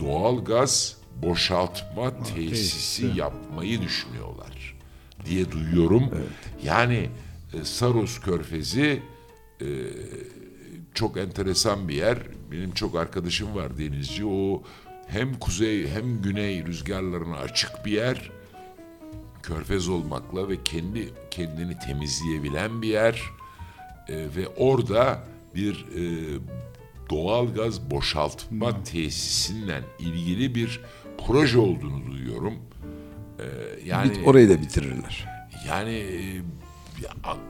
[0.00, 3.06] doğal gaz boşaltma tesisi tesisi.
[3.18, 4.76] yapmayı düşünüyorlar
[5.24, 6.10] diye duyuyorum.
[6.64, 7.10] Yani
[7.54, 9.02] e, Saros Körfezi
[9.60, 9.66] e,
[10.94, 12.18] çok enteresan bir yer.
[12.52, 14.26] Benim çok arkadaşım var denizci.
[14.26, 14.62] O
[15.06, 18.30] hem kuzey hem güney rüzgarlarına açık bir yer.
[19.42, 23.22] Körfez olmakla ve kendi kendini temizleyebilen bir yer.
[24.08, 25.24] E, ve orada
[25.54, 26.02] bir e,
[27.10, 30.80] doğal gaz boşaltma tesisinden ilgili bir
[31.26, 32.54] proje olduğunu duyuyorum.
[33.38, 33.44] E,
[33.86, 35.24] yani Bit- orayı da bitirirler.
[35.68, 36.40] yani e,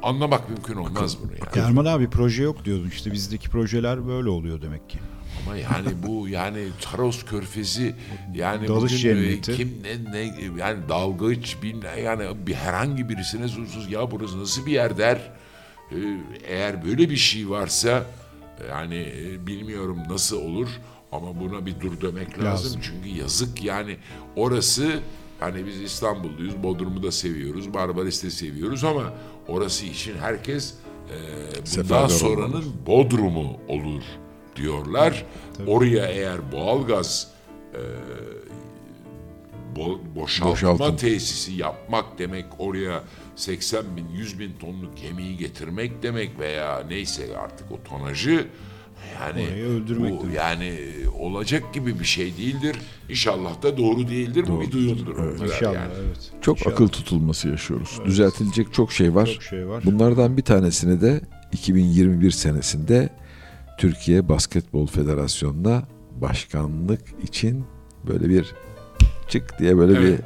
[0.03, 1.67] anlamak mümkün olmaz bunu yani.
[1.69, 4.99] Erman abi proje yok diyordun işte bizdeki projeler böyle oluyor demek ki.
[5.47, 7.95] Ama yani bu yani Taros Körfezi
[8.35, 9.57] yani Dalış bugün e, cenneti.
[9.57, 14.73] kim ne, ne yani dalgıç bilmem yani bir herhangi birisine sorsuz ya burası nasıl bir
[14.73, 15.17] yer der.
[15.93, 15.97] E,
[16.49, 18.07] Eğer böyle bir şey varsa
[18.69, 20.69] yani e, bilmiyorum nasıl olur
[21.13, 22.45] ama buna bir dur demek lazım.
[22.45, 22.81] Lazım.
[22.85, 23.97] Çünkü yazık yani
[24.37, 25.01] orası
[25.41, 29.13] hani biz İstanbulluyuz, Bodrum'u da seviyoruz, Marmaris'i de seviyoruz ama
[29.49, 30.75] orası için herkes
[31.75, 32.63] e, bundan sonranın olmalı.
[32.87, 34.03] Bodrum'u olur
[34.57, 35.25] diyorlar.
[35.67, 37.31] Oraya eğer doğalgaz
[37.75, 37.81] e,
[39.77, 40.97] bo- boşaltma Boşaltım.
[40.97, 43.03] tesisi yapmak demek oraya
[43.39, 48.47] 80 bin 100 bin tonluk gemiyi getirmek demek veya neyse artık o tonajı
[49.21, 50.37] yani Orayı öldürmek bu demek.
[50.37, 52.77] yani e, olacak gibi bir şey değildir.
[53.09, 54.45] İnşallah da doğru değildir.
[54.49, 55.17] Bu bir duyumdur.
[55.17, 55.93] kadar İnşallah yani.
[56.07, 56.31] evet.
[56.43, 56.75] Çok İnşallah.
[56.75, 57.99] akıl tutulması yaşıyoruz.
[58.05, 59.27] Düzeltilecek çok şey var.
[59.27, 59.83] Çok şey var.
[59.87, 61.21] Bunlardan bir tanesini de
[61.53, 63.09] 2021 senesinde
[63.79, 65.83] Türkiye Basketbol Federasyonu'na
[66.21, 67.65] başkanlık için
[68.07, 68.55] böyle bir
[69.29, 70.19] çık diye böyle Evet.
[70.19, 70.25] bir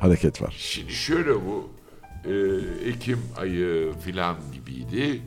[0.00, 0.54] hareket var.
[0.58, 1.68] Şimdi şöyle bu
[2.84, 5.22] Ekim ayı filan gibiydi.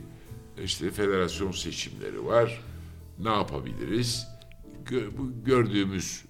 [0.64, 2.60] İşte federasyon seçimleri var.
[3.18, 4.26] ne yapabiliriz?
[5.44, 6.24] Gördüğümüz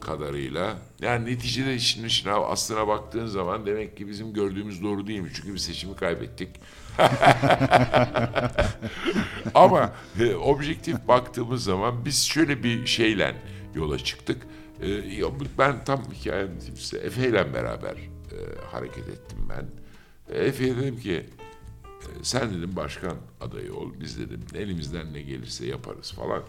[0.00, 5.30] kadarıyla yani neticede işin işine aslına baktığın zaman demek ki bizim gördüğümüz doğru değil mi?
[5.34, 6.48] Çünkü biz seçimi kaybettik.
[9.54, 13.36] Ama e, objektif baktığımız zaman biz şöyle bir şeyle
[13.74, 14.42] yola çıktık.
[14.82, 14.88] E,
[15.58, 16.98] ben tam hikaye anlatayım size.
[16.98, 18.38] Efe ile beraber e,
[18.72, 19.66] hareket ettim ben.
[20.34, 23.90] Efe'ye dedim ki e, sen dedim başkan adayı ol.
[24.00, 26.42] Biz dedim elimizden ne gelirse yaparız falan.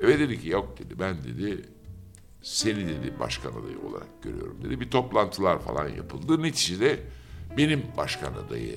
[0.00, 1.64] Efe dedi ki yok dedi ben dedi
[2.42, 4.80] seni dedi başkan adayı olarak görüyorum dedi.
[4.80, 6.42] Bir toplantılar falan yapıldı.
[6.42, 7.00] Neticede
[7.56, 8.76] benim başkan adayı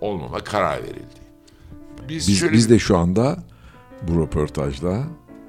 [0.00, 1.26] olmama karar verildi.
[2.08, 3.44] Biz, Biz, şöyle biz de şu anda
[4.02, 5.04] bu röportajda,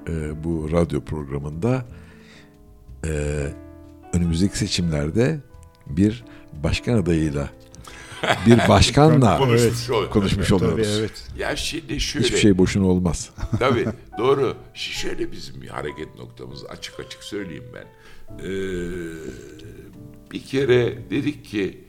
[0.08, 1.86] e, bu radyo programında
[3.06, 3.44] e,
[4.12, 5.40] önümüzdeki seçimlerde
[5.86, 6.24] bir
[6.64, 7.48] başkan adayıyla,
[8.46, 10.12] bir başkanla konuşmuş oluyoruz.
[10.12, 10.96] konuşmuş Tabii oluyoruz.
[10.98, 11.26] evet.
[11.38, 12.26] Ya şimdi şöyle.
[12.26, 13.30] Hiçbir şey boşuna olmaz.
[13.58, 13.86] Tabii
[14.18, 14.56] doğru.
[14.74, 17.86] Şöyle bizim bir hareket noktamız açık açık söyleyeyim ben.
[18.38, 18.48] Ee,
[20.32, 21.84] bir kere dedik ki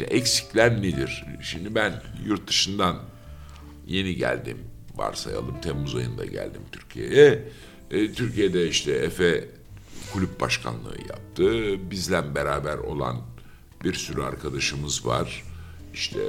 [0.00, 1.24] e, eksikler nedir?
[1.42, 2.96] Şimdi ben yurt dışından
[3.86, 4.58] yeni geldim.
[4.94, 7.44] Varsayalım Temmuz ayında geldim Türkiye'ye.
[7.90, 9.48] E, Türkiye'de işte Efe
[10.12, 11.50] kulüp başkanlığı yaptı.
[11.90, 13.16] Bizle beraber olan
[13.84, 15.44] bir sürü arkadaşımız var.
[15.94, 16.20] İşte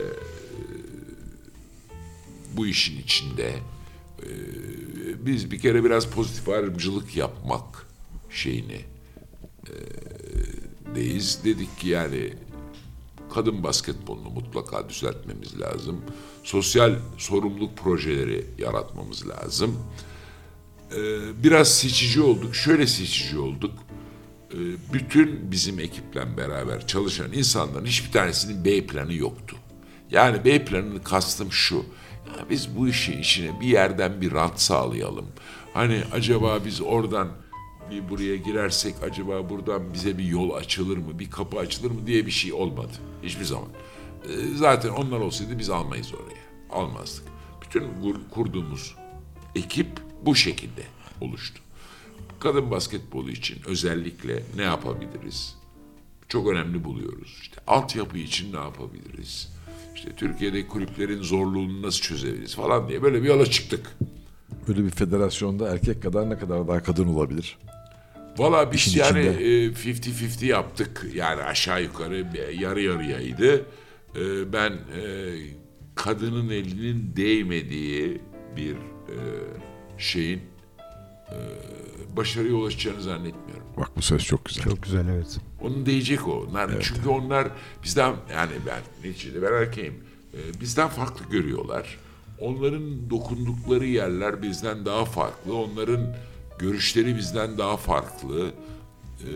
[2.54, 3.60] bu işin içinde
[4.24, 4.30] e,
[5.26, 7.88] biz bir kere biraz pozitif ayrımcılık yapmak
[8.30, 8.82] şeyini
[9.68, 9.74] e,
[10.96, 11.40] deyiz.
[11.46, 12.34] Dedik ki yani
[13.34, 16.02] kadın basketbolunu mutlaka düzeltmemiz lazım.
[16.44, 19.78] Sosyal sorumluluk projeleri yaratmamız lazım.
[20.96, 21.00] E,
[21.44, 22.56] biraz seçici olduk.
[22.56, 23.74] Şöyle seçici olduk.
[24.54, 24.58] E,
[24.94, 29.56] bütün bizim ekiple beraber çalışan insanların hiçbir tanesinin B planı yoktu.
[30.12, 31.76] Yani B planını kastım şu.
[32.38, 35.26] Ya biz bu işin içine bir yerden bir rant sağlayalım.
[35.74, 37.28] Hani acaba biz oradan
[37.92, 42.26] bir buraya girersek acaba buradan bize bir yol açılır mı, bir kapı açılır mı diye
[42.26, 42.92] bir şey olmadı.
[43.24, 43.68] Hiçbir zaman.
[44.26, 46.42] Ee, zaten onlar olsaydı biz almayız oraya.
[46.82, 47.24] Almazdık.
[47.62, 48.96] Bütün kur- kurduğumuz
[49.56, 49.88] ekip
[50.26, 50.84] bu şekilde
[51.22, 51.61] oluştu.
[52.42, 55.56] Kadın basketbolu için özellikle ne yapabiliriz?
[56.28, 57.38] Çok önemli buluyoruz.
[57.42, 59.54] İşte altyapı için ne yapabiliriz?
[59.96, 63.98] İşte Türkiye'deki kulüplerin zorluğunu nasıl çözebiliriz falan diye böyle bir yola çıktık.
[64.68, 67.58] Böyle bir federasyonda erkek kadar ne kadar daha kadın olabilir?
[68.38, 69.44] Valla biz İşin yani içinde.
[69.44, 71.08] e, 50-50 yaptık.
[71.14, 72.28] Yani aşağı yukarı
[72.60, 73.66] yarı yarıyaydı.
[74.16, 75.34] E, ben e,
[75.96, 78.22] kadının elinin değmediği
[78.58, 78.76] bir
[79.98, 80.42] şeyin
[82.18, 83.66] başarıya ulaşacağını zannetmiyorum.
[83.78, 84.64] Bak bu söz çok güzel.
[84.64, 85.38] Çok güzel evet.
[85.62, 86.32] Onun değecek o.
[86.50, 87.48] Onlar, Çünkü onlar
[87.84, 89.94] bizden yani ben neticede ben erkeğim.
[90.62, 91.98] Bizden farklı görüyorlar.
[92.40, 95.58] Onların dokundukları yerler bizden daha farklı.
[95.58, 96.16] Onların
[96.60, 98.52] görüşleri bizden daha farklı.
[99.22, 99.28] Ee,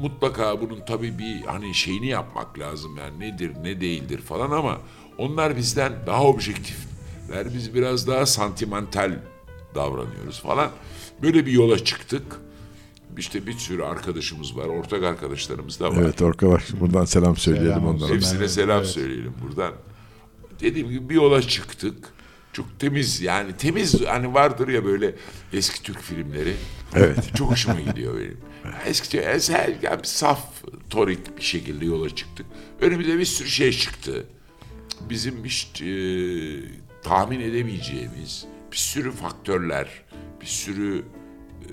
[0.00, 4.78] mutlaka bunun tabii bir hani şeyini yapmak lazım yani nedir ne değildir falan ama
[5.18, 7.54] onlar bizden daha objektifler.
[7.54, 9.12] Biz biraz daha santimental
[9.74, 10.70] davranıyoruz falan.
[11.22, 12.22] Böyle bir yola çıktık.
[13.18, 16.02] İşte bir sürü arkadaşımız var, ortak arkadaşlarımız da var.
[16.02, 18.14] Evet arkadaş buradan selam söyleyelim Selam onlara.
[18.14, 18.88] Hepsine Evet, selam evet.
[18.88, 19.72] söyleyelim buradan.
[20.60, 22.08] Dediğim gibi bir yola çıktık.
[22.52, 25.14] Çok temiz yani temiz hani vardır ya böyle
[25.52, 26.54] eski Türk filmleri.
[26.94, 27.18] Evet.
[27.36, 28.38] Çok hoşuma gidiyor benim.
[28.86, 30.40] Eski eser, yani saf,
[30.90, 32.46] torik bir şekilde yola çıktık.
[32.80, 34.26] Önümüze bir sürü şey çıktı.
[35.10, 35.88] Bizim hiç e,
[37.02, 39.88] tahmin edemeyeceğimiz bir sürü faktörler,
[40.48, 41.04] sürü
[41.62, 41.70] e,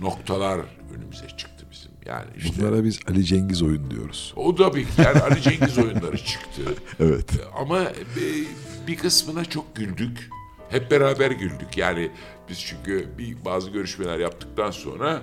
[0.00, 0.60] noktalar
[0.96, 1.90] önümüze çıktı bizim.
[2.06, 4.32] Yani işte Bunlara biz Ali Cengiz oyun diyoruz.
[4.36, 6.62] o da bir yani Ali Cengiz oyunları çıktı.
[7.00, 7.30] Evet.
[7.58, 7.80] Ama
[8.16, 8.46] bir,
[8.86, 10.30] bir kısmına çok güldük.
[10.70, 11.76] Hep beraber güldük.
[11.76, 12.10] Yani
[12.48, 15.22] biz çünkü bir bazı görüşmeler yaptıktan sonra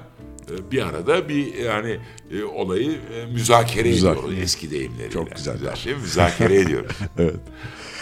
[0.51, 1.99] e, bir arada bir yani
[2.31, 4.19] e, olayı e, müzakere Müzakere.
[4.19, 5.09] ediyoruz eski deyimleriyle.
[5.11, 5.59] Çok güzeller.
[5.59, 6.95] Müzakere, müzakere ediyoruz.
[7.17, 7.39] Evet.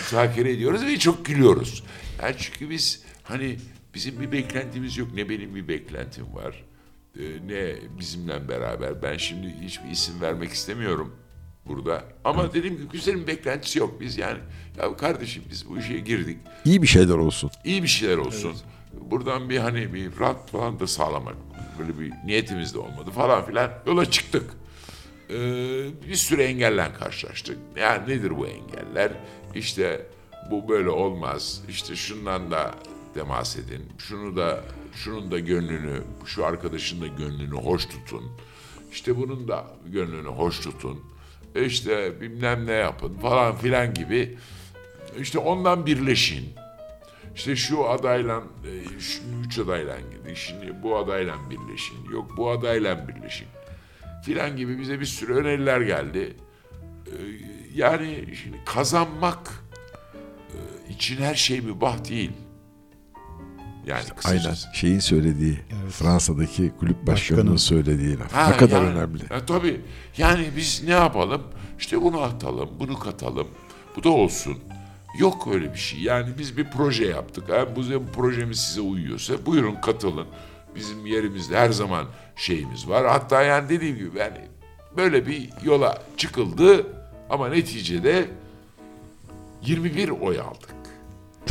[0.02, 1.84] müzakere ediyoruz ve çok gülüyoruz.
[2.24, 3.58] Yani çünkü biz hani
[3.94, 5.08] bizim bir beklentimiz yok.
[5.14, 6.64] Ne benim bir beklentim var.
[7.20, 9.02] e, ne bizimle beraber.
[9.02, 11.16] Ben şimdi hiçbir isim vermek istemiyorum
[11.66, 12.04] burada.
[12.24, 14.02] Ama dediğim gibi güzelin beklentisi yok.
[14.02, 14.40] Biz yani
[14.78, 16.38] ya kardeşim biz bu işe girdik.
[16.66, 17.52] İyi bir şeyler olsun.
[17.66, 18.56] İyi bir şeyler olsun.
[19.02, 21.36] Buradan bir hani bir rant falan da sağlamak.
[21.80, 23.72] Böyle bir niyetimiz de olmadı falan filan.
[23.88, 24.54] Yola çıktık.
[25.30, 25.34] Ee,
[26.10, 27.58] bir sürü engelle karşılaştık.
[27.78, 29.12] Yani nedir bu engeller?
[29.56, 30.06] İşte
[30.52, 31.62] bu böyle olmaz.
[31.70, 32.76] İşte şundan da
[33.14, 33.86] temas edin.
[33.98, 34.64] Şunu da
[34.96, 38.32] şunun da gönlünü, şu arkadaşın da gönlünü hoş tutun.
[38.92, 41.04] İşte bunun da gönlünü hoş tutun.
[41.56, 44.38] İşte bilmem ne yapın falan filan gibi.
[45.20, 46.54] İşte ondan birleşin.
[47.36, 53.08] işte şu adayla e, şu üç adayla gidin şimdi bu adayla birleşin yok bu adayla
[53.08, 53.48] birleşin
[54.24, 56.36] filan gibi bize bir sürü öneriler geldi.
[57.08, 57.12] Ee,
[57.76, 59.64] yani şimdi kazanmak
[60.50, 62.32] e, için her şey mübah değil.
[63.90, 64.68] Yani Aynen kısacası.
[64.74, 65.60] şeyin söylediği
[65.90, 67.84] Fransa'daki kulüp başkanının Başkanın.
[67.84, 68.34] söylediği laf.
[68.34, 69.24] Ha, ne kadar yani, önemli.
[69.24, 69.82] e, tabii.
[70.18, 71.42] Yani biz ne yapalım?
[71.80, 73.48] İşte bunu atalım, bunu katalım.
[73.96, 74.58] Bu da olsun.
[75.20, 76.00] Yok öyle bir şey.
[76.00, 77.50] Yani biz bir proje yaptık.
[77.50, 80.28] Ha, bu, bu projemiz size uyuyorsa buyurun katılın.
[80.76, 82.06] Bizim yerimizde her zaman
[82.36, 83.08] şeyimiz var.
[83.08, 84.38] Hatta yani dediğim gibi yani
[84.98, 86.88] böyle bir yola çıkıldı
[87.30, 88.26] ama neticede
[89.62, 90.79] 21 oy aldık.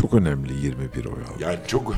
[0.01, 1.41] Çok önemli 21 oy aldı.
[1.41, 1.95] Yani çok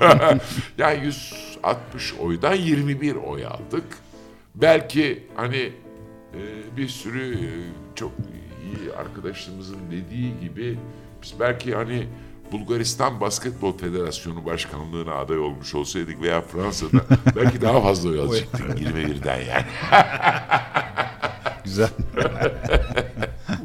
[0.78, 3.84] yani 160 oydan 21 oy aldık.
[4.54, 5.72] Belki hani
[6.34, 6.40] e,
[6.76, 7.48] bir sürü e,
[7.94, 8.12] çok
[8.64, 10.78] iyi arkadaşlarımızın dediği gibi
[11.22, 12.06] biz belki hani
[12.52, 17.00] Bulgaristan Basketbol Federasyonu Başkanlığı'na aday olmuş olsaydık veya Fransa'da
[17.36, 19.64] belki daha fazla oy alacaktık 21'den yani.
[21.64, 21.90] Güzel.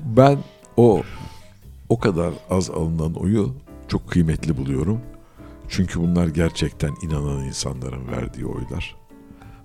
[0.05, 0.37] Ben
[0.77, 1.03] o
[1.91, 3.53] o kadar az alınan oyu
[3.87, 5.01] çok kıymetli buluyorum.
[5.69, 8.95] Çünkü bunlar gerçekten inanan insanların verdiği oylar.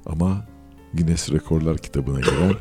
[0.06, 0.46] Ama
[0.94, 2.54] Guinness Rekorlar kitabına giren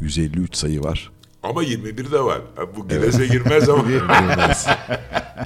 [0.00, 1.12] 153 sayı var.
[1.42, 2.42] Ama 21 de var.
[2.76, 3.84] Bu Guinness'e girmez ama.
[3.88, 4.66] Bilmez.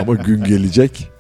[0.00, 1.10] Ama gün gelecek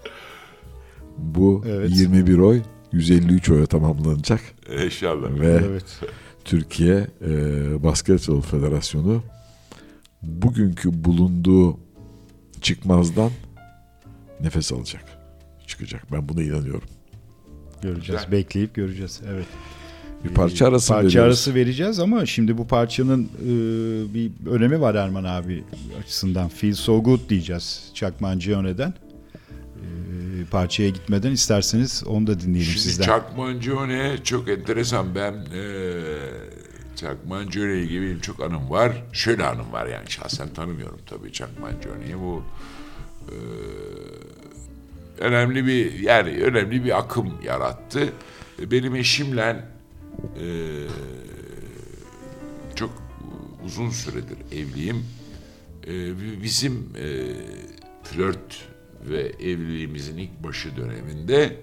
[1.18, 1.90] bu Evet.
[1.92, 4.40] 21 oy 153 oya tamamlanacak
[4.84, 5.40] İnşallah.
[5.40, 6.00] ve Evet.
[6.44, 7.30] Türkiye e,
[7.82, 9.22] Basketbol Federasyonu
[10.22, 11.87] bugünkü bulunduğu
[12.60, 13.30] çıkmazdan
[14.40, 15.04] nefes alacak.
[15.66, 16.12] Çıkacak.
[16.12, 16.88] Ben buna inanıyorum.
[17.82, 18.22] Göreceğiz.
[18.24, 18.32] Güzel.
[18.32, 19.20] Bekleyip göreceğiz.
[19.32, 19.46] Evet.
[20.24, 21.26] Bir parça arası parça veriyoruz.
[21.26, 23.48] arası vereceğiz ama şimdi bu parçanın e,
[24.14, 25.64] bir önemi var Erman abi
[26.02, 26.48] açısından.
[26.48, 28.94] Feel so good diyeceğiz Chuck Mangione'den.
[29.76, 33.04] E, parçaya gitmeden isterseniz onu da dinleyelim Şimdi sizden.
[33.04, 35.14] Chuck Mangione çok enteresan.
[35.14, 36.02] Ben eee
[37.02, 39.04] İle ilgili benim çok anım var.
[39.12, 42.18] Şöyle anım var yani şahsen tanımıyorum tabii Mangione'yi.
[42.18, 42.42] Bu
[43.30, 43.36] eee,
[45.18, 48.12] önemli bir yani önemli bir akım yarattı.
[48.58, 49.64] Benim eşimle
[50.40, 50.86] eee,
[52.74, 53.02] çok
[53.64, 55.04] uzun süredir evliyim.
[55.86, 57.06] Ee, bizim e,
[58.04, 58.68] flört
[59.10, 61.56] ve evliliğimizin ilk başı döneminde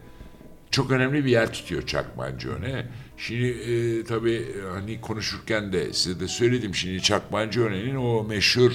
[0.72, 2.88] çok önemli bir yer tutuyor Chuck Mangione.
[3.18, 8.72] Şimdi e, tabii hani konuşurken de size de söyledim şimdi Chuck Mangione'nin o meşhur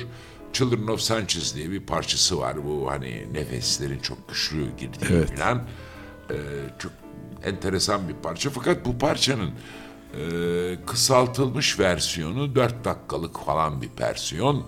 [0.53, 2.65] Children of Sanchez diye bir parçası var.
[2.65, 5.39] Bu hani nefeslerin çok güçlü girdiği Evet.
[5.39, 5.63] falan.
[6.31, 6.37] E,
[6.79, 6.93] çok
[7.45, 8.51] enteresan bir parça.
[8.51, 10.23] Fakat bu parçanın e,
[10.87, 14.67] kısaltılmış versiyonu 4 dakikalık falan bir versiyon.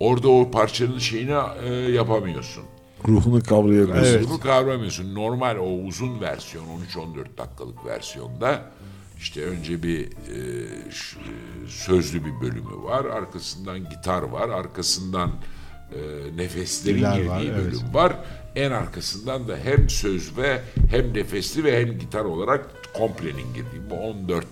[0.00, 2.64] Orada o parçanın şeyini e, yapamıyorsun.
[3.08, 4.30] Ruhunu kavrayamıyorsun.
[4.30, 5.14] Bunu kavramıyorsun.
[5.14, 8.62] Normal o uzun versiyon 13-14 dakikalık versiyonda
[9.24, 10.08] işte önce bir e, e,
[11.68, 13.04] sözlü bir bölümü var.
[13.04, 14.48] Arkasından gitar var.
[14.48, 15.30] Arkasından
[15.92, 15.98] e,
[16.36, 17.56] nefeslerin Diller girdiği var, evet.
[17.56, 18.16] bölüm var.
[18.56, 23.90] En arkasından da hem söz ve hem nefesli ve hem gitar olarak komplenin girdiği.
[23.90, 24.46] Bu 14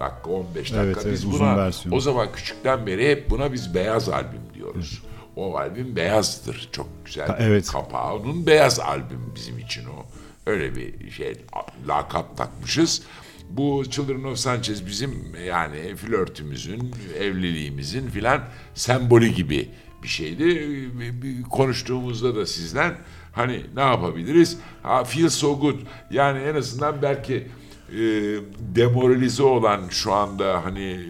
[0.00, 0.82] dakika 15 dakika.
[0.82, 1.96] Evet, evet, biz uzun buna versiyonu.
[1.96, 5.02] o zaman küçükten beri hep buna biz beyaz albüm diyoruz.
[5.36, 6.68] O albüm beyazdır.
[6.72, 7.36] Çok güzel.
[7.38, 7.68] Evet.
[7.68, 10.06] Kapağı onun beyaz albüm bizim için o.
[10.46, 11.36] Öyle bir şey
[11.88, 13.02] lakap takmışız.
[13.50, 18.40] Bu Children of Sanchez bizim yani flörtümüzün, evliliğimizin filan
[18.74, 19.68] sembolü gibi
[20.02, 20.44] bir şeydi.
[21.22, 22.94] Bir Konuştuğumuzda da sizden
[23.32, 24.58] hani ne yapabiliriz?
[24.82, 25.78] Ha, feel so good.
[26.10, 27.46] Yani en azından belki
[27.92, 27.96] e,
[28.60, 31.00] demoralize olan şu anda hani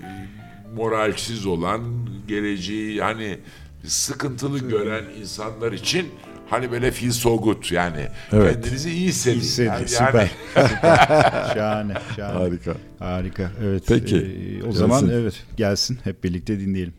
[0.76, 1.82] moralsiz olan
[2.28, 3.38] geleceği hani
[3.84, 6.08] sıkıntılı gören insanlar için
[6.50, 8.54] hani böyle feel so good yani Evet.
[8.54, 9.40] kendinizi iyi hissedin.
[9.40, 10.30] Hissedin, Yani- süper.
[10.54, 11.50] Süper.
[11.54, 12.38] şahane, şahane.
[12.38, 12.74] Harika.
[12.98, 13.50] Harika.
[13.64, 13.82] Evet.
[13.88, 14.78] Peki, Ee, o gelsin.
[14.78, 16.92] zaman evet gelsin hep birlikte dinleyelim.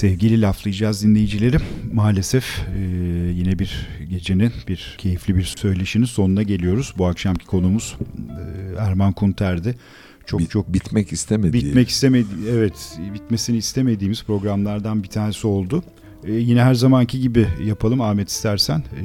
[0.00, 1.56] Sevgili laflayacağız dinleyicileri.
[1.92, 2.80] Maalesef e,
[3.34, 6.94] yine bir gecenin bir keyifli bir söyleşinin sonuna geliyoruz.
[6.98, 7.96] Bu akşamki konumuz
[8.28, 9.74] e, Erman Kunter'di.
[10.26, 11.52] Çok Bit- çok bitmek istemedi.
[11.52, 15.82] bitmek istemedi evet bitmesini istemediğimiz programlardan bir tanesi oldu.
[16.24, 18.78] E, yine her zamanki gibi yapalım Ahmet istersen.
[18.78, 19.04] E,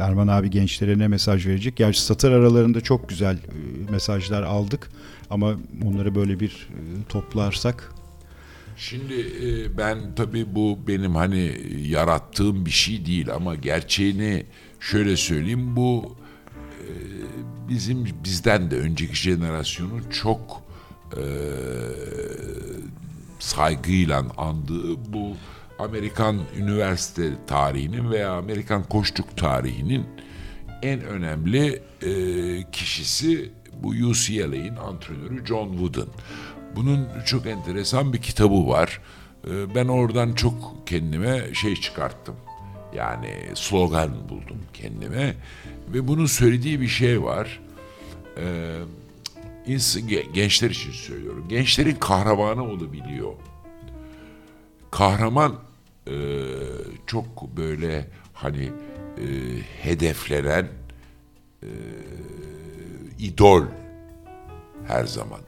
[0.00, 1.76] Erman abi gençlere ne mesaj verecek?
[1.76, 4.90] Gerçi satır aralarında çok güzel e, mesajlar aldık
[5.30, 7.97] ama onları böyle bir e, toplarsak
[8.78, 14.46] Şimdi e, ben tabii bu benim hani yarattığım bir şey değil ama gerçeğini
[14.80, 16.16] şöyle söyleyeyim bu
[16.80, 16.88] e,
[17.68, 20.62] bizim bizden de önceki jenerasyonun çok
[21.12, 21.22] e,
[23.38, 25.36] saygıyla andığı bu
[25.78, 30.06] Amerikan üniversite tarihinin veya Amerikan koştuk tarihinin
[30.82, 31.82] en önemli
[32.72, 33.50] kişisi
[33.82, 36.08] bu UCLA'in antrenörü John Wooden.
[36.76, 39.00] Bunun çok enteresan bir kitabı var.
[39.50, 42.36] E, ben oradan çok kendime şey çıkarttım.
[42.94, 45.34] Yani slogan buldum kendime.
[45.88, 47.60] Ve bunun söylediği bir şey var.
[48.36, 48.74] E,
[49.66, 51.44] ge- gençler için söylüyorum.
[51.48, 53.32] Gençlerin kahramanı olabiliyor.
[54.90, 55.54] Kahraman
[56.06, 56.14] e,
[57.06, 58.64] çok böyle hani
[59.18, 59.24] e,
[59.82, 60.68] hedeflenen
[61.62, 61.68] e,
[63.18, 63.62] idol
[64.86, 65.40] her zaman.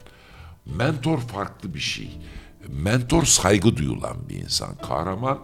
[0.65, 2.17] Mentor farklı bir şey.
[2.69, 4.75] Mentor saygı duyulan bir insan.
[4.75, 5.39] Kahraman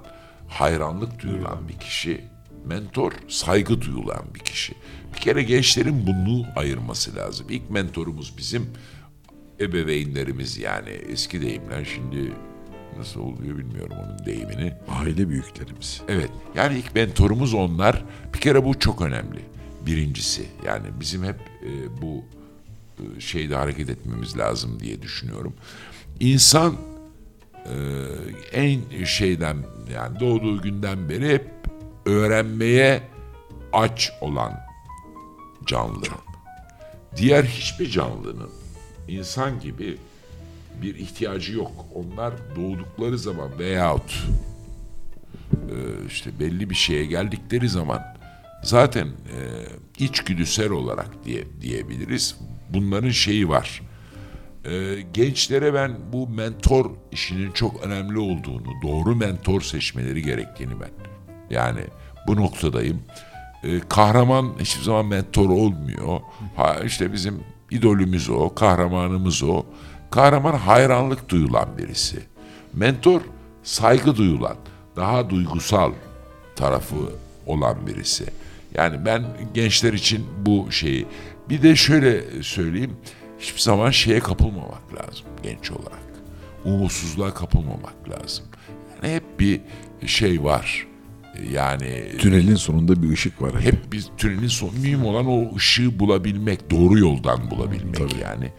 [0.48, 2.22] hayranlık duyulan bir kişi.
[2.66, 4.74] Mentor saygı duyulan bir kişi.
[5.16, 7.48] Bir kere gençlerin bunu ayırması lazım.
[7.50, 8.70] İlk mentorumuz bizim
[9.60, 12.34] ebeveynlerimiz yani eski deyimler şimdi
[12.98, 14.74] nasıl oluyor bilmiyorum onun deyimini.
[14.88, 16.02] Aile büyüklerimiz.
[16.08, 18.06] Evet yani ilk mentorumuz onlar.
[18.34, 19.40] Bir kere bu çok önemli.
[19.86, 22.26] Birincisi yani bizim hep e, bu
[23.19, 25.53] şeyde hareket etmemiz lazım diye düşünüyorum.
[26.19, 26.76] İnsan
[27.66, 27.76] e,
[28.51, 29.58] en şeyden
[29.93, 31.48] yani doğduğu günden beri hep
[32.06, 33.03] öğrenmeye
[33.74, 34.53] aç olan
[35.66, 36.06] canlı.
[37.16, 38.50] Diğer hiçbir canlının
[39.08, 39.98] insan gibi
[40.82, 41.72] bir ihtiyacı yok.
[41.95, 44.27] Onlar doğdukları zaman veyahut
[45.53, 45.76] e,
[46.08, 48.17] işte belli bir şeye geldikleri zaman
[48.64, 49.40] zaten e,
[49.98, 52.38] içgüdüsel olarak diye diyebiliriz.
[52.70, 53.82] Bunların şeyi var.
[54.66, 60.90] E, gençlere ben bu mentor işinin çok önemli olduğunu, doğru mentor seçmeleri gerektiğini ben.
[61.50, 61.82] Yani
[62.28, 63.02] bu noktadayım.
[63.64, 66.20] E, kahraman hiçbir zaman mentor olmuyor.
[66.56, 69.64] Ha, işte bizim idolümüz o, kahramanımız o.
[70.12, 72.20] Kahraman hayranlık duyulan birisi.
[72.74, 73.22] Mentor
[73.64, 74.56] saygı duyulan,
[74.96, 75.92] daha duygusal
[76.56, 76.96] tarafı
[77.46, 78.26] olan birisi.
[78.74, 79.24] Yani ben
[79.54, 81.06] gençler için bu şeyi
[81.50, 82.98] bir de şöyle söyleyeyim
[83.40, 86.08] hiçbir zaman şeye kapılmamak lazım genç olarak.
[86.66, 88.45] Umutsuzluğa kapılmamak lazım.
[89.03, 89.61] Yani hep bir
[90.06, 90.88] şey var.
[91.51, 93.56] Yani Tünelin sonunda bir ışık var.
[93.56, 93.74] Hep.
[93.74, 98.51] hep bir tünelin son mühim olan o ışığı bulabilmek, doğru yoldan bulabilmek yani.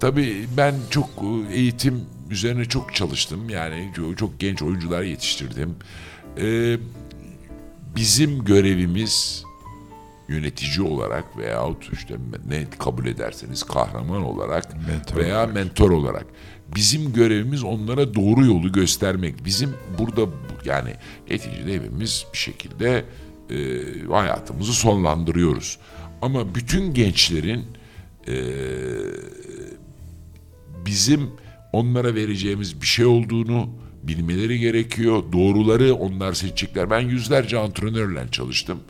[0.00, 1.08] Tabii ben çok
[1.50, 3.50] e, eğitim üzerine çok çalıştım.
[3.50, 5.74] Yani çok, çok genç oyuncular yetiştirdim.
[6.38, 6.76] Ee,
[7.96, 9.44] bizim görevimiz
[10.28, 12.14] yönetici olarak veyahut işte
[12.48, 15.54] ne kabul ederseniz kahraman olarak Mentor veya olarak.
[15.54, 16.26] mentor olarak.
[16.74, 19.44] Bizim görevimiz onlara doğru yolu göstermek.
[19.44, 20.32] Bizim burada bu-
[20.64, 20.90] yani
[21.30, 23.04] neticede hepimiz bir şekilde
[23.50, 23.56] e,
[24.10, 25.78] hayatımızı sonlandırıyoruz.
[26.22, 27.64] Ama bütün gençlerin
[28.28, 28.34] e,
[30.86, 31.30] bizim
[31.72, 33.68] onlara vereceğimiz bir şey olduğunu
[34.02, 35.22] bilmeleri gerekiyor.
[35.32, 36.90] Doğruları onlar seçecekler.
[36.90, 38.80] Ben yüzlerce antrenörle çalıştım.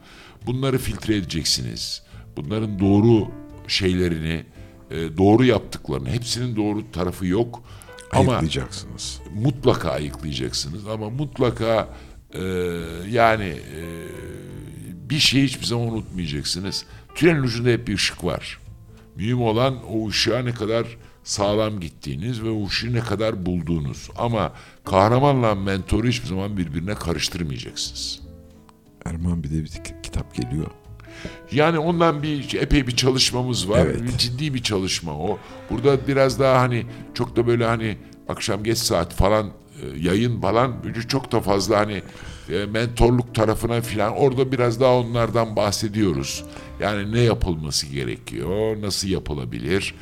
[0.46, 2.02] Bunları filtre edeceksiniz.
[2.36, 3.28] Bunların doğru
[3.68, 4.44] şeylerini,
[4.90, 7.62] e, doğru yaptıklarını, hepsinin doğru tarafı yok.
[8.12, 9.20] Ama Ayıklayacaksınız.
[9.34, 11.88] mutlaka ayıklayacaksınız ama mutlaka
[12.34, 12.42] e,
[13.10, 13.44] yani
[13.76, 13.80] e,
[15.10, 16.84] bir şeyi hiçbir zaman unutmayacaksınız.
[17.14, 18.58] Tünelin ucunda hep bir ışık var.
[19.16, 20.86] Mühim olan o ışığa ne kadar
[21.24, 24.10] sağlam gittiğiniz ve o ışığı ne kadar bulduğunuz.
[24.16, 24.52] Ama
[24.84, 28.20] kahramanla mentoru hiçbir zaman birbirine karıştırmayacaksınız.
[29.08, 30.66] Erman bir de bir ki- kitap geliyor.
[31.52, 33.78] Yani ondan bir epey bir çalışmamız var.
[33.86, 34.18] Evet.
[34.18, 35.38] Ciddi bir çalışma o.
[35.70, 37.96] Burada biraz daha hani çok da böyle hani
[38.28, 40.74] akşam geç saat falan e, yayın falan
[41.08, 42.02] çok da fazla hani
[42.52, 46.44] e, mentorluk tarafına filan orada biraz daha onlardan bahsediyoruz.
[46.80, 49.94] Yani ne yapılması gerekiyor, nasıl yapılabilir,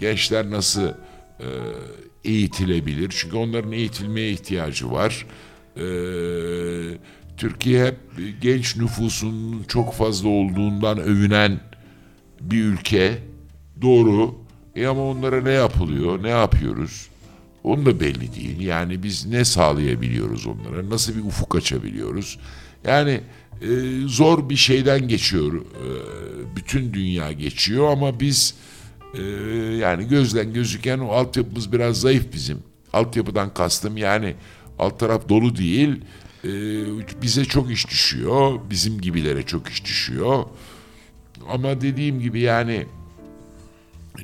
[0.00, 0.88] gençler nasıl
[1.40, 1.48] e,
[2.24, 3.14] eğitilebilir.
[3.16, 5.26] Çünkü onların eğitilmeye ihtiyacı var.
[5.76, 5.84] E,
[7.42, 7.96] Türkiye hep
[8.40, 11.60] genç nüfusunun çok fazla olduğundan övünen
[12.40, 13.18] bir ülke.
[13.82, 14.34] Doğru.
[14.76, 17.08] E ama onlara ne yapılıyor, ne yapıyoruz?
[17.64, 18.60] Onun da belli değil.
[18.60, 20.90] Yani biz ne sağlayabiliyoruz onlara?
[20.90, 22.38] Nasıl bir ufuk açabiliyoruz?
[22.86, 23.20] Yani
[23.62, 23.68] e,
[24.06, 25.54] zor bir şeyden geçiyor.
[25.54, 25.86] e,
[26.56, 28.54] bütün dünya geçiyor ama biz
[29.14, 29.22] e,
[29.80, 32.58] yani gözden gözüken o altyapımız biraz zayıf bizim.
[32.92, 34.34] Altyapıdan kastım yani
[34.78, 36.00] alt taraf dolu değil.
[36.44, 36.48] E,
[37.22, 38.60] bize çok iş düşüyor.
[38.70, 40.44] Bizim gibilere çok iş düşüyor.
[41.48, 42.86] Ama dediğim gibi yani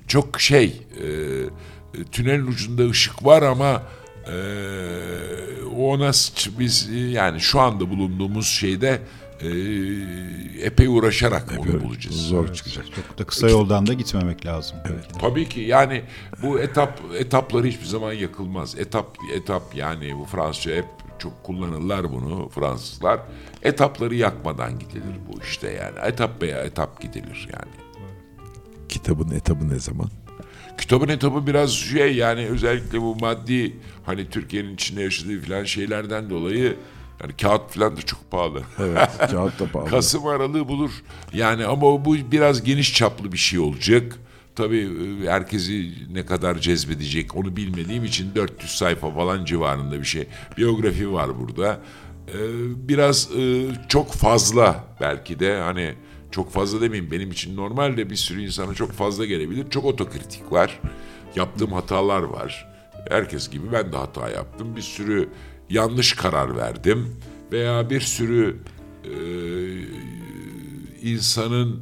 [0.06, 1.06] çok şey e,
[2.12, 3.82] tünelin ucunda ışık var ama
[4.26, 4.36] e,
[5.78, 6.10] ona
[6.58, 9.00] biz e, yani şu anda bulunduğumuz şeyde
[9.40, 9.48] e,
[10.62, 12.16] epey uğraşarak onu bulacağız.
[12.16, 12.84] Zor çıkacak.
[12.96, 14.76] Çok da kısa yoldan da gitmemek lazım.
[14.84, 15.18] belki de.
[15.20, 16.02] Tabii ki yani
[16.42, 18.78] bu etap etapları hiçbir zaman yakılmaz.
[18.78, 20.86] Etap etap yani bu Fransızca hep
[21.18, 23.20] çok kullanırlar bunu Fransızlar.
[23.62, 26.12] Etapları yakmadan gidilir bu işte yani.
[26.12, 27.72] Etap veya etap gidilir yani.
[28.88, 30.08] Kitabın etabı ne zaman?
[30.78, 36.76] Kitabın etabı biraz şey yani özellikle bu maddi hani Türkiye'nin içinde yaşadığı filan şeylerden dolayı
[37.22, 38.62] yani kağıt filan da çok pahalı.
[38.78, 39.10] Evet.
[39.30, 39.90] Kağıt da pahalı.
[39.90, 40.90] Kasım aralığı bulur.
[41.32, 44.18] Yani ama bu biraz geniş çaplı bir şey olacak.
[44.58, 44.88] Tabii
[45.24, 50.26] e, herkesi ne kadar cezbedecek onu bilmediğim için 400 sayfa falan civarında bir şey.
[50.56, 51.80] Biyografi var burada.
[52.28, 52.38] Ee,
[52.88, 55.94] Biraz e, çok fazla belki de hani
[56.30, 59.70] çok fazla demeyeyim benim için normal de bir sürü insana çok fazla gelebilir.
[59.70, 60.80] Çok otokritik var.
[61.36, 62.68] Yaptığım hatalar var.
[63.10, 64.76] Herkes gibi ben de hata yaptım.
[64.76, 65.28] Bir sürü
[65.70, 67.16] yanlış karar verdim.
[67.52, 68.56] Veya bir sürü
[69.04, 69.12] e,
[71.02, 71.80] insanın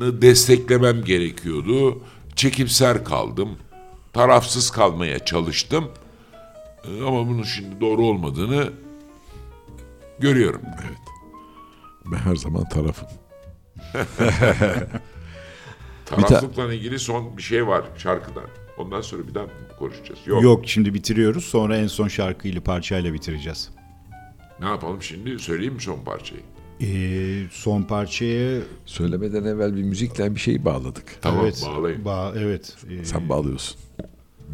[0.00, 2.02] desteklemem gerekiyordu.
[2.36, 3.58] Çekimser kaldım.
[4.12, 5.90] Tarafsız kalmaya çalıştım.
[6.84, 8.72] Ee, Ama bunun şimdi doğru olmadığını
[10.18, 10.62] görüyorum.
[10.82, 10.98] Evet.
[12.06, 13.08] Ben her zaman tarafım.
[16.06, 18.44] Taraflıkla ilgili son bir şey var şarkıdan.
[18.78, 19.46] Ondan sonra bir daha
[19.78, 20.18] konuşacağız?
[20.26, 20.42] Yok.
[20.42, 21.44] Yok şimdi bitiriyoruz.
[21.44, 23.70] Sonra en son şarkıyla parçayla bitireceğiz.
[24.60, 25.38] Ne yapalım şimdi?
[25.38, 26.42] Söyleyeyim mi son parçayı?
[26.82, 31.04] Ee, son parçaya Söylemeden evvel bir müzikle bir şey bağladık.
[31.20, 32.04] Tamam evet, bağlayın.
[32.04, 32.76] Ba- evet.
[32.90, 33.76] Ee, Sen bağlıyorsun.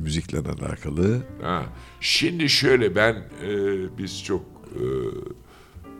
[0.03, 1.23] Müzikle alakalı.
[1.43, 1.65] Ha.
[2.01, 3.53] Şimdi şöyle ben e,
[3.99, 4.43] biz çok
[4.75, 4.85] e,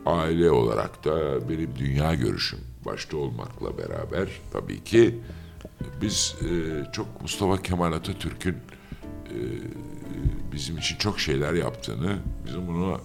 [0.05, 5.19] aile olarak da benim dünya görüşüm başta olmakla beraber tabii ki
[6.01, 6.47] biz e,
[6.91, 8.55] çok Mustafa Kemal Atatürk'ün
[9.25, 9.37] e,
[10.51, 13.01] bizim için çok şeyler yaptığını, bizim bunu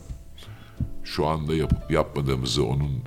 [1.05, 3.03] şu anda yapıp yapmadığımızı onun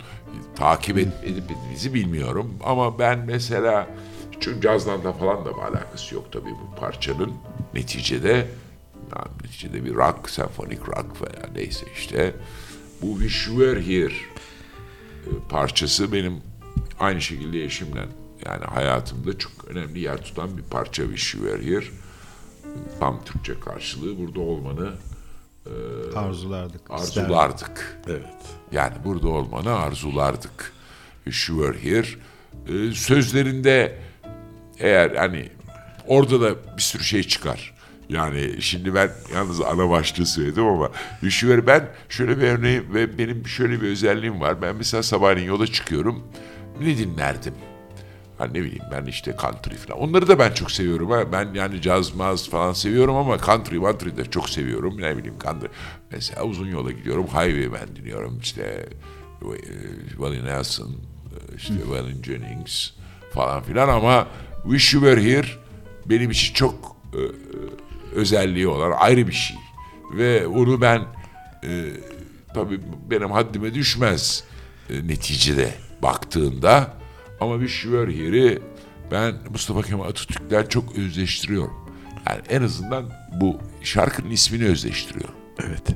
[0.55, 2.53] takip edip etmediğimizi bilmiyorum.
[2.63, 3.87] Ama ben mesela
[4.39, 7.33] çünkü cazdan da falan da bir alakası yok tabii bu parçanın.
[7.73, 8.47] Neticede
[9.15, 12.33] yani neticede bir rock, senfonik rock veya neyse işte.
[13.01, 16.41] Bu You Were Here e, parçası benim
[16.99, 18.05] aynı şekilde eşimle
[18.45, 21.85] yani hayatımda çok önemli yer tutan bir parça You Were Here.
[22.99, 24.93] Tam Türkçe karşılığı burada olmanı
[26.15, 26.81] arzulardık.
[26.81, 27.17] isterdik.
[27.17, 27.99] arzulardık.
[28.07, 28.25] Evet.
[28.71, 30.73] Yani burada olmanı arzulardık.
[31.25, 32.07] You were here.
[32.67, 33.97] Ee, sözlerinde
[34.79, 35.49] eğer hani
[36.07, 37.73] orada da bir sürü şey çıkar.
[38.09, 40.91] Yani şimdi ben yalnız ana başlığı söyledim ama
[41.29, 44.61] were ben şöyle bir örneğim ve benim şöyle bir özelliğim var.
[44.61, 46.27] Ben mesela sabahleyin yola çıkıyorum.
[46.81, 47.53] Ne dinlerdim?
[48.37, 49.99] Ha ne bileyim ben işte country falan.
[49.99, 51.11] Onları da ben çok seviyorum.
[51.11, 51.31] Ha.
[51.31, 55.01] Ben yani caz maz falan seviyorum ama country country de çok seviyorum.
[55.01, 55.67] Ne bileyim country.
[56.11, 57.25] Mesela uzun yola gidiyorum.
[57.25, 58.39] Highway ben dinliyorum.
[58.41, 58.89] İşte
[59.41, 59.57] e,
[60.09, 60.95] Willie Nelson,
[61.57, 62.89] işte Waylon Jennings
[63.33, 64.27] falan filan ama
[64.63, 65.47] Wish You Were Here
[66.05, 67.21] benim için çok e,
[68.15, 69.57] özelliği olan ayrı bir şey.
[70.17, 71.01] Ve onu ben
[71.63, 71.85] e,
[72.53, 74.43] tabii benim haddime düşmez
[74.89, 76.97] e, neticede baktığında
[77.41, 78.59] ama bir Şüver Here'i
[79.11, 81.73] ben Mustafa Kemal Atatürk'ten çok özleştiriyorum.
[82.29, 83.05] Yani en azından
[83.41, 85.35] bu şarkının ismini özleştiriyorum.
[85.67, 85.87] Evet.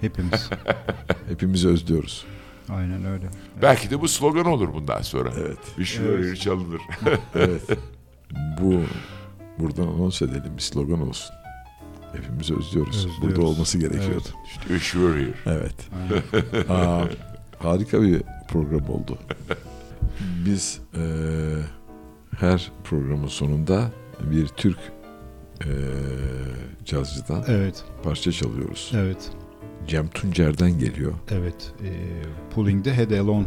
[0.00, 0.50] Hepimiz.
[1.28, 2.24] Hepimizi özlüyoruz.
[2.68, 3.26] Aynen öyle.
[3.62, 5.32] Belki de bu slogan olur bundan sonra.
[5.40, 5.58] Evet.
[5.78, 6.80] Bir Şüver Here çalınır.
[7.34, 7.62] Evet.
[8.60, 8.82] Bu
[9.58, 11.34] buradan anons edelim bir slogan olsun.
[12.12, 12.96] Hepimizi özlüyoruz.
[12.96, 13.22] Özlüyoruz.
[13.22, 14.28] Burada olması gerekiyordu.
[14.46, 15.34] işte bir Şüver Here.
[15.46, 15.74] Evet.
[16.70, 17.04] Aa,
[17.58, 19.18] harika bir program oldu.
[20.46, 21.00] Biz eee,
[22.38, 23.90] her programın sonunda
[24.30, 24.78] bir Türk
[25.66, 25.70] eee
[26.84, 27.84] cazcıdan Evet.
[28.02, 28.92] parça çalıyoruz.
[28.94, 29.30] Evet.
[29.86, 31.12] Cem Tuncer'den geliyor.
[31.30, 31.72] Evet.
[31.84, 31.90] Ee,
[32.54, 33.46] pulling the head alone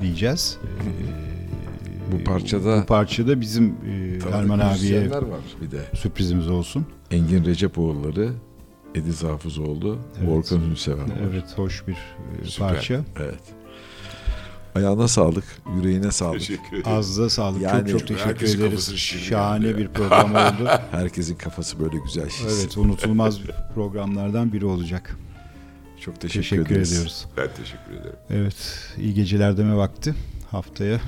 [0.00, 0.58] diyeceğiz.
[0.64, 5.24] Ee, Bu parçada- bu parçada bizim e, Erman abiye var
[5.62, 5.80] bir de.
[5.94, 6.86] sürprizimiz olsun.
[7.10, 8.30] Engin Recepoğulları,
[8.94, 10.28] Ediz Hafızoğlu, Evet.
[10.28, 11.04] Volkan Hünsever.
[11.30, 12.68] Evet, hoş bir e, Süper.
[12.68, 13.00] parça.
[13.20, 13.40] Evet.
[14.74, 15.44] Ayağına sağlık,
[15.76, 16.38] yüreğine sağlık.
[16.38, 16.82] Teşekkür ederim.
[16.86, 17.62] Ağzınıza sağlık.
[17.62, 18.96] Yani çok çok teşekkür ederiz.
[18.96, 20.68] Şahane bir program oldu.
[20.90, 22.48] Herkesin kafası böyle güzel şişsin.
[22.48, 23.40] evet unutulmaz
[23.74, 25.16] programlardan biri olacak.
[26.00, 26.92] Çok teşekkür, Teşekkür, ederiz.
[26.92, 27.26] ediyoruz.
[27.36, 28.16] Ben teşekkür ederim.
[28.30, 30.14] Evet iyi geceler deme vakti.
[30.50, 31.00] Haftaya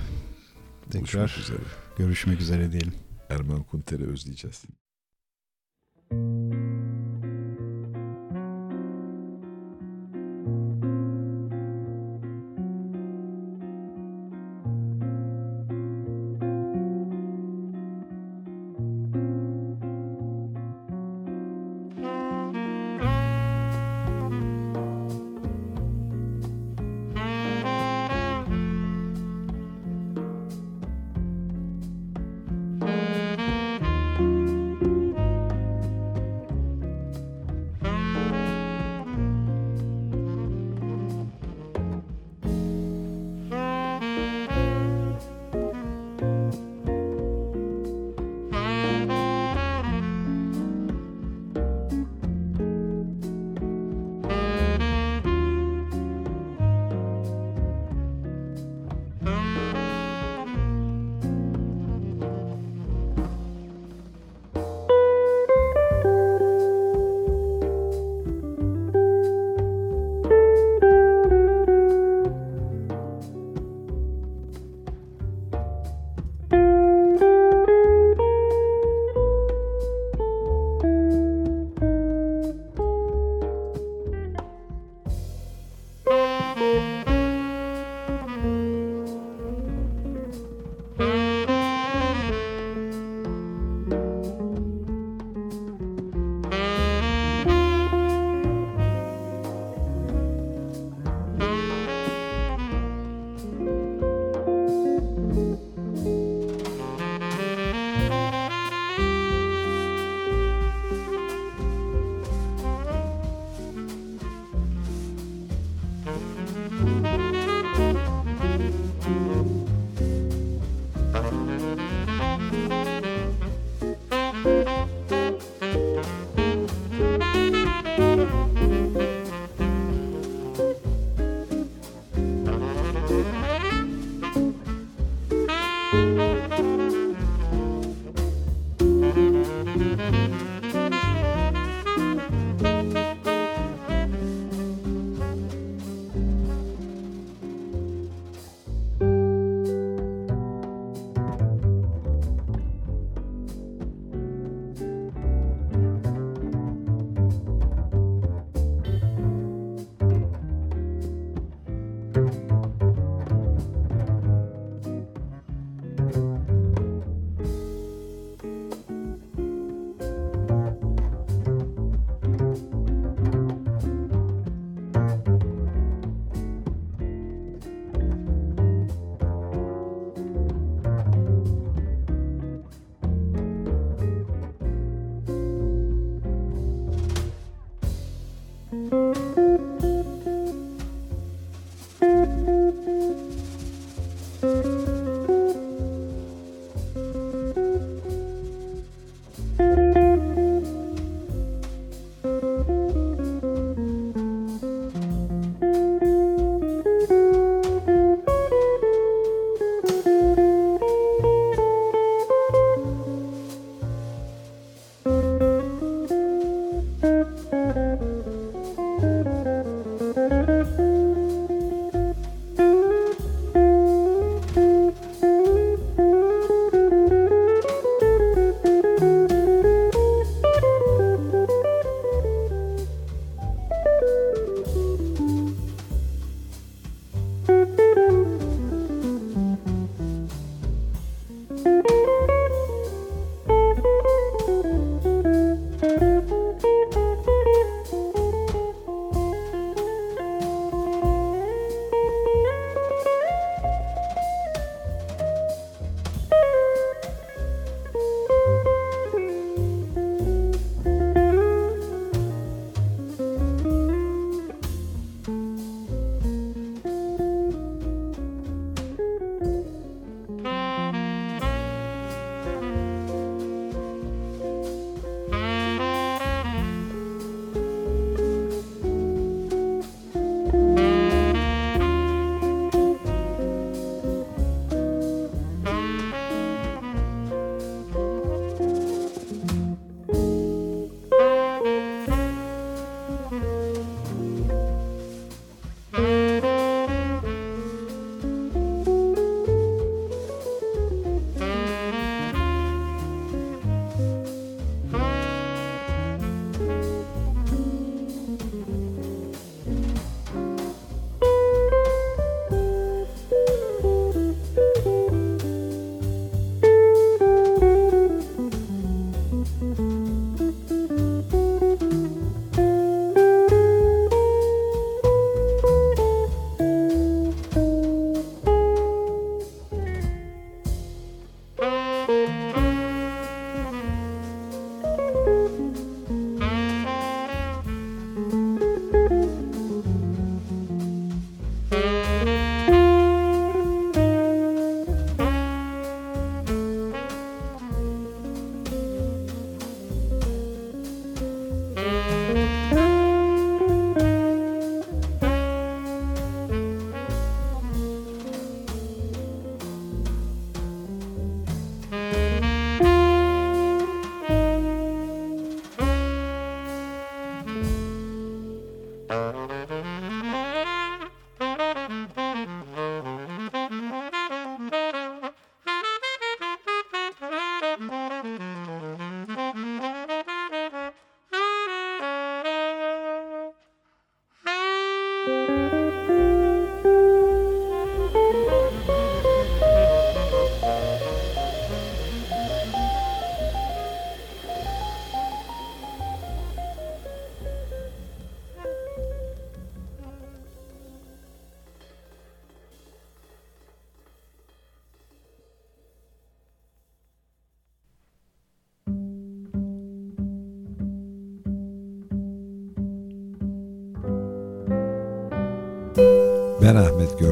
[0.90, 1.58] tekrar Buluşmak üzere.
[1.98, 2.92] görüşmek üzere diyelim.
[3.30, 4.62] Erman Kunter'i özleyeceğiz.
[6.10, 6.75] Ben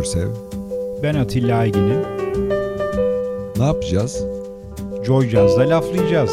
[0.05, 0.29] Görsev.
[1.03, 2.01] Ben Atilla Aygin'im.
[3.57, 4.25] Ne yapacağız?
[5.05, 6.31] Joy Jazz'da laflayacağız.